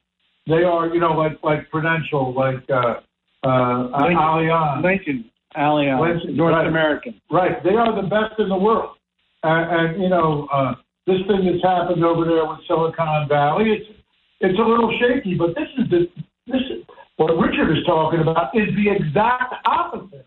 They 0.47 0.63
are, 0.63 0.87
you 0.87 0.99
know, 0.99 1.13
like 1.13 1.37
like 1.43 1.69
Prudential, 1.69 2.33
like 2.33 2.63
uh, 2.69 3.01
uh, 3.47 3.89
Lincoln. 4.01 4.17
Allianz. 4.17 4.83
Lincoln, 4.83 5.25
Allianz, 5.55 6.01
Lincoln, 6.01 6.35
North 6.37 6.53
right. 6.53 6.67
American. 6.67 7.21
Right. 7.31 7.63
They 7.63 7.75
are 7.75 7.95
the 7.95 8.07
best 8.07 8.39
in 8.39 8.49
the 8.49 8.57
world. 8.57 8.97
And, 9.43 9.93
and 9.93 10.03
you 10.03 10.09
know, 10.09 10.47
uh, 10.51 10.75
this 11.07 11.17
thing 11.27 11.45
that's 11.45 11.63
happened 11.63 12.03
over 12.03 12.25
there 12.25 12.45
with 12.45 12.59
Silicon 12.67 13.27
Valley, 13.27 13.71
it's 13.71 13.99
it's 14.39 14.57
a 14.57 14.61
little 14.61 14.91
shaky, 14.99 15.35
but 15.35 15.49
this 15.55 15.69
is 15.77 15.89
the 15.89 16.07
this 16.47 16.61
is, 16.61 16.85
what 17.17 17.33
Richard 17.37 17.71
is 17.77 17.83
talking 17.85 18.21
about 18.21 18.55
is 18.55 18.67
the 18.75 18.89
exact 18.89 19.53
opposite. 19.65 20.25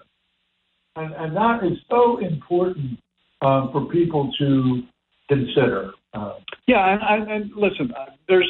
And 0.96 1.12
and 1.14 1.36
that 1.36 1.64
is 1.64 1.76
so 1.90 2.18
important 2.18 2.98
um, 3.42 3.70
for 3.72 3.86
people 3.86 4.32
to 4.38 4.82
consider. 5.28 5.90
Uh, 6.12 6.34
Yeah, 6.68 6.92
and, 6.92 7.02
and, 7.02 7.30
and 7.30 7.50
listen, 7.56 7.92
uh, 7.98 8.12
there's 8.28 8.48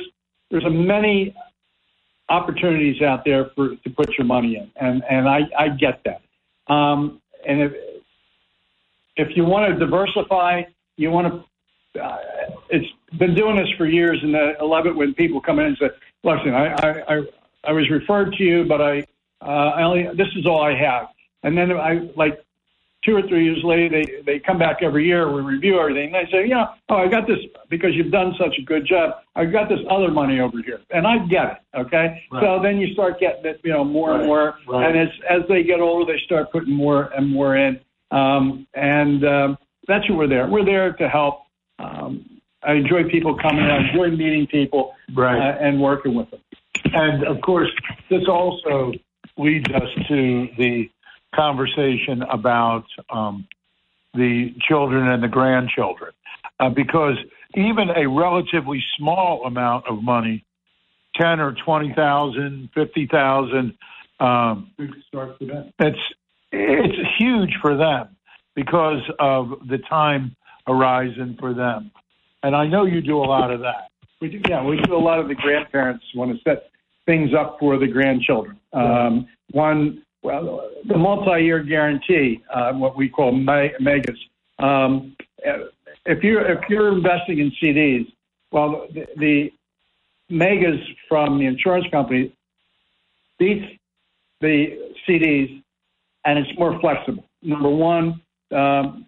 there's 0.51 0.65
a 0.65 0.71
many 0.71 1.35
opportunities 2.29 3.03
out 3.03 3.25
there 3.25 3.51
for 3.55 3.77
to 3.77 3.91
put 3.91 4.17
your 4.17 4.27
money 4.27 4.57
in, 4.57 4.71
and 4.77 5.03
and 5.09 5.29
I 5.29 5.41
I 5.59 5.69
get 5.69 6.03
that. 6.05 6.23
Um, 6.73 7.21
and 7.47 7.63
if 7.63 7.73
if 9.17 9.37
you 9.37 9.45
want 9.45 9.73
to 9.73 9.79
diversify, 9.79 10.63
you 10.97 11.11
want 11.11 11.29
to. 11.33 12.03
Uh, 12.03 12.19
it's 12.71 12.87
been 13.19 13.35
doing 13.35 13.57
this 13.57 13.69
for 13.79 13.87
years, 13.87 14.19
and 14.23 14.37
I 14.37 14.63
love 14.63 14.87
it 14.87 14.95
when 14.95 15.15
people 15.15 15.41
come 15.41 15.59
in 15.61 15.67
and 15.67 15.77
say, 15.79 15.91
"Listen, 16.25 16.55
I 16.55 16.75
I 16.75 17.15
I, 17.15 17.23
I 17.65 17.73
was 17.73 17.89
referred 17.91 18.33
to 18.35 18.43
you, 18.43 18.65
but 18.65 18.81
I 18.81 19.07
uh, 19.41 19.71
I 19.77 19.83
only 19.83 20.09
this 20.17 20.29
is 20.37 20.47
all 20.47 20.63
I 20.63 20.75
have." 20.75 21.09
And 21.43 21.57
then 21.57 21.73
I 21.73 22.09
like 22.17 22.44
two 23.05 23.15
or 23.17 23.23
three 23.23 23.45
years 23.45 23.63
later, 23.65 23.89
they 23.89 24.23
they 24.25 24.39
come 24.39 24.59
back 24.59 24.79
every 24.83 25.05
year. 25.07 25.31
We 25.31 25.41
review 25.43 25.79
everything. 25.79 26.15
And 26.15 26.27
they 26.27 26.31
say, 26.31 26.47
yeah, 26.49 26.67
oh, 26.89 26.97
I 26.97 27.09
got 27.09 27.27
this 27.27 27.39
because 27.69 27.95
you've 27.95 28.11
done 28.13 28.35
such 28.39 28.57
a 28.59 28.63
good 28.63 28.87
job. 28.87 29.17
I 29.37 29.45
got 29.45 29.69
this 29.69 29.81
other 29.91 30.11
money 30.11 30.41
over 30.41 30.59
here, 30.65 30.81
and 30.91 31.07
I 31.07 31.19
get 31.27 31.47
it. 31.75 31.79
Okay, 31.79 32.23
Right. 32.33 32.43
so 32.43 32.61
then 32.63 32.79
you 32.79 32.93
start 32.95 33.21
getting 33.21 33.45
it, 33.47 33.61
you 33.65 33.73
know, 33.73 33.85
more 33.85 34.11
Right, 34.11 34.19
and 34.21 34.27
more. 34.27 34.55
right. 34.69 34.87
And 34.91 34.99
as 34.99 35.09
as 35.29 35.43
they 35.49 35.63
get 35.63 35.81
older, 35.81 36.11
they 36.13 36.19
start 36.25 36.51
putting 36.53 36.73
more 36.75 37.11
and 37.17 37.29
more 37.31 37.57
in. 37.57 37.81
Um, 38.11 38.67
and 38.75 39.25
um, 39.25 39.59
that's 39.89 40.09
what 40.09 40.19
we're 40.19 40.29
there. 40.29 40.47
We're 40.47 40.65
there 40.65 40.93
to 40.95 41.09
help. 41.09 41.43
Um, 41.79 42.25
I 42.63 42.75
enjoy 42.75 43.05
people 43.11 43.37
coming. 43.37 43.65
I 43.65 43.89
enjoy 43.89 44.11
meeting 44.11 44.47
people 44.47 44.95
Right. 45.15 45.37
uh, 45.39 45.59
and 45.61 45.81
working 45.83 46.15
with 46.15 46.31
them. 46.31 46.41
And 46.95 47.25
of 47.25 47.41
course, 47.43 47.71
this 48.09 48.23
also 48.29 48.93
leads 49.37 49.69
us 49.73 49.89
to 50.09 50.49
the 50.57 50.89
conversation 51.35 52.23
about 52.23 52.85
um, 53.11 53.47
the 54.15 54.55
children 54.61 55.09
and 55.09 55.23
the 55.23 55.29
grandchildren, 55.29 56.13
uh, 56.61 56.69
because 56.69 57.17
even 57.57 57.91
a 57.91 58.07
relatively 58.09 58.83
small 58.97 59.45
amount 59.45 59.87
of 59.87 60.03
money, 60.03 60.45
ten 61.15 61.41
or 61.41 61.53
twenty 61.65 61.93
thousand, 61.95 62.71
fifty 62.75 63.07
thousand, 63.07 63.75
um, 64.21 64.71
Start 65.09 65.39
with 65.41 65.49
that. 65.49 65.73
it's 65.79 65.99
it's 66.53 66.99
huge 67.19 67.57
for 67.61 67.77
them 67.77 68.17
because 68.55 69.03
of 69.19 69.67
the 69.69 69.79
time 69.79 70.37
horizon 70.67 71.37
for 71.41 71.53
them. 71.53 71.91
And 72.43 72.55
I 72.55 72.67
know 72.67 72.85
you 72.85 73.01
do 73.01 73.19
a 73.19 73.25
lot 73.27 73.51
of 73.51 73.61
that. 73.61 73.89
We 74.21 74.29
do, 74.29 74.41
yeah, 74.49 74.65
we 74.65 74.81
do 74.81 74.95
a 74.95 74.99
lot 74.99 75.19
of 75.19 75.29
the 75.29 75.35
grandparents 75.35 76.05
want 76.15 76.31
to 76.37 76.43
set 76.45 76.71
things 77.05 77.35
up 77.35 77.59
for 77.59 77.77
the 77.79 77.87
grandchildren. 77.87 78.59
Um, 78.73 79.27
one 79.51 80.04
well, 80.25 80.71
the 80.89 80.97
multi-year 80.97 81.63
guarantee, 81.63 82.43
uh, 82.53 82.73
what 82.73 82.97
we 82.97 83.11
call 83.11 83.33
MYGAs. 83.33 84.17
Um, 84.59 85.15
if 86.07 86.25
you're 86.25 86.51
if 86.51 86.69
you're 86.71 86.97
investing 86.97 87.39
in 87.39 87.53
CDs, 87.63 88.11
well, 88.51 88.87
the, 88.93 89.07
the 89.19 89.53
MYGAs 90.35 90.83
from 91.09 91.39
the 91.39 91.45
insurance 91.45 91.87
company 91.91 92.35
beats 93.39 93.67
the 94.41 94.93
CDs, 95.07 95.63
and 96.25 96.39
it's 96.39 96.59
more 96.59 96.81
flexible. 96.81 97.25
Number 97.43 97.69
one, 97.69 98.23
um, 98.51 99.07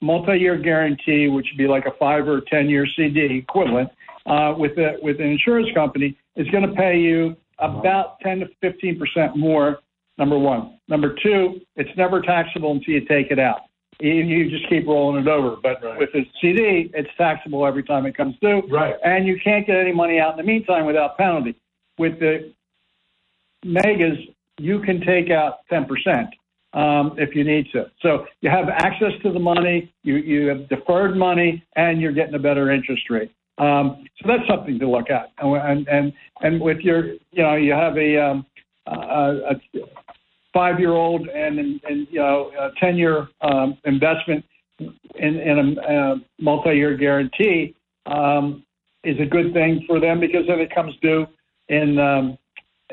multi-year 0.00 0.56
guarantee, 0.56 1.28
which 1.28 1.46
would 1.52 1.58
be 1.58 1.68
like 1.68 1.84
a 1.84 1.92
five 1.98 2.26
or 2.26 2.40
ten-year 2.40 2.86
CD 2.96 3.36
equivalent, 3.36 3.90
uh, 4.24 4.54
with 4.56 4.78
a, 4.78 4.96
with 5.02 5.20
an 5.20 5.26
insurance 5.26 5.68
company, 5.74 6.16
is 6.36 6.48
going 6.48 6.66
to 6.66 6.74
pay 6.74 6.98
you 6.98 7.36
about 7.58 8.18
10 8.20 8.40
to 8.40 8.46
15 8.62 8.98
percent 8.98 9.36
more. 9.36 9.78
Number 10.20 10.38
one. 10.38 10.78
Number 10.86 11.14
two, 11.22 11.62
it's 11.76 11.90
never 11.96 12.20
taxable 12.20 12.72
until 12.72 12.92
you 12.92 13.00
take 13.06 13.30
it 13.30 13.38
out. 13.38 13.62
You, 14.00 14.12
you 14.12 14.50
just 14.50 14.68
keep 14.68 14.86
rolling 14.86 15.22
it 15.22 15.28
over. 15.28 15.56
But 15.62 15.82
Right. 15.82 15.98
with 15.98 16.10
a 16.14 16.28
CD, 16.40 16.90
it's 16.92 17.08
taxable 17.16 17.66
every 17.66 17.82
time 17.82 18.04
it 18.04 18.14
comes 18.14 18.36
due, 18.40 18.60
Right. 18.68 18.96
and 19.02 19.26
you 19.26 19.40
can't 19.42 19.66
get 19.66 19.76
any 19.78 19.92
money 19.92 20.20
out 20.20 20.32
in 20.32 20.36
the 20.36 20.42
meantime 20.42 20.84
without 20.84 21.16
penalty. 21.16 21.54
With 21.98 22.20
the 22.20 22.52
MYGAs, 23.64 24.34
you 24.58 24.80
can 24.80 25.00
take 25.00 25.30
out 25.30 25.60
10 25.70 25.86
percent 25.86 26.28
um, 26.74 27.14
if 27.18 27.34
you 27.34 27.42
need 27.42 27.70
to. 27.72 27.90
So 28.02 28.26
you 28.42 28.50
have 28.50 28.68
access 28.68 29.12
to 29.22 29.32
the 29.32 29.40
money, 29.40 29.90
you, 30.02 30.16
you 30.16 30.48
have 30.48 30.68
deferred 30.68 31.16
money, 31.16 31.64
and 31.76 31.98
you're 31.98 32.12
getting 32.12 32.34
a 32.34 32.38
better 32.38 32.70
interest 32.70 33.08
rate. 33.08 33.30
Um, 33.56 34.04
so 34.20 34.28
that's 34.28 34.46
something 34.46 34.78
to 34.80 34.88
look 34.88 35.08
at. 35.10 35.32
And 35.38 35.56
and 35.56 35.88
and, 35.88 36.12
and 36.42 36.60
with 36.60 36.80
your, 36.80 37.06
you 37.32 37.42
know, 37.42 37.56
you 37.56 37.72
have 37.72 37.96
a, 37.96 38.16
um, 38.18 38.46
a, 38.86 39.50
a 39.50 39.60
five-year-old 40.52 41.28
and 41.28 41.58
and, 41.58 41.80
and 41.88 42.06
you 42.10 42.18
know 42.20 42.50
a 42.58 42.70
ten-year 42.80 43.28
um, 43.40 43.76
investment 43.84 44.44
in, 44.78 45.40
in 45.40 45.78
a, 45.78 45.92
a 45.92 46.16
multi-year 46.40 46.96
guarantee 46.96 47.74
um, 48.06 48.64
is 49.04 49.18
a 49.20 49.26
good 49.26 49.52
thing 49.52 49.84
for 49.86 50.00
them 50.00 50.20
because 50.20 50.46
then 50.46 50.60
it 50.60 50.74
comes 50.74 50.94
due 51.02 51.26
in 51.68 51.98
um, 51.98 52.36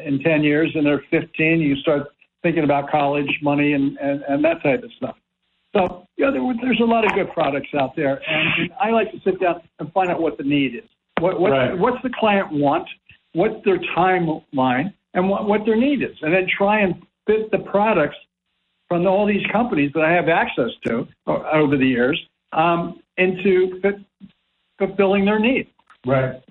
in 0.06 0.20
ten 0.20 0.44
years 0.44 0.72
and 0.76 0.86
they're 0.86 1.04
fifteen. 1.10 1.60
You 1.60 1.76
start 1.78 2.08
thinking 2.44 2.64
about 2.64 2.90
college 2.90 3.40
money 3.42 3.74
and, 3.74 3.98
and, 3.98 4.22
and 4.30 4.44
that 4.46 4.62
type 4.62 4.84
of 4.84 4.92
stuff. 4.94 5.16
So, 5.76 6.06
you 6.16 6.26
know, 6.26 6.32
there, 6.32 6.56
there's 6.62 6.80
a 6.80 6.86
lot 6.86 7.04
of 7.04 7.12
good 7.14 7.32
products 7.34 7.70
out 7.78 7.96
there, 7.96 8.22
and, 8.30 8.48
and 8.62 8.72
I 8.80 8.92
like 8.92 9.12
to 9.12 9.20
sit 9.24 9.40
down 9.42 9.62
and 9.80 9.92
find 9.92 10.10
out 10.10 10.22
what 10.22 10.38
the 10.38 10.44
need 10.44 10.76
is. 10.76 10.84
What, 11.20 11.40
what 11.42 11.52
Right. 11.52 11.78
what's 11.78 12.02
the 12.04 12.12
client 12.18 12.52
want? 12.52 12.88
What's 13.34 13.64
their 13.66 13.80
timeline, 13.96 14.94
and 15.14 15.30
what, 15.30 15.46
what 15.46 15.66
their 15.66 15.76
need 15.76 16.04
is, 16.04 16.16
and 16.22 16.34
then 16.34 16.48
try 16.48 16.80
and 16.80 16.96
fit 17.28 17.52
the 17.52 17.60
products 17.60 18.18
from 18.88 19.06
all 19.06 19.26
these 19.28 19.46
companies 19.52 19.92
that 19.94 20.04
I 20.04 20.12
have 20.14 20.30
access 20.30 20.72
to 20.86 21.08
over 21.28 21.78
the 21.78 21.86
years 21.86 22.20
um, 22.54 23.02
into 23.18 23.80
fit, 23.82 23.96
fulfilling 24.80 25.26
their 25.26 25.40
needs. 25.40 25.70
Right. 26.06 26.42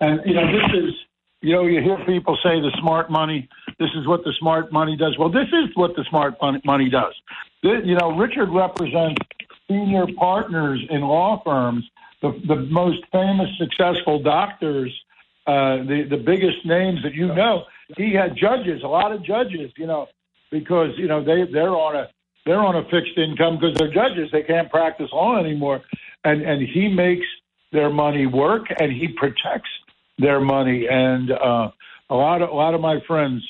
And 0.00 0.20
you 0.24 0.34
know, 0.34 0.46
this 0.50 0.70
is 0.74 0.94
you 1.42 1.52
know, 1.52 1.64
you 1.66 1.80
hear 1.80 1.98
people 2.06 2.36
say 2.42 2.60
the 2.60 2.72
smart 2.80 3.10
money. 3.10 3.48
This 3.78 3.90
is 3.94 4.06
what 4.06 4.24
the 4.24 4.32
smart 4.38 4.72
money 4.72 4.96
does. 4.96 5.16
Well, 5.18 5.28
this 5.28 5.48
is 5.48 5.68
what 5.74 5.94
the 5.94 6.04
smart 6.08 6.34
money 6.64 6.88
does. 6.88 7.14
Th- 7.62 7.84
You 7.84 7.94
know, 7.96 8.16
Richard 8.16 8.48
represents 8.50 9.20
senior 9.68 10.06
partners 10.18 10.80
in 10.90 11.02
law 11.02 11.42
firms, 11.44 11.84
the 12.22 12.30
the 12.48 12.56
most 12.56 13.00
famous, 13.12 13.48
successful 13.58 14.22
doctors, 14.22 14.92
uh, 15.46 15.78
the 15.84 16.06
the 16.08 16.16
biggest 16.16 16.64
names 16.64 17.02
that 17.02 17.14
you 17.14 17.28
know. 17.28 17.64
He 17.96 18.12
had 18.14 18.36
judges, 18.36 18.82
a 18.82 18.88
lot 18.88 19.12
of 19.12 19.24
judges, 19.24 19.70
you 19.76 19.86
know, 19.86 20.06
because 20.50 20.90
you 20.96 21.08
know 21.08 21.24
they 21.24 21.50
they're 21.52 21.70
on 21.70 21.96
a 21.96 22.08
they're 22.44 22.60
on 22.60 22.76
a 22.76 22.82
fixed 22.84 23.16
income 23.16 23.58
because 23.58 23.76
they're 23.76 23.92
judges. 23.92 24.30
They 24.32 24.42
can't 24.42 24.70
practice 24.70 25.08
law 25.12 25.38
anymore, 25.38 25.82
and 26.24 26.42
and 26.42 26.66
he 26.66 26.88
makes 26.88 27.26
their 27.72 27.90
money 27.90 28.26
work 28.26 28.64
and 28.80 28.92
he 28.92 29.08
protects 29.08 29.68
their 30.18 30.40
money. 30.40 30.86
And 30.88 31.30
uh, 31.30 31.70
a 32.10 32.14
lot 32.14 32.42
of 32.42 32.50
a 32.50 32.54
lot 32.54 32.74
of 32.74 32.80
my 32.80 32.98
friends 33.06 33.42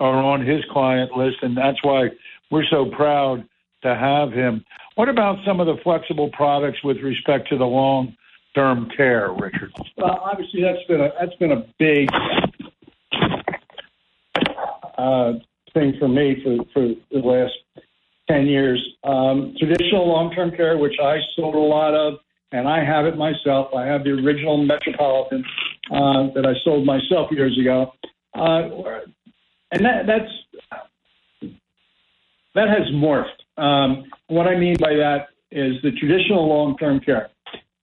are 0.00 0.16
on 0.16 0.44
his 0.44 0.64
client 0.70 1.12
list, 1.12 1.38
and 1.42 1.56
that's 1.56 1.82
why 1.82 2.08
we're 2.50 2.66
so 2.70 2.86
proud 2.86 3.44
to 3.82 3.94
have 3.94 4.32
him. 4.32 4.64
What 4.94 5.08
about 5.08 5.38
some 5.46 5.60
of 5.60 5.66
the 5.66 5.76
flexible 5.82 6.30
products 6.32 6.82
with 6.82 6.98
respect 6.98 7.48
to 7.50 7.58
the 7.58 7.64
long 7.64 8.16
term 8.54 8.88
care, 8.96 9.32
Richard? 9.32 9.72
Well, 9.96 10.20
obviously, 10.24 10.62
that's 10.62 10.84
been 10.88 11.00
a 11.00 11.10
that's 11.20 11.36
been 11.36 11.52
a 11.52 11.66
big 11.78 12.08
uh, 15.06 15.32
thing 15.74 15.94
for 15.98 16.08
me 16.08 16.36
for 16.42 16.56
for 16.72 16.94
the 17.10 17.18
last 17.18 17.54
ten 18.28 18.46
years. 18.46 18.80
Um, 19.04 19.54
traditional 19.58 20.08
long 20.08 20.32
term 20.34 20.50
care, 20.50 20.76
which 20.78 20.96
I 21.02 21.18
sold 21.36 21.54
a 21.54 21.58
lot 21.58 21.94
of, 21.94 22.14
and 22.52 22.68
I 22.68 22.84
have 22.84 23.06
it 23.06 23.16
myself. 23.16 23.68
I 23.74 23.84
have 23.86 24.04
the 24.04 24.10
original 24.10 24.64
Metropolitan 24.64 25.44
uh, 25.90 26.34
that 26.34 26.44
I 26.46 26.54
sold 26.64 26.86
myself 26.86 27.30
years 27.30 27.58
ago, 27.58 27.92
uh, 28.34 28.62
and 29.72 29.84
that 29.84 30.06
that's 30.06 30.32
that 32.54 32.68
has 32.68 32.86
morphed. 32.94 33.40
Um, 33.58 34.04
what 34.28 34.46
I 34.46 34.58
mean 34.58 34.76
by 34.80 34.94
that 34.94 35.28
is 35.50 35.74
the 35.82 35.92
traditional 35.92 36.48
long 36.48 36.76
term 36.78 37.00
care 37.00 37.28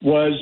was 0.01 0.33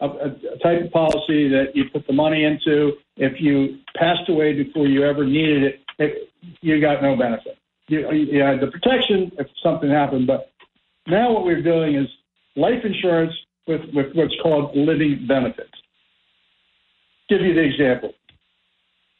a, 0.00 0.06
a 0.06 0.58
type 0.62 0.84
of 0.84 0.90
policy 0.92 1.48
that 1.48 1.72
you 1.74 1.84
put 1.92 2.06
the 2.06 2.12
money 2.12 2.44
into. 2.44 2.92
If 3.16 3.40
you 3.40 3.78
passed 3.96 4.28
away 4.28 4.54
before 4.54 4.86
you 4.86 5.04
ever 5.04 5.26
needed 5.26 5.62
it, 5.62 5.80
it 6.00 6.30
you 6.62 6.80
got 6.80 7.02
no 7.02 7.16
benefit. 7.16 7.58
You, 7.88 8.10
you 8.12 8.40
had 8.40 8.60
the 8.60 8.68
protection 8.68 9.30
if 9.38 9.46
something 9.62 9.90
happened, 9.90 10.26
but 10.26 10.50
now 11.06 11.32
what 11.32 11.44
we're 11.44 11.62
doing 11.62 11.96
is 11.96 12.06
life 12.56 12.84
insurance 12.84 13.32
with, 13.66 13.82
with 13.92 14.06
what's 14.14 14.34
called 14.42 14.76
living 14.76 15.26
benefits. 15.28 15.70
Give 17.28 17.40
you 17.40 17.54
the 17.54 17.62
example. 17.62 18.12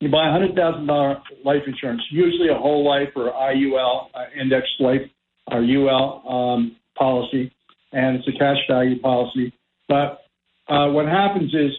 You 0.00 0.10
buy 0.10 0.28
a 0.28 0.32
hundred 0.32 0.56
thousand 0.56 0.86
dollar 0.86 1.20
life 1.44 1.62
insurance, 1.66 2.02
usually 2.10 2.48
a 2.48 2.54
whole 2.54 2.84
life 2.84 3.10
or 3.14 3.30
IUL, 3.32 4.08
uh, 4.14 4.24
indexed 4.40 4.80
life 4.80 5.02
or 5.50 5.62
UL 5.62 6.22
um, 6.26 6.76
policy, 6.96 7.52
and 7.92 8.16
it's 8.16 8.28
a 8.28 8.38
cash 8.38 8.56
value 8.68 8.98
policy. 9.00 9.52
But 9.88 10.22
uh, 10.68 10.88
what 10.88 11.06
happens 11.06 11.52
is, 11.52 11.72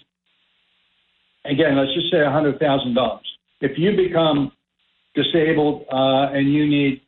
again, 1.45 1.77
let's 1.77 1.93
just 1.95 2.11
say 2.11 2.21
a 2.21 2.29
hundred 2.29 2.59
thousand 2.59 2.93
dollars. 2.93 3.25
If 3.59 3.77
you 3.77 3.95
become 3.95 4.51
disabled 5.13 5.85
uh, 5.91 6.29
and 6.33 6.51
you 6.51 6.67
need, 6.67 7.01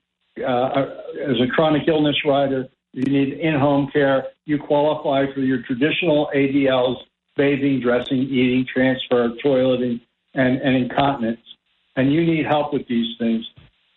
uh, 0.45 0.85
as 1.25 1.39
a 1.41 1.47
chronic 1.53 1.87
illness 1.87 2.15
rider, 2.25 2.67
you 2.93 3.03
need 3.03 3.39
in-home 3.39 3.89
care. 3.91 4.25
You 4.45 4.59
qualify 4.59 5.31
for 5.33 5.39
your 5.39 5.63
traditional 5.63 6.29
ADLs: 6.35 6.97
bathing, 7.35 7.81
dressing, 7.81 8.19
eating, 8.19 8.65
transfer, 8.71 9.29
toileting, 9.43 10.01
and, 10.35 10.61
and 10.61 10.75
incontinence. 10.75 11.41
And 11.95 12.13
you 12.13 12.25
need 12.25 12.45
help 12.45 12.73
with 12.73 12.87
these 12.87 13.15
things. 13.17 13.45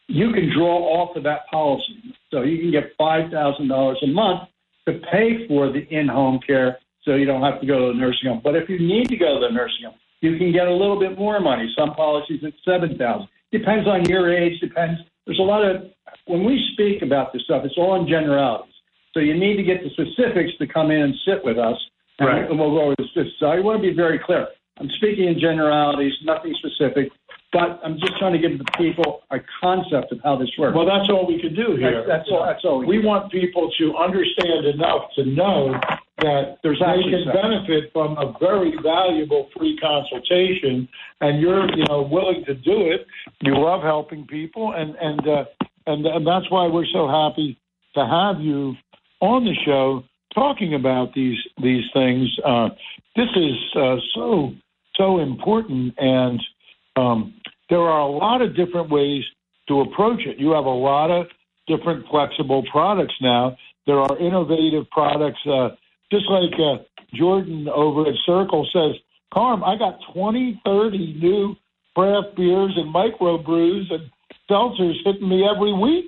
You 0.09 0.33
can 0.33 0.51
draw 0.57 0.79
off 0.79 1.17
of 1.17 1.25
that 1.25 1.47
policy, 1.51 2.15
so 2.31 2.43
you 2.43 2.59
can 2.59 2.71
get 2.71 2.93
five 2.97 3.31
thousand 3.31 3.69
dollars 3.69 3.99
a 4.03 4.07
month 4.07 4.49
to 4.87 5.01
pay 5.11 5.47
for 5.49 5.71
the 5.73 5.87
in-home 5.91 6.39
care, 6.47 6.79
so 7.05 7.17
you 7.17 7.27
don't 7.27 7.43
have 7.43 7.61
to 7.61 7.67
go 7.67 7.89
to 7.89 7.93
the 7.93 7.99
nursing 7.99 8.29
home. 8.29 8.41
But 8.43 8.55
if 8.55 8.69
you 8.69 8.79
need 8.79 9.09
to 9.09 9.17
go 9.17 9.41
to 9.41 9.47
the 9.47 9.53
nursing 9.53 9.87
home, 9.87 9.95
you 10.21 10.39
can 10.39 10.53
get 10.53 10.69
a 10.69 10.73
little 10.73 10.99
bit 10.99 11.19
more 11.19 11.41
money. 11.41 11.73
Some 11.77 11.95
policies 11.95 12.43
at 12.45 12.53
seven 12.65 12.97
thousand. 12.97 13.29
Depends 13.53 13.87
on 13.89 14.05
your 14.07 14.33
age. 14.33 14.61
Depends. 14.61 15.01
There's 15.27 15.39
a 15.39 15.43
lot 15.43 15.65
of 15.65 15.85
when 16.27 16.45
we 16.45 16.69
speak 16.73 17.03
about 17.03 17.33
this 17.33 17.43
stuff, 17.43 17.65
it's 17.65 17.77
all 17.79 17.95
in 18.01 18.09
generalities. 18.09 18.73
So 19.15 19.21
you 19.21 19.35
need 19.35 19.57
to 19.57 19.63
get 19.63 19.83
the 19.83 19.91
specifics 19.91 20.53
to 20.59 20.67
come 20.67 20.91
in 20.91 21.01
and 21.01 21.15
sit 21.27 21.45
with 21.45 21.59
us, 21.59 21.77
and 22.19 22.29
Right. 22.29 22.49
we'll 22.49 22.71
go 22.71 22.81
over 22.83 22.95
this. 23.15 23.27
So 23.39 23.47
I 23.47 23.61
want 23.61 23.81
to 23.81 23.89
be 23.89 23.95
very 23.95 24.19
clear. 24.19 24.49
I'm 24.79 24.91
speaking 24.91 25.29
in 25.29 25.39
generalities, 25.39 26.13
nothing 26.25 26.55
specific, 26.55 27.11
but 27.53 27.81
I'm 27.83 27.99
just 27.99 28.19
trying 28.19 28.33
to 28.35 28.39
give 28.39 28.59
the 28.59 28.65
people 28.77 29.23
a 29.31 29.41
concept 29.63 30.13
of 30.13 30.21
how 30.23 30.37
this 30.37 30.51
works. 30.59 30.77
Well, 30.77 30.85
that's 30.85 31.09
all 31.09 31.27
we 31.27 31.39
can 31.39 31.55
do 31.55 31.77
here. 31.77 32.03
That's- 32.03 32.07
that's 32.07 32.31
all- 32.31 32.45
that's 32.45 32.65
all 32.65 32.79
we 32.81 32.87
We 32.87 32.99
want 32.99 33.31
people 33.33 33.71
to 33.79 33.97
understand 33.97 34.67
enough 34.67 35.13
to 35.15 35.25
know 35.25 35.81
that 36.19 36.59
There's 36.63 36.79
they 36.79 37.03
can 37.11 37.25
something. 37.25 37.43
benefit 37.43 37.93
from 37.93 38.17
a 38.17 38.35
very 38.41 38.75
valuable 38.83 39.49
free 39.57 39.77
consultation, 39.79 40.89
and 41.21 41.41
you're, 41.41 41.69
you 41.77 41.85
know, 41.85 42.03
willing 42.03 42.45
to 42.47 42.55
do 42.55 42.91
it. 42.91 43.07
You 43.43 43.59
love 43.59 43.83
helping 43.83 44.27
people, 44.27 44.73
and 44.73 44.95
and 44.97 45.29
uh, 45.29 45.45
and 45.87 46.07
and 46.07 46.27
that's 46.27 46.51
why 46.51 46.67
we're 46.67 46.87
so 46.93 47.07
happy 47.09 47.59
to 47.95 48.07
have 48.07 48.41
you 48.41 48.75
on 49.21 49.45
the 49.45 49.55
show 49.65 50.05
talking 50.35 50.75
about 50.75 51.13
these 51.15 51.39
these 51.63 51.85
things. 51.93 52.29
Uh, 52.45 52.69
this 53.15 53.29
is 53.37 53.57
uh, 53.77 53.97
so 54.15 54.53
so 54.97 55.19
important, 55.19 55.95
and 55.99 56.41
um, 56.97 57.35
there 57.69 57.81
are 57.81 58.01
a 58.01 58.07
lot 58.11 58.41
of 58.43 58.57
different 58.57 58.91
ways 58.91 59.25
to 59.69 59.81
approach 59.81 60.21
it. 60.25 60.39
You 60.39 60.53
have 60.53 60.65
a 60.65 60.71
lot 60.71 61.11
of 61.11 61.27
different 61.67 62.07
flexible 62.09 62.65
products 62.71 63.15
now. 63.21 63.57
There 63.87 63.99
are 63.99 64.19
innovative 64.19 64.89
products, 64.91 65.41
uh, 65.47 65.71
just 66.11 66.29
like 66.31 66.53
uh, 66.59 66.83
Jordan 67.15 67.69
over 67.69 68.09
at 68.09 68.15
Circle 68.25 68.67
says, 68.73 69.01
Carm, 69.33 69.65
I 69.65 69.77
got 69.77 69.99
20, 70.15 70.61
30 70.65 71.19
new 71.21 71.57
craft 71.95 72.37
beers 72.37 72.73
and 72.77 72.91
micro 72.91 73.39
brews, 73.39 73.91
and 73.91 74.11
seltzers 74.51 74.97
hitting 75.05 75.29
me 75.29 75.49
every 75.49 75.73
week. 75.73 76.07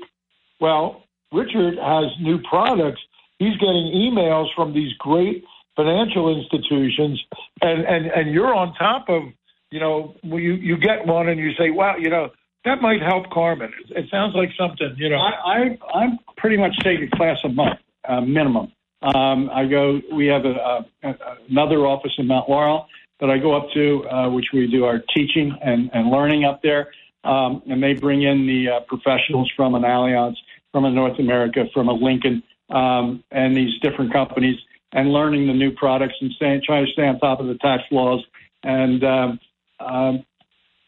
Well, 0.61 1.05
Richard 1.33 1.79
has 1.79 2.07
new 2.21 2.39
products. 2.49 3.01
He's 3.39 3.57
getting 3.57 3.93
emails 3.95 4.49
from 4.55 4.73
these 4.73 4.93
great 4.99 5.45
financial 5.77 6.37
institutions, 6.37 7.23
and 7.63 7.85
and 7.87 8.07
and 8.07 8.33
you're 8.33 8.55
on 8.55 8.75
top 8.75 9.09
of 9.09 9.23
you 9.71 9.81
know 9.81 10.15
you 10.23 10.55
you 10.55 10.77
get 10.77 11.07
one 11.07 11.29
and 11.29 11.39
you 11.39 11.53
say, 11.55 11.71
wow, 11.71 11.97
you 11.97 12.11
know 12.11 12.31
that 12.65 12.83
might 12.83 13.01
help 13.01 13.31
Carmen. 13.31 13.73
It, 13.89 14.05
it 14.05 14.11
sounds 14.11 14.35
like 14.35 14.51
something 14.59 14.95
you 14.97 15.09
know. 15.09 15.19
I, 15.19 15.33
I 15.45 15.79
I'm 15.95 16.19
pretty 16.37 16.57
much 16.57 16.77
taking 16.83 17.11
class 17.11 17.39
a 17.45 17.49
month 17.49 17.79
uh, 18.09 18.21
minimum. 18.21 18.73
Um, 19.03 19.51
I 19.53 19.67
go. 19.67 20.01
We 20.13 20.27
have 20.27 20.45
a, 20.45 20.85
a, 21.05 21.15
another 21.49 21.87
office 21.87 22.13
in 22.19 22.27
Mount 22.27 22.49
Laurel 22.49 22.87
that 23.21 23.31
I 23.31 23.39
go 23.39 23.57
up 23.57 23.69
to, 23.75 24.05
uh, 24.09 24.31
which 24.31 24.47
we 24.53 24.67
do 24.67 24.85
our 24.85 25.01
teaching 25.15 25.57
and, 25.63 25.91
and 25.93 26.11
learning 26.11 26.45
up 26.45 26.63
there. 26.63 26.89
Um, 27.25 27.63
and 27.69 27.83
they 27.83 27.95
bring 27.95 28.23
in 28.23 28.47
the 28.47 28.77
uh, 28.77 28.81
professionals 28.87 29.51
from 29.57 29.75
an 29.75 29.83
Allianz, 29.83 30.37
from 30.73 30.85
a 30.85 30.91
North 30.91 31.19
America, 31.19 31.65
from 31.75 31.89
a 31.89 31.93
Lincoln, 31.93 32.43
um, 32.71 33.23
and 33.31 33.57
these 33.57 33.79
different 33.81 34.13
companies, 34.13 34.57
and 34.93 35.13
learning 35.13 35.47
the 35.47 35.53
new 35.53 35.73
products 35.73 36.15
and 36.21 36.31
staying, 36.33 36.63
trying 36.65 36.87
to 36.87 36.93
stay 36.93 37.07
on 37.07 37.19
top 37.19 37.41
of 37.41 37.47
the 37.47 37.59
tax 37.59 37.83
laws 37.91 38.25
and 38.63 39.05
um, 39.05 39.41
um, 39.81 40.25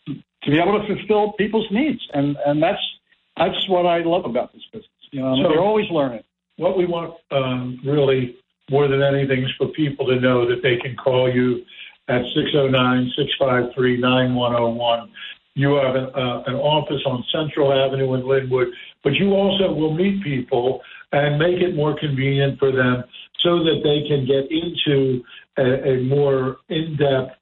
to 0.06 0.50
be 0.50 0.58
able 0.58 0.80
to 0.80 0.96
fulfill 0.96 1.32
people's 1.32 1.66
needs. 1.70 2.00
And 2.12 2.36
and 2.44 2.62
that's 2.62 2.80
that's 3.36 3.68
what 3.68 3.86
I 3.86 3.98
love 4.00 4.24
about 4.24 4.52
this 4.52 4.62
business. 4.72 4.90
You 5.11 5.20
know, 5.22 5.36
So- 5.42 5.48
they're 5.48 5.61
always 5.61 5.90
learning. 5.90 6.22
What 6.61 6.76
we 6.76 6.84
want 6.84 7.14
um, 7.30 7.80
really 7.86 8.36
more 8.70 8.86
than 8.86 9.02
anything 9.02 9.44
is 9.44 9.50
for 9.56 9.68
people 9.68 10.06
to 10.08 10.20
know 10.20 10.46
that 10.46 10.62
they 10.62 10.76
can 10.76 10.94
call 10.94 11.32
you 11.32 11.64
at 12.08 12.20
609-653-9101. 12.36 15.08
You 15.54 15.76
have 15.76 15.94
an, 15.94 16.11
uh, 16.14 16.42
an 16.48 16.56
office 16.56 17.00
on 17.06 17.24
Central 17.32 17.72
Avenue 17.72 18.12
in 18.12 18.28
Linwood, 18.28 18.68
but 19.02 19.14
you 19.14 19.32
also 19.32 19.72
will 19.72 19.94
meet 19.94 20.22
people 20.22 20.82
and 21.12 21.38
make 21.38 21.62
it 21.62 21.74
more 21.74 21.98
convenient 21.98 22.58
for 22.58 22.70
them 22.70 23.04
so 23.38 23.64
that 23.64 23.80
they 23.82 24.06
can 24.06 24.26
get 24.26 24.52
into 24.52 25.24
a, 25.56 25.92
a 25.92 26.02
more 26.04 26.58
in-depth 26.68 27.38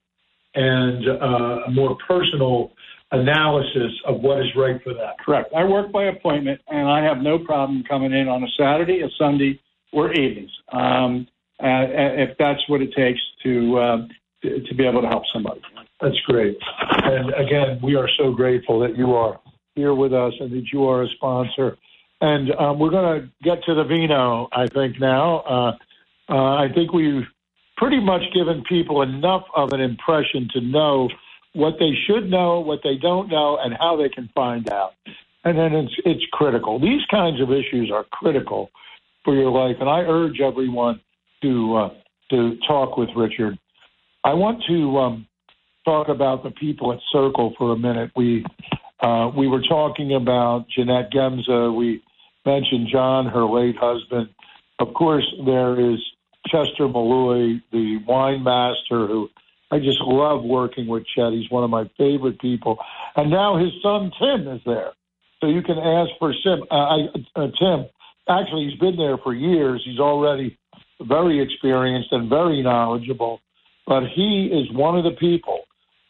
and 0.54 1.08
uh, 1.08 1.62
more 1.72 1.98
personal 2.06 2.70
analysis 3.10 3.92
of 4.06 4.20
what 4.20 4.40
is 4.40 4.46
right 4.56 4.82
for 4.82 4.92
them. 4.94 5.12
Correct. 5.24 5.52
I 5.56 5.64
work 5.64 5.90
by 5.92 6.04
appointment, 6.04 6.60
and 6.68 6.88
I 6.88 7.02
have 7.02 7.18
no 7.18 7.38
problem 7.38 7.82
coming 7.88 8.12
in 8.12 8.28
on 8.28 8.42
a 8.42 8.48
Saturday, 8.58 9.00
a 9.00 9.08
Sunday, 9.18 9.60
or 9.92 10.12
evenings, 10.12 10.50
um, 10.72 11.26
uh, 11.62 11.88
if 11.88 12.36
that's 12.38 12.60
what 12.68 12.82
it 12.82 12.90
takes 12.94 13.20
to, 13.42 13.78
uh, 13.78 13.96
to 14.42 14.60
to 14.60 14.74
be 14.74 14.86
able 14.86 15.00
to 15.00 15.08
help 15.08 15.24
somebody. 15.32 15.60
That's 16.00 16.18
great. 16.26 16.56
And 17.02 17.32
again, 17.34 17.80
we 17.82 17.96
are 17.96 18.08
so 18.18 18.30
grateful 18.32 18.78
that 18.80 18.96
you 18.96 19.14
are 19.14 19.40
here 19.74 19.94
with 19.94 20.12
us 20.12 20.32
and 20.38 20.52
that 20.52 20.66
you 20.72 20.84
are 20.84 21.02
a 21.02 21.08
sponsor. 21.16 21.76
And 22.20 22.50
um, 22.56 22.78
we're 22.78 22.90
going 22.90 23.22
to 23.22 23.28
get 23.42 23.64
to 23.64 23.74
the 23.74 23.84
vino, 23.84 24.48
I 24.52 24.66
think, 24.66 25.00
now. 25.00 25.38
Uh, 25.38 25.72
uh, 26.28 26.56
I 26.56 26.68
think 26.74 26.92
we've 26.92 27.26
pretty 27.76 28.00
much 28.00 28.22
given 28.34 28.62
people 28.68 29.02
enough 29.02 29.44
of 29.56 29.72
an 29.72 29.80
impression 29.80 30.48
to 30.52 30.60
know 30.60 31.08
what 31.54 31.74
they 31.78 31.92
should 32.06 32.30
know, 32.30 32.60
what 32.60 32.80
they 32.82 32.96
don't 32.96 33.28
know, 33.28 33.58
and 33.60 33.74
how 33.78 33.96
they 33.96 34.08
can 34.08 34.28
find 34.34 34.70
out. 34.70 34.92
And 35.44 35.56
then 35.58 35.72
it's, 35.72 35.94
it's 36.04 36.24
critical. 36.32 36.78
These 36.78 37.02
kinds 37.10 37.40
of 37.40 37.50
issues 37.50 37.90
are 37.92 38.04
critical 38.04 38.70
for 39.24 39.34
your 39.34 39.50
life. 39.50 39.76
And 39.80 39.88
I 39.88 40.00
urge 40.00 40.40
everyone 40.40 41.00
to, 41.42 41.76
uh, 41.76 41.90
to 42.30 42.56
talk 42.66 42.96
with 42.96 43.08
Richard. 43.16 43.58
I 44.24 44.34
want 44.34 44.62
to 44.68 44.98
um, 44.98 45.26
talk 45.84 46.08
about 46.08 46.42
the 46.42 46.50
people 46.50 46.92
at 46.92 46.98
Circle 47.12 47.54
for 47.56 47.72
a 47.72 47.76
minute. 47.76 48.10
We 48.16 48.44
uh, 49.00 49.30
we 49.34 49.46
were 49.46 49.62
talking 49.62 50.14
about 50.14 50.66
Jeanette 50.68 51.12
Gemza. 51.12 51.74
We 51.74 52.02
mentioned 52.44 52.88
John, 52.90 53.26
her 53.26 53.44
late 53.44 53.76
husband. 53.76 54.28
Of 54.80 54.92
course, 54.92 55.24
there 55.46 55.78
is 55.92 55.98
Chester 56.48 56.88
Malloy, 56.88 57.60
the 57.72 57.98
wine 58.06 58.42
master, 58.42 59.06
who 59.06 59.28
I 59.70 59.78
just 59.78 60.00
love 60.00 60.42
working 60.44 60.86
with. 60.86 61.04
Chet, 61.14 61.32
he's 61.32 61.50
one 61.50 61.64
of 61.64 61.70
my 61.70 61.90
favorite 61.98 62.40
people. 62.40 62.78
And 63.16 63.30
now 63.30 63.56
his 63.56 63.70
son 63.82 64.10
Tim 64.18 64.48
is 64.48 64.60
there, 64.64 64.92
so 65.40 65.48
you 65.48 65.62
can 65.62 65.78
ask 65.78 66.10
for 66.18 66.32
Sim, 66.42 66.62
uh, 66.70 66.74
I, 66.74 67.08
uh, 67.36 67.48
Tim. 67.58 67.86
Actually, 68.28 68.68
he's 68.68 68.78
been 68.78 68.96
there 68.96 69.18
for 69.18 69.34
years. 69.34 69.82
He's 69.84 69.98
already 69.98 70.58
very 71.00 71.40
experienced 71.40 72.12
and 72.12 72.28
very 72.28 72.62
knowledgeable. 72.62 73.40
But 73.86 74.04
he 74.14 74.46
is 74.46 74.70
one 74.76 74.98
of 74.98 75.04
the 75.04 75.16
people, 75.18 75.60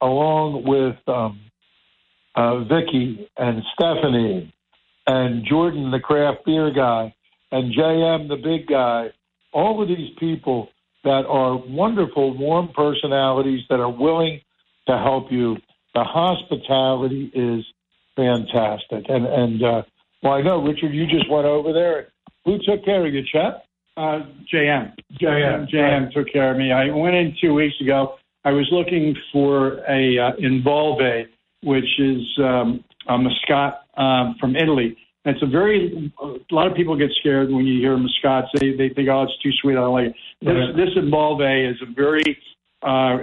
along 0.01 0.65
with 0.65 0.97
um, 1.07 1.41
uh, 2.35 2.65
Vicky 2.65 3.29
and 3.37 3.63
Stephanie 3.75 4.53
and 5.07 5.45
Jordan, 5.45 5.91
the 5.91 6.01
craft 6.01 6.45
beer 6.45 6.71
guy, 6.71 7.15
and 7.51 7.73
JM, 7.73 8.29
the 8.29 8.37
big 8.37 8.67
guy. 8.67 9.11
All 9.53 9.81
of 9.81 9.89
these 9.89 10.11
people 10.19 10.69
that 11.05 11.25
are 11.27 11.57
wonderful, 11.57 12.37
warm 12.37 12.69
personalities 12.75 13.61
that 13.71 13.81
are 13.81 13.91
willing 13.91 14.41
to 14.87 14.99
help 14.99 15.31
you. 15.31 15.57
The 15.95 16.05
hospitality 16.05 17.31
is 17.35 17.65
fantastic. 18.17 19.07
And 19.09 19.27
and 19.27 19.63
uh, 19.63 19.83
well, 20.23 20.33
I 20.33 20.43
know 20.43 20.63
Richard, 20.63 20.93
you 20.93 21.07
just 21.07 21.31
went 21.31 21.47
over 21.47 21.73
there. 21.73 22.09
Who 22.45 22.59
took 22.59 22.85
care 22.85 23.07
of 23.07 23.13
you, 23.13 23.23
Chet? 23.33 23.65
Uh, 23.97 24.21
JM. 24.53 24.95
JM. 25.21 25.69
JM 25.71 26.13
took 26.13 26.33
care 26.33 26.53
of 26.53 26.57
me. 26.57 26.73
I 26.73 26.91
went 26.91 27.17
in 27.17 27.37
two 27.41 27.55
weeks 27.55 27.75
ago. 27.81 28.15
I 28.45 28.53
was 28.53 28.69
looking 28.71 29.17
for 29.33 29.81
a 29.89 30.19
uh, 30.19 30.31
Involve, 30.39 31.27
which 31.63 31.99
is 31.99 32.23
um, 32.39 32.85
a 33.09 33.19
Muscat 33.19 33.83
um, 33.97 34.37
from 34.41 34.57
Italy. 34.57 34.97
It's 35.25 35.43
a 35.43 35.47
very, 35.47 36.13
a 36.23 36.55
lot 36.55 36.69
of 36.69 36.75
people 36.75 36.97
get 36.97 37.11
scared 37.21 37.51
when 37.51 37.67
you 37.67 37.81
hear 37.81 37.97
Muscats. 37.97 38.49
They, 38.55 38.71
they 38.71 38.89
think, 38.89 39.09
oh, 39.09 39.25
it's 39.25 39.37
too 39.43 39.51
sweet. 39.61 39.77
I 39.77 39.81
don't 39.81 39.93
like 39.93 40.07
it. 40.07 40.15
This, 40.41 40.55
Right. 40.55 40.77
this 40.77 40.91
Involve 40.97 41.41
is 41.43 41.77
a 41.83 41.87
very, 41.87 42.39
uh, 42.83 43.19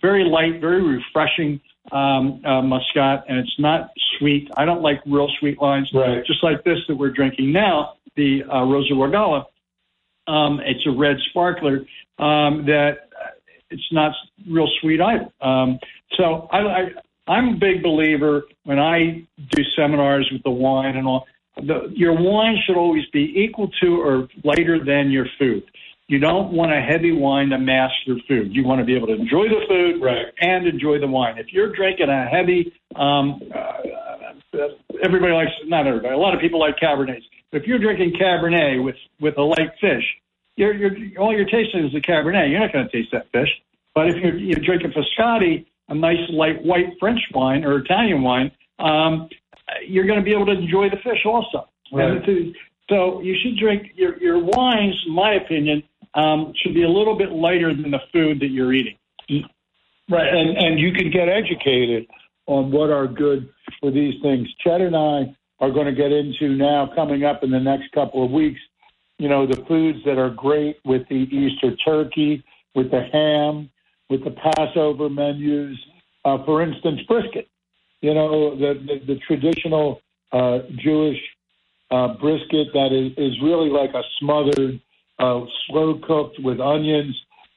very 0.00 0.24
light, 0.24 0.60
very 0.60 0.82
refreshing 0.82 1.60
um, 1.92 2.40
uh, 2.44 2.62
Muscat, 2.62 3.24
and 3.28 3.38
it's 3.38 3.58
not 3.58 3.90
sweet. 4.18 4.50
I 4.56 4.64
don't 4.64 4.82
like 4.82 5.00
real 5.06 5.28
sweet 5.38 5.60
wines. 5.60 5.90
Right. 5.92 6.24
Just 6.26 6.42
like 6.42 6.64
this 6.64 6.78
that 6.88 6.96
we're 6.96 7.10
drinking 7.10 7.52
now, 7.52 7.94
the 8.16 8.42
uh, 8.44 8.64
Rosa 8.64 8.94
Regale. 8.94 9.50
Um, 10.26 10.60
it's 10.64 10.84
a 10.86 10.90
red 10.90 11.16
sparkler 11.30 11.84
um, 12.18 12.64
that 12.66 13.08
uh, 13.20 13.30
it's 13.70 13.92
not 13.92 14.12
real 14.48 14.68
sweet 14.80 15.00
either. 15.00 15.28
Um, 15.40 15.78
so 16.16 16.48
I, 16.50 16.58
I, 16.58 16.82
I'm 17.28 17.48
a 17.50 17.56
big 17.56 17.82
believer 17.82 18.44
when 18.64 18.78
I 18.78 19.26
do 19.50 19.62
seminars 19.76 20.28
with 20.32 20.42
the 20.42 20.50
wine 20.50 20.96
and 20.96 21.06
all. 21.06 21.26
The, 21.56 21.92
your 21.94 22.14
wine 22.14 22.56
should 22.66 22.76
always 22.76 23.04
be 23.12 23.32
equal 23.36 23.68
to 23.82 24.00
or 24.00 24.28
lighter 24.42 24.82
than 24.84 25.10
your 25.10 25.26
food. 25.38 25.62
You 26.08 26.18
don't 26.18 26.52
want 26.52 26.70
a 26.72 26.80
heavy 26.80 27.12
wine 27.12 27.48
to 27.50 27.58
mask 27.58 27.94
your 28.06 28.18
food. 28.28 28.54
You 28.54 28.64
want 28.64 28.80
to 28.80 28.84
be 28.84 28.94
able 28.94 29.06
to 29.06 29.14
enjoy 29.14 29.48
the 29.48 29.64
food 29.66 30.02
Right. 30.02 30.26
and 30.40 30.66
enjoy 30.66 30.98
the 30.98 31.06
wine. 31.06 31.38
If 31.38 31.46
you're 31.52 31.72
drinking 31.72 32.10
a 32.10 32.26
heavy, 32.26 32.72
um, 32.94 33.40
uh, 33.54 34.68
everybody 35.02 35.32
likes 35.32 35.50
not 35.66 35.86
everybody. 35.86 36.14
A 36.14 36.18
lot 36.18 36.34
of 36.34 36.40
people 36.40 36.60
like 36.60 36.76
Cabernets. 36.76 37.22
But 37.50 37.62
if 37.62 37.66
you're 37.66 37.78
drinking 37.78 38.12
Cabernet 38.20 38.82
with 38.84 38.96
with 39.20 39.38
a 39.38 39.42
light 39.42 39.70
fish, 39.80 40.04
you're, 40.56 40.74
you're 40.74 41.20
all 41.20 41.32
you're 41.34 41.46
tasting 41.46 41.84
is 41.86 41.92
the 41.92 42.00
Cabernet. 42.00 42.50
You're 42.50 42.60
not 42.60 42.72
going 42.72 42.86
to 42.86 42.92
taste 42.92 43.10
that 43.12 43.30
fish. 43.32 43.48
But 43.94 44.08
if 44.10 44.16
you're, 44.16 44.36
you're 44.36 44.60
drinking 44.64 44.92
Frascati, 44.92 45.64
a 45.88 45.94
nice 45.94 46.18
light 46.30 46.62
white 46.64 46.88
French 47.00 47.20
wine 47.32 47.64
or 47.64 47.78
Italian 47.78 48.22
wine, 48.22 48.50
um, 48.78 49.28
you're 49.86 50.04
going 50.06 50.18
to 50.18 50.24
be 50.24 50.32
able 50.32 50.46
to 50.46 50.52
enjoy 50.52 50.90
the 50.90 50.96
fish 50.98 51.24
also. 51.24 51.68
Right. 51.92 52.10
And 52.10 52.24
to- 52.26 52.52
so 52.90 53.22
you 53.22 53.34
should 53.42 53.56
drink 53.58 53.92
your 53.96 54.18
your 54.20 54.38
wines, 54.38 54.94
in 55.06 55.14
my 55.14 55.34
opinion, 55.34 55.82
um, 56.14 56.52
should 56.62 56.74
be 56.74 56.82
a 56.82 56.88
little 56.88 57.16
bit 57.16 57.32
lighter 57.32 57.74
than 57.74 57.90
the 57.90 58.00
food 58.12 58.40
that 58.40 58.48
you're 58.48 58.72
eating. 58.72 58.96
Right, 60.10 60.28
and 60.28 60.56
and 60.58 60.78
you 60.78 60.92
can 60.92 61.10
get 61.10 61.28
educated 61.28 62.06
on 62.46 62.70
what 62.70 62.90
are 62.90 63.06
good 63.06 63.48
for 63.80 63.90
these 63.90 64.14
things. 64.22 64.48
Chet 64.62 64.80
and 64.80 64.94
I 64.94 65.34
are 65.60 65.70
going 65.70 65.86
to 65.86 65.94
get 65.94 66.12
into 66.12 66.56
now 66.56 66.90
coming 66.94 67.24
up 67.24 67.42
in 67.42 67.50
the 67.50 67.60
next 67.60 67.90
couple 67.92 68.24
of 68.24 68.30
weeks. 68.30 68.60
You 69.18 69.28
know 69.28 69.46
the 69.46 69.64
foods 69.66 69.98
that 70.04 70.18
are 70.18 70.30
great 70.30 70.78
with 70.84 71.08
the 71.08 71.26
Easter 71.34 71.74
turkey, 71.76 72.44
with 72.74 72.90
the 72.90 73.08
ham, 73.12 73.70
with 74.10 74.24
the 74.24 74.32
Passover 74.32 75.08
menus. 75.08 75.78
Uh, 76.24 76.44
for 76.44 76.62
instance, 76.62 77.00
brisket. 77.08 77.48
You 78.02 78.12
know 78.12 78.56
the 78.56 78.74
the, 78.74 79.14
the 79.14 79.20
traditional 79.26 80.02
uh, 80.32 80.58
Jewish 80.76 81.18
uh, 81.90 82.08
brisket 82.14 82.68
that 82.74 82.92
is, 82.92 83.12
is 83.16 83.40
really 83.42 83.70
like 83.70 83.94
a 83.94 84.02
smothered, 84.18 84.80
uh, 85.18 85.40
slow 85.66 85.98
cooked 86.02 86.38
with 86.42 86.60
onions. 86.60 87.14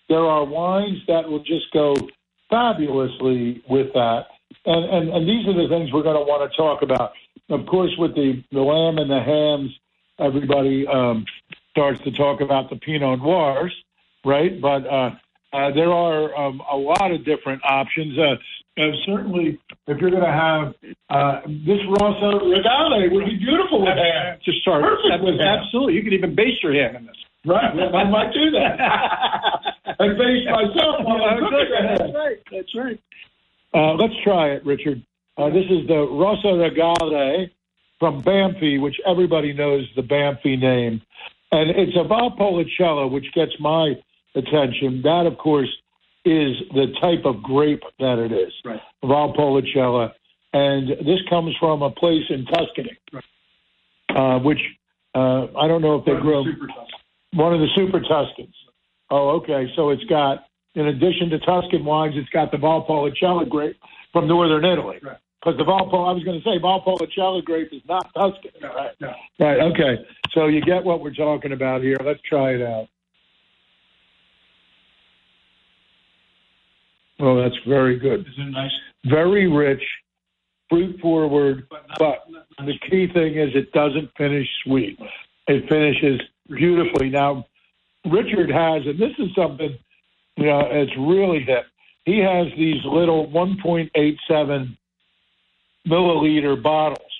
There 0.09 0.25
are 0.25 0.45
wines 0.45 0.99
that 1.07 1.29
will 1.29 1.43
just 1.43 1.71
go 1.73 1.95
fabulously 2.49 3.63
with 3.69 3.93
that. 3.93 4.27
And, 4.65 4.85
and, 4.85 5.09
and 5.09 5.27
these 5.27 5.47
are 5.47 5.53
the 5.53 5.67
things 5.67 5.91
we're 5.91 6.03
going 6.03 6.15
to 6.15 6.21
want 6.21 6.49
to 6.49 6.57
talk 6.57 6.81
about. 6.81 7.11
Of 7.49 7.65
course, 7.65 7.93
with 7.97 8.15
the, 8.15 8.43
the 8.51 8.61
lamb 8.61 8.97
and 8.97 9.09
the 9.09 9.21
hams, 9.21 9.71
everybody 10.19 10.87
um, 10.87 11.25
starts 11.71 12.01
to 12.03 12.11
talk 12.11 12.41
about 12.41 12.69
the 12.69 12.75
Pinot 12.77 13.19
Noirs, 13.19 13.73
right? 14.25 14.59
But 14.59 14.85
uh, 14.87 15.11
Uh, 15.53 15.71
there 15.71 15.91
are 15.91 16.35
um, 16.35 16.61
a 16.69 16.75
lot 16.75 17.09
of 17.09 17.23
different 17.23 17.61
options. 17.63 18.19
Uh, 18.19 18.35
and 18.75 18.93
certainly, 19.05 19.57
if 19.87 19.97
you're 19.99 20.11
going 20.11 20.21
to 20.21 20.39
have 20.47 20.75
uh, 21.09 21.41
this 21.65 21.79
Rosso 21.87 22.45
Regale 22.45 23.09
would 23.09 23.25
be 23.25 23.37
beautiful 23.37 23.79
with 23.79 23.95
ham. 23.95 24.37
Just 24.43 24.59
start. 24.61 24.83
Perfect 24.83 25.23
with 25.23 25.39
ham. 25.39 25.63
Absolutely. 25.63 25.93
You 25.95 26.03
could 26.03 26.13
even 26.13 26.35
baste 26.35 26.61
your 26.61 26.73
ham 26.73 26.97
in 26.97 27.05
this. 27.07 27.15
Right, 27.47 27.93
I 27.95 28.03
might 28.09 28.33
do 28.33 28.51
that. 28.51 28.79
I 29.99 30.07
base 30.09 30.45
myself 30.45 30.95
while 31.03 31.23
I'm 31.23 31.39
cooking. 31.39 31.97
That's 31.97 32.13
right. 32.13 32.37
That's 32.51 32.75
right. 32.75 32.99
Uh, 33.73 33.93
let's 33.93 34.13
try 34.23 34.49
it, 34.49 34.65
Richard. 34.65 35.01
Uh, 35.37 35.49
this 35.49 35.65
is 35.69 35.87
the 35.87 36.07
Rosso 36.11 36.57
Regale 36.57 37.47
from 37.99 38.21
Banfi, 38.21 38.81
which 38.81 38.97
everybody 39.07 39.53
knows 39.53 39.85
the 39.95 40.01
Banfi 40.01 40.59
name. 40.59 41.01
And 41.51 41.69
it's 41.69 41.95
a 41.95 42.03
Valpolicella, 42.03 43.09
which 43.09 43.31
gets 43.33 43.53
my 43.59 43.93
attention. 44.35 45.01
That, 45.03 45.25
of 45.25 45.37
course, 45.37 45.69
is 46.25 46.57
the 46.73 46.93
type 46.99 47.25
of 47.25 47.41
grape 47.41 47.83
that 47.99 48.19
it 48.19 48.31
is, 48.33 48.51
Right. 48.65 48.81
Valpolicella. 49.03 50.11
And 50.53 50.89
this 50.89 51.19
comes 51.29 51.55
from 51.59 51.81
a 51.81 51.91
place 51.91 52.23
in 52.29 52.45
Tuscany, 52.45 52.97
uh, 54.15 54.39
which 54.39 54.59
uh, 55.15 55.47
I 55.57 55.67
don't 55.67 55.81
know 55.81 55.95
if 55.95 56.05
they 56.05 56.15
grow 56.15 56.43
Super 56.43 56.67
tough. 56.67 56.87
One 57.37 57.53
of 57.53 57.59
the 57.59 57.67
super 57.75 58.01
Tuscans. 58.01 58.55
Oh, 59.09 59.29
okay. 59.37 59.71
So 59.75 59.91
it's 59.91 60.03
got, 60.05 60.45
in 60.75 60.87
addition 60.87 61.29
to 61.29 61.39
Tuscan 61.39 61.85
wines, 61.85 62.15
it's 62.17 62.29
got 62.29 62.51
the 62.51 62.57
Valpolicella 62.57 63.47
grape 63.47 63.77
from 64.11 64.27
northern 64.27 64.65
Italy. 64.65 64.97
Right. 65.01 65.17
Because 65.39 65.57
the 65.57 65.63
Valpo, 65.63 66.07
I 66.07 66.11
was 66.11 66.23
going 66.23 66.41
to 66.41 66.43
say 66.43 66.59
Valpolicella 66.59 67.45
grape 67.45 67.69
is 67.71 67.81
not 67.87 68.11
Tuscan. 68.13 68.51
Right. 68.61 68.91
no. 68.99 69.13
Right. 69.39 69.59
Okay. 69.59 70.03
So 70.33 70.47
you 70.47 70.61
get 70.61 70.83
what 70.83 71.01
we're 71.01 71.13
talking 71.13 71.51
about 71.51 71.81
here. 71.81 71.95
Let's 72.03 72.19
try 72.27 72.55
it 72.55 72.61
out. 72.61 72.87
Oh, 77.19 77.41
that's 77.41 77.55
very 77.67 77.97
good. 77.97 78.21
Is 78.21 78.33
it 78.37 78.51
nice? 78.51 78.71
Very 79.05 79.47
rich, 79.47 79.81
fruit 80.69 80.99
forward, 80.99 81.67
But 81.69 81.85
not, 81.99 82.17
but 82.57 82.65
the 82.65 82.77
key 82.89 83.07
thing 83.13 83.37
is 83.37 83.49
it 83.55 83.71
doesn't 83.71 84.09
finish 84.17 84.47
sweet. 84.63 84.99
It 85.47 85.67
finishes 85.69 86.19
beautifully. 86.49 87.09
Now, 87.09 87.45
Richard 88.05 88.49
has, 88.49 88.85
and 88.85 88.99
this 88.99 89.13
is 89.19 89.33
something, 89.35 89.77
you 90.35 90.45
know, 90.45 90.61
it's 90.69 90.91
really 90.97 91.43
hip. 91.43 91.65
He 92.05 92.19
has 92.19 92.47
these 92.57 92.83
little 92.85 93.27
1.87 93.27 94.77
milliliter 95.87 96.61
bottles, 96.61 97.11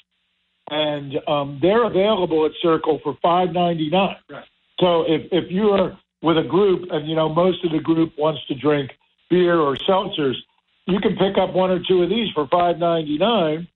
and 0.70 1.14
um, 1.28 1.60
they're 1.62 1.86
available 1.86 2.46
at 2.46 2.52
Circle 2.62 3.00
for 3.04 3.18
5.99. 3.24 4.16
Right. 4.30 4.44
So 4.80 5.04
if 5.08 5.28
if 5.32 5.52
you're 5.52 5.98
with 6.22 6.38
a 6.38 6.44
group, 6.44 6.90
and 6.92 7.08
you 7.08 7.16
know 7.16 7.30
most 7.30 7.64
of 7.66 7.72
the 7.72 7.80
group 7.80 8.14
wants 8.18 8.42
to 8.48 8.56
drink 8.56 8.92
beer 9.30 9.60
or 9.60 9.76
seltzers, 9.76 10.36
you 10.86 11.00
can 11.00 11.16
pick 11.16 11.38
up 11.38 11.54
one 11.54 11.72
or 11.72 11.80
two 11.88 12.04
of 12.04 12.10
these 12.10 12.32
for 12.34 12.48
5.99. 12.48 13.60
Of 13.62 13.68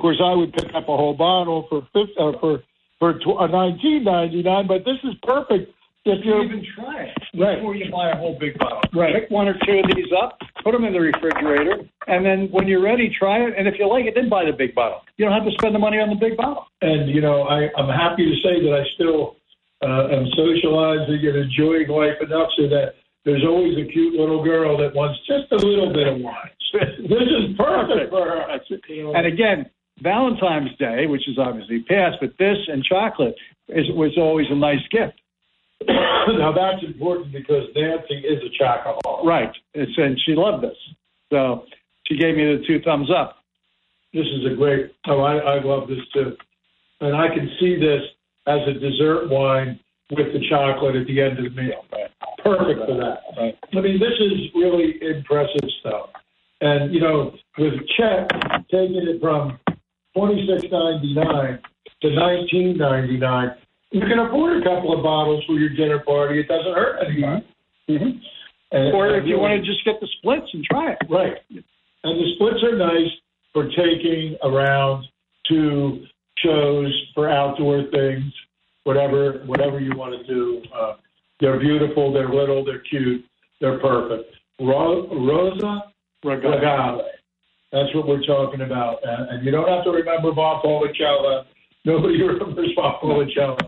course, 0.00 0.20
I 0.22 0.34
would 0.34 0.52
pick 0.52 0.74
up 0.74 0.84
a 0.84 0.96
whole 0.96 1.14
bottle 1.14 1.66
for 1.68 1.86
fif- 1.92 2.16
uh, 2.18 2.38
for 2.40 2.62
for 3.00 3.14
tw- 3.14 3.40
uh, 3.40 3.48
19.99. 3.48 4.68
But 4.68 4.84
this 4.84 4.98
is 5.02 5.14
perfect 5.22 5.72
if 6.04 6.24
You 6.24 6.42
even 6.42 6.64
try 6.74 7.02
it 7.02 7.18
Right. 7.34 7.56
before 7.56 7.74
you 7.74 7.90
buy 7.90 8.10
a 8.10 8.16
whole 8.16 8.38
big 8.38 8.58
bottle. 8.58 8.80
Right. 8.94 9.14
Pick 9.14 9.30
one 9.30 9.48
or 9.48 9.54
two 9.66 9.80
of 9.84 9.94
these 9.94 10.10
up, 10.12 10.38
put 10.64 10.72
them 10.72 10.84
in 10.84 10.94
the 10.94 11.00
refrigerator, 11.00 11.80
and 12.06 12.24
then 12.24 12.48
when 12.50 12.66
you're 12.68 12.80
ready, 12.80 13.10
try 13.10 13.40
it. 13.46 13.54
And 13.56 13.68
if 13.68 13.78
you 13.78 13.86
like 13.86 14.06
it, 14.06 14.14
then 14.14 14.28
buy 14.30 14.44
the 14.46 14.52
big 14.52 14.74
bottle. 14.74 15.02
You 15.18 15.26
don't 15.26 15.34
have 15.34 15.44
to 15.44 15.52
spend 15.52 15.74
the 15.74 15.78
money 15.78 15.98
on 15.98 16.08
the 16.08 16.16
big 16.16 16.36
bottle. 16.38 16.66
And 16.80 17.10
you 17.10 17.20
know, 17.20 17.42
I, 17.42 17.68
I'm 17.76 17.88
happy 17.88 18.24
to 18.24 18.36
say 18.40 18.62
that 18.64 18.72
I 18.72 18.84
still 18.94 19.36
uh, 19.82 20.08
am 20.08 20.26
socializing 20.36 21.20
and 21.20 21.36
enjoying 21.36 21.88
life 21.88 22.16
enough 22.22 22.48
so 22.56 22.68
that 22.68 22.94
there's 23.24 23.44
always 23.44 23.76
a 23.76 23.84
cute 23.92 24.14
little 24.18 24.42
girl 24.42 24.78
that 24.78 24.94
wants 24.94 25.20
just 25.26 25.52
a 25.52 25.56
little 25.56 25.92
bit 25.92 26.08
of 26.08 26.18
wine. 26.20 26.50
this 26.72 27.28
is 27.28 27.56
perfect 27.58 28.10
for 28.10 28.24
her. 28.24 28.58
And 29.14 29.26
again, 29.26 29.68
Valentine's 30.02 30.76
Day, 30.78 31.06
which 31.06 31.28
is 31.28 31.38
obviously 31.38 31.82
past, 31.82 32.16
but 32.20 32.30
this 32.38 32.56
and 32.68 32.84
chocolate 32.84 33.34
is 33.68 33.86
was 33.90 34.12
always 34.16 34.46
a 34.50 34.54
nice 34.54 34.86
gift. 34.90 35.20
now 35.88 36.52
that's 36.52 36.84
important 36.84 37.32
because 37.32 37.64
Nancy 37.74 38.26
is 38.26 38.42
a 38.42 38.62
chocoholic. 38.62 39.24
Right. 39.24 39.52
It's, 39.74 39.92
and 39.96 40.18
she 40.24 40.34
loved 40.34 40.64
this. 40.64 40.76
So 41.30 41.64
she 42.06 42.16
gave 42.16 42.36
me 42.36 42.44
the 42.44 42.64
two 42.66 42.80
thumbs 42.82 43.10
up. 43.10 43.36
This 44.12 44.26
is 44.26 44.52
a 44.52 44.56
great. 44.56 44.92
Oh, 45.06 45.20
I, 45.20 45.36
I 45.36 45.62
love 45.62 45.88
this 45.88 46.00
too, 46.12 46.36
and 47.00 47.16
I 47.16 47.28
can 47.28 47.48
see 47.60 47.76
this 47.76 48.02
as 48.46 48.60
a 48.66 48.72
dessert 48.74 49.30
wine 49.30 49.78
with 50.10 50.32
the 50.32 50.40
chocolate 50.50 50.96
at 50.96 51.06
the 51.06 51.20
end 51.20 51.38
of 51.38 51.44
the 51.44 51.62
meal. 51.62 51.84
Perfect 52.42 52.80
for 52.86 52.96
that. 52.96 53.20
Right. 53.36 53.56
I 53.72 53.80
mean, 53.80 54.00
this 54.00 54.18
is 54.18 54.50
really 54.54 54.98
impressive 55.00 55.68
stuff. 55.80 56.10
And 56.60 56.92
you 56.92 57.00
know, 57.00 57.32
with 57.56 57.74
Chet 57.96 58.28
taking 58.70 59.06
it 59.06 59.20
from 59.20 59.58
twenty 60.16 60.46
six 60.46 60.70
ninety 60.70 61.14
nine 61.14 61.58
to 62.02 62.10
nineteen 62.10 62.76
ninety 62.76 63.16
nine, 63.16 63.50
you 63.90 64.00
can 64.00 64.18
afford 64.18 64.62
a 64.62 64.64
couple 64.64 64.96
of 64.96 65.02
bottles 65.02 65.44
for 65.46 65.54
your 65.54 65.70
dinner 65.70 66.00
party. 66.00 66.40
It 66.40 66.48
doesn't 66.48 66.74
hurt 66.74 67.04
anyone. 67.06 67.44
Mm-hmm. 67.88 68.18
And, 68.72 68.94
Or 68.94 69.16
if 69.16 69.26
you 69.26 69.38
want 69.38 69.60
to 69.60 69.66
just 69.66 69.84
get 69.84 70.00
the 70.00 70.08
splits 70.18 70.46
and 70.52 70.64
try 70.64 70.92
it. 70.92 70.98
Right. 71.08 71.34
And 71.50 72.18
the 72.18 72.34
splits 72.36 72.62
are 72.62 72.76
nice 72.76 73.10
for 73.52 73.68
taking 73.70 74.36
around 74.44 75.06
to 75.48 76.04
shows 76.38 77.10
for 77.14 77.28
outdoor 77.28 77.84
things, 77.90 78.32
whatever 78.84 79.42
whatever 79.46 79.80
you 79.80 79.96
want 79.96 80.14
to 80.14 80.32
do. 80.32 80.62
Uh, 80.74 80.94
they're 81.40 81.58
beautiful. 81.58 82.12
They're 82.12 82.28
little. 82.28 82.64
They're 82.64 82.80
cute. 82.80 83.24
They're 83.60 83.80
perfect. 83.80 84.34
Ro- 84.60 85.08
Rosa 85.08 85.84
Regale. 86.24 87.02
That's 87.72 87.94
what 87.94 88.06
we're 88.08 88.22
talking 88.24 88.62
about. 88.62 88.98
And, 89.04 89.28
and 89.30 89.44
you 89.44 89.50
don't 89.52 89.68
have 89.68 89.84
to 89.84 89.90
remember 89.90 90.32
Valpolicella. 90.32 91.44
Nobody 91.84 92.22
remembers 92.22 92.70
Valpolicella. 92.76 93.58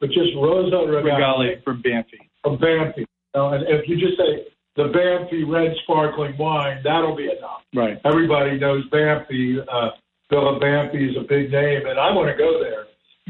But 0.00 0.08
just 0.08 0.30
Rosa 0.36 0.90
Regale 0.90 1.60
from 1.64 1.82
Banfi. 1.82 2.18
from 2.42 2.58
Banfi. 2.58 3.04
Now, 3.34 3.52
and 3.54 3.64
if 3.68 3.88
you 3.88 3.96
just 3.98 4.18
say 4.18 4.46
the 4.76 4.84
Banfi 4.84 5.48
red 5.48 5.72
sparkling 5.84 6.36
wine, 6.38 6.80
that'll 6.82 7.14
be 7.16 7.24
enough. 7.30 7.62
Right. 7.74 7.98
Everybody 8.04 8.58
knows 8.58 8.84
Banfi. 8.90 9.58
Uh, 9.60 9.90
Villa 10.28 10.58
Banfi 10.58 11.10
is 11.10 11.16
a 11.16 11.22
big 11.28 11.52
name, 11.52 11.86
and 11.86 12.00
I 12.00 12.10
want 12.12 12.28
to 12.30 12.36
go 12.36 12.58
there. 12.60 12.86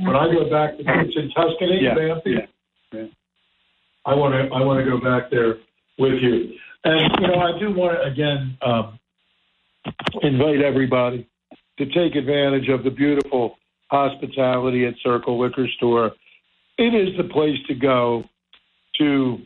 When 0.07 0.17
I 0.17 0.33
go 0.33 0.49
back 0.49 0.77
to 0.79 0.83
it's 1.05 1.17
in 1.17 1.31
Tuscany, 1.37 1.81
Yeah, 1.83 1.95
Banfi, 1.95 2.27
yeah, 2.27 2.47
yeah. 2.95 3.07
I 4.07 4.15
want 4.15 4.33
to 4.35 4.55
I 4.55 4.65
want 4.65 4.83
to 4.85 4.91
go 4.91 4.99
back 4.99 5.31
there 5.31 5.57
with 5.99 6.15
you. 6.23 6.55
And 6.85 7.11
you 7.21 7.27
know, 7.29 7.39
I 7.41 7.59
do 7.59 7.71
want 7.77 7.99
to 7.99 8.03
again 8.11 8.57
um, 8.63 8.99
invite 10.23 10.61
everybody 10.61 11.29
to 11.79 11.87
take 11.87 12.15
advantage 12.15 12.69
of 12.69 12.85
the 12.85 12.91
beautiful 12.91 13.57
hospitality 13.91 14.87
at 14.87 14.95
Circle 15.03 15.41
Liquor 15.41 15.67
Store. 15.77 16.13
It 16.79 16.95
is 16.95 17.17
the 17.17 17.25
place 17.25 17.59
to 17.69 17.75
go 17.75 18.25
to 18.99 19.39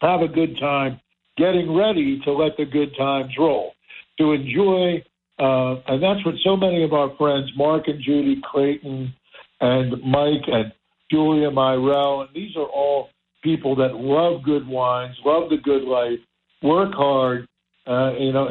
have 0.00 0.22
a 0.22 0.28
good 0.28 0.58
time, 0.58 1.00
getting 1.36 1.74
ready 1.74 2.20
to 2.24 2.32
let 2.32 2.56
the 2.56 2.64
good 2.64 2.96
times 2.96 3.32
roll, 3.38 3.72
to 4.18 4.32
enjoy. 4.32 5.04
Uh, 5.38 5.80
and 5.88 6.02
that's 6.02 6.24
what 6.24 6.34
so 6.44 6.56
many 6.56 6.82
of 6.82 6.92
our 6.92 7.14
friends, 7.16 7.50
Mark 7.56 7.88
and 7.88 8.02
Judy 8.02 8.40
Creighton 8.42 9.12
and 9.60 10.02
Mike 10.02 10.46
and 10.46 10.72
Julia 11.10 11.50
Myrell, 11.50 12.22
and 12.22 12.30
these 12.34 12.54
are 12.56 12.66
all 12.66 13.08
people 13.42 13.74
that 13.76 13.94
love 13.94 14.42
good 14.42 14.66
wines, 14.66 15.16
love 15.24 15.50
the 15.50 15.56
good 15.56 15.82
life, 15.82 16.18
work 16.62 16.92
hard, 16.94 17.46
uh, 17.86 18.12
you 18.18 18.32
know, 18.32 18.50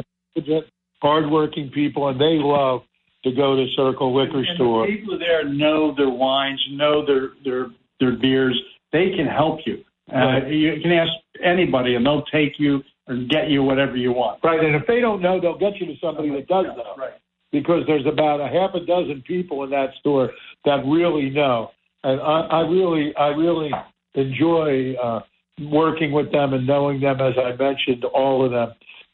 hardworking 1.02 1.70
people, 1.70 2.08
and 2.08 2.20
they 2.20 2.38
love 2.38 2.82
to 3.24 3.32
go 3.32 3.56
to 3.56 3.66
Circle 3.76 4.14
Liquor 4.14 4.38
And 4.38 4.56
Store. 4.56 4.86
the 4.86 4.96
people 4.96 5.18
there 5.18 5.44
know 5.44 5.94
their 5.96 6.10
wines, 6.10 6.60
know 6.72 7.04
their 7.04 7.30
their 7.44 7.66
their 8.00 8.12
beers. 8.16 8.58
They 8.92 9.10
can 9.10 9.26
help 9.26 9.60
you. 9.66 9.84
Uh, 10.12 10.46
You 10.46 10.80
can 10.82 10.90
ask 10.92 11.12
anybody, 11.42 11.94
and 11.94 12.04
they'll 12.04 12.24
take 12.24 12.58
you 12.58 12.82
and 13.06 13.28
get 13.28 13.48
you 13.48 13.62
whatever 13.62 13.96
you 13.96 14.12
want. 14.12 14.40
Right, 14.42 14.62
and 14.62 14.74
if 14.74 14.86
they 14.86 15.00
don't 15.00 15.20
know, 15.20 15.40
they'll 15.40 15.58
get 15.58 15.80
you 15.80 15.86
to 15.86 15.94
somebody 16.00 16.30
that 16.30 16.46
does 16.48 16.66
know. 16.76 16.94
Right. 16.96 17.12
Because 17.52 17.82
there's 17.86 18.06
about 18.06 18.40
a 18.40 18.46
half 18.48 18.74
a 18.74 18.80
dozen 18.86 19.22
people 19.26 19.64
in 19.64 19.70
that 19.70 19.90
store 19.98 20.30
that 20.64 20.84
really 20.86 21.30
know, 21.30 21.70
and 22.04 22.20
I, 22.20 22.40
I 22.42 22.60
really, 22.60 23.14
I 23.16 23.28
really 23.28 23.70
enjoy 24.14 24.94
uh, 24.94 25.20
working 25.62 26.12
with 26.12 26.30
them 26.32 26.54
and 26.54 26.66
knowing 26.66 27.00
them. 27.00 27.20
As 27.20 27.34
I 27.36 27.54
mentioned, 27.56 28.04
all 28.04 28.44
of 28.44 28.52
them. 28.52 28.72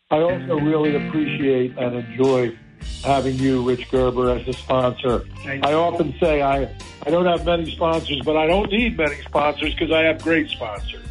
I 0.08 0.18
also 0.18 0.60
really 0.60 0.94
appreciate 0.94 1.76
and 1.76 1.96
enjoy 1.96 2.56
having 3.02 3.34
you, 3.34 3.60
Rich 3.62 3.90
Gerber, 3.90 4.30
as 4.30 4.46
a 4.46 4.52
sponsor. 4.52 5.24
I 5.44 5.72
often 5.72 6.14
say 6.20 6.42
I, 6.42 6.72
I 7.02 7.10
don't 7.10 7.26
have 7.26 7.44
many 7.44 7.68
sponsors, 7.72 8.20
but 8.24 8.36
I 8.36 8.46
don't 8.46 8.70
need 8.70 8.96
many 8.96 9.20
sponsors 9.22 9.74
because 9.74 9.90
I 9.90 10.02
have 10.02 10.22
great 10.22 10.48
sponsors. 10.48 11.04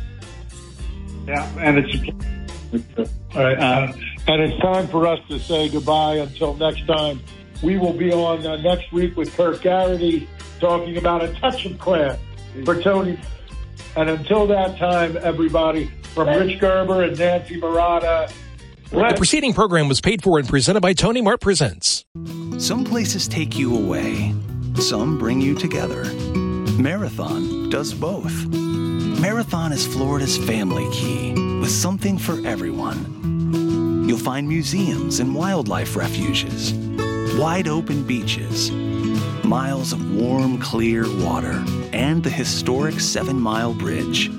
Yeah, 1.28 1.46
and 1.60 1.80
it's 1.80 2.10
All 3.36 3.43
right, 3.43 3.60
uh, 3.60 3.91
and 4.28 4.41
it's 4.41 4.62
time 4.62 4.88
for 4.88 5.08
us 5.08 5.20
to 5.28 5.39
say 5.39 5.68
goodbye 5.68 6.16
until 6.16 6.54
next 6.54 6.88
time. 6.88 7.20
We 7.62 7.78
will 7.78 7.93
be 7.93 8.14
on 8.14 8.48
uh, 8.48 8.56
next 8.62 8.93
week 8.93 9.18
with 9.18 9.36
Kirk 9.36 9.62
Garrity 9.62 10.30
talking 10.62 10.96
about 10.96 11.22
a 11.22 11.34
touch 11.34 11.66
of 11.66 11.78
class 11.80 12.18
for 12.64 12.82
Tony. 12.82 13.20
And 13.98 14.10
until 14.10 14.48
that 14.48 14.78
time, 14.78 15.18
everybody, 15.18 15.91
from 16.14 16.30
Rich 16.30 16.60
Gerber 16.62 17.04
and 17.04 17.20
Nancy 17.20 17.58
Murata. 17.58 18.32
The 18.96 19.14
preceding 19.18 19.52
program 19.54 19.89
was 19.89 20.00
paid 20.00 20.24
for 20.24 20.39
and 20.39 20.48
presented 20.48 20.80
by 20.80 20.93
Tony 20.93 21.22
Mart 21.22 21.41
Presents. 21.41 22.06
Some 22.58 22.86
places 22.86 23.28
take 23.28 23.58
you 23.58 23.76
away, 23.76 24.34
some 24.76 25.18
bring 25.18 25.41
you 25.41 25.54
together. 25.54 26.06
Marathon 26.80 27.70
does 27.70 27.93
both. 27.93 28.34
Marathon 28.48 29.74
is 29.74 29.86
Florida's 29.86 30.38
family 30.38 30.89
key 30.93 31.34
with 31.60 31.72
something 31.72 32.18
for 32.18 32.36
everyone. 32.48 34.06
You'll 34.08 34.18
find 34.18 34.48
museums 34.48 35.20
and 35.20 35.36
wildlife 35.36 35.98
refuges, 35.98 36.72
wide 37.38 37.68
open 37.68 38.08
beaches, 38.08 38.72
miles 39.43 39.91
of 39.91 40.16
warm, 40.16 40.58
clear 40.58 41.04
water, 41.22 41.62
and 41.91 42.24
the 42.24 42.30
historic 42.30 43.02
Seven 43.02 43.41
Mile 43.41 43.74
Bridge. 43.74 44.32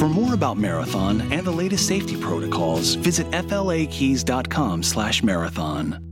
For 0.00 0.08
more 0.08 0.32
about 0.32 0.56
Marathon 0.56 1.20
and 1.30 1.46
the 1.46 1.50
latest 1.50 1.86
safety 1.86 2.16
protocols, 2.16 2.94
visit 2.94 3.26
fla-keys.com 3.30 4.82
slash 4.82 5.22
marathon. 5.22 6.09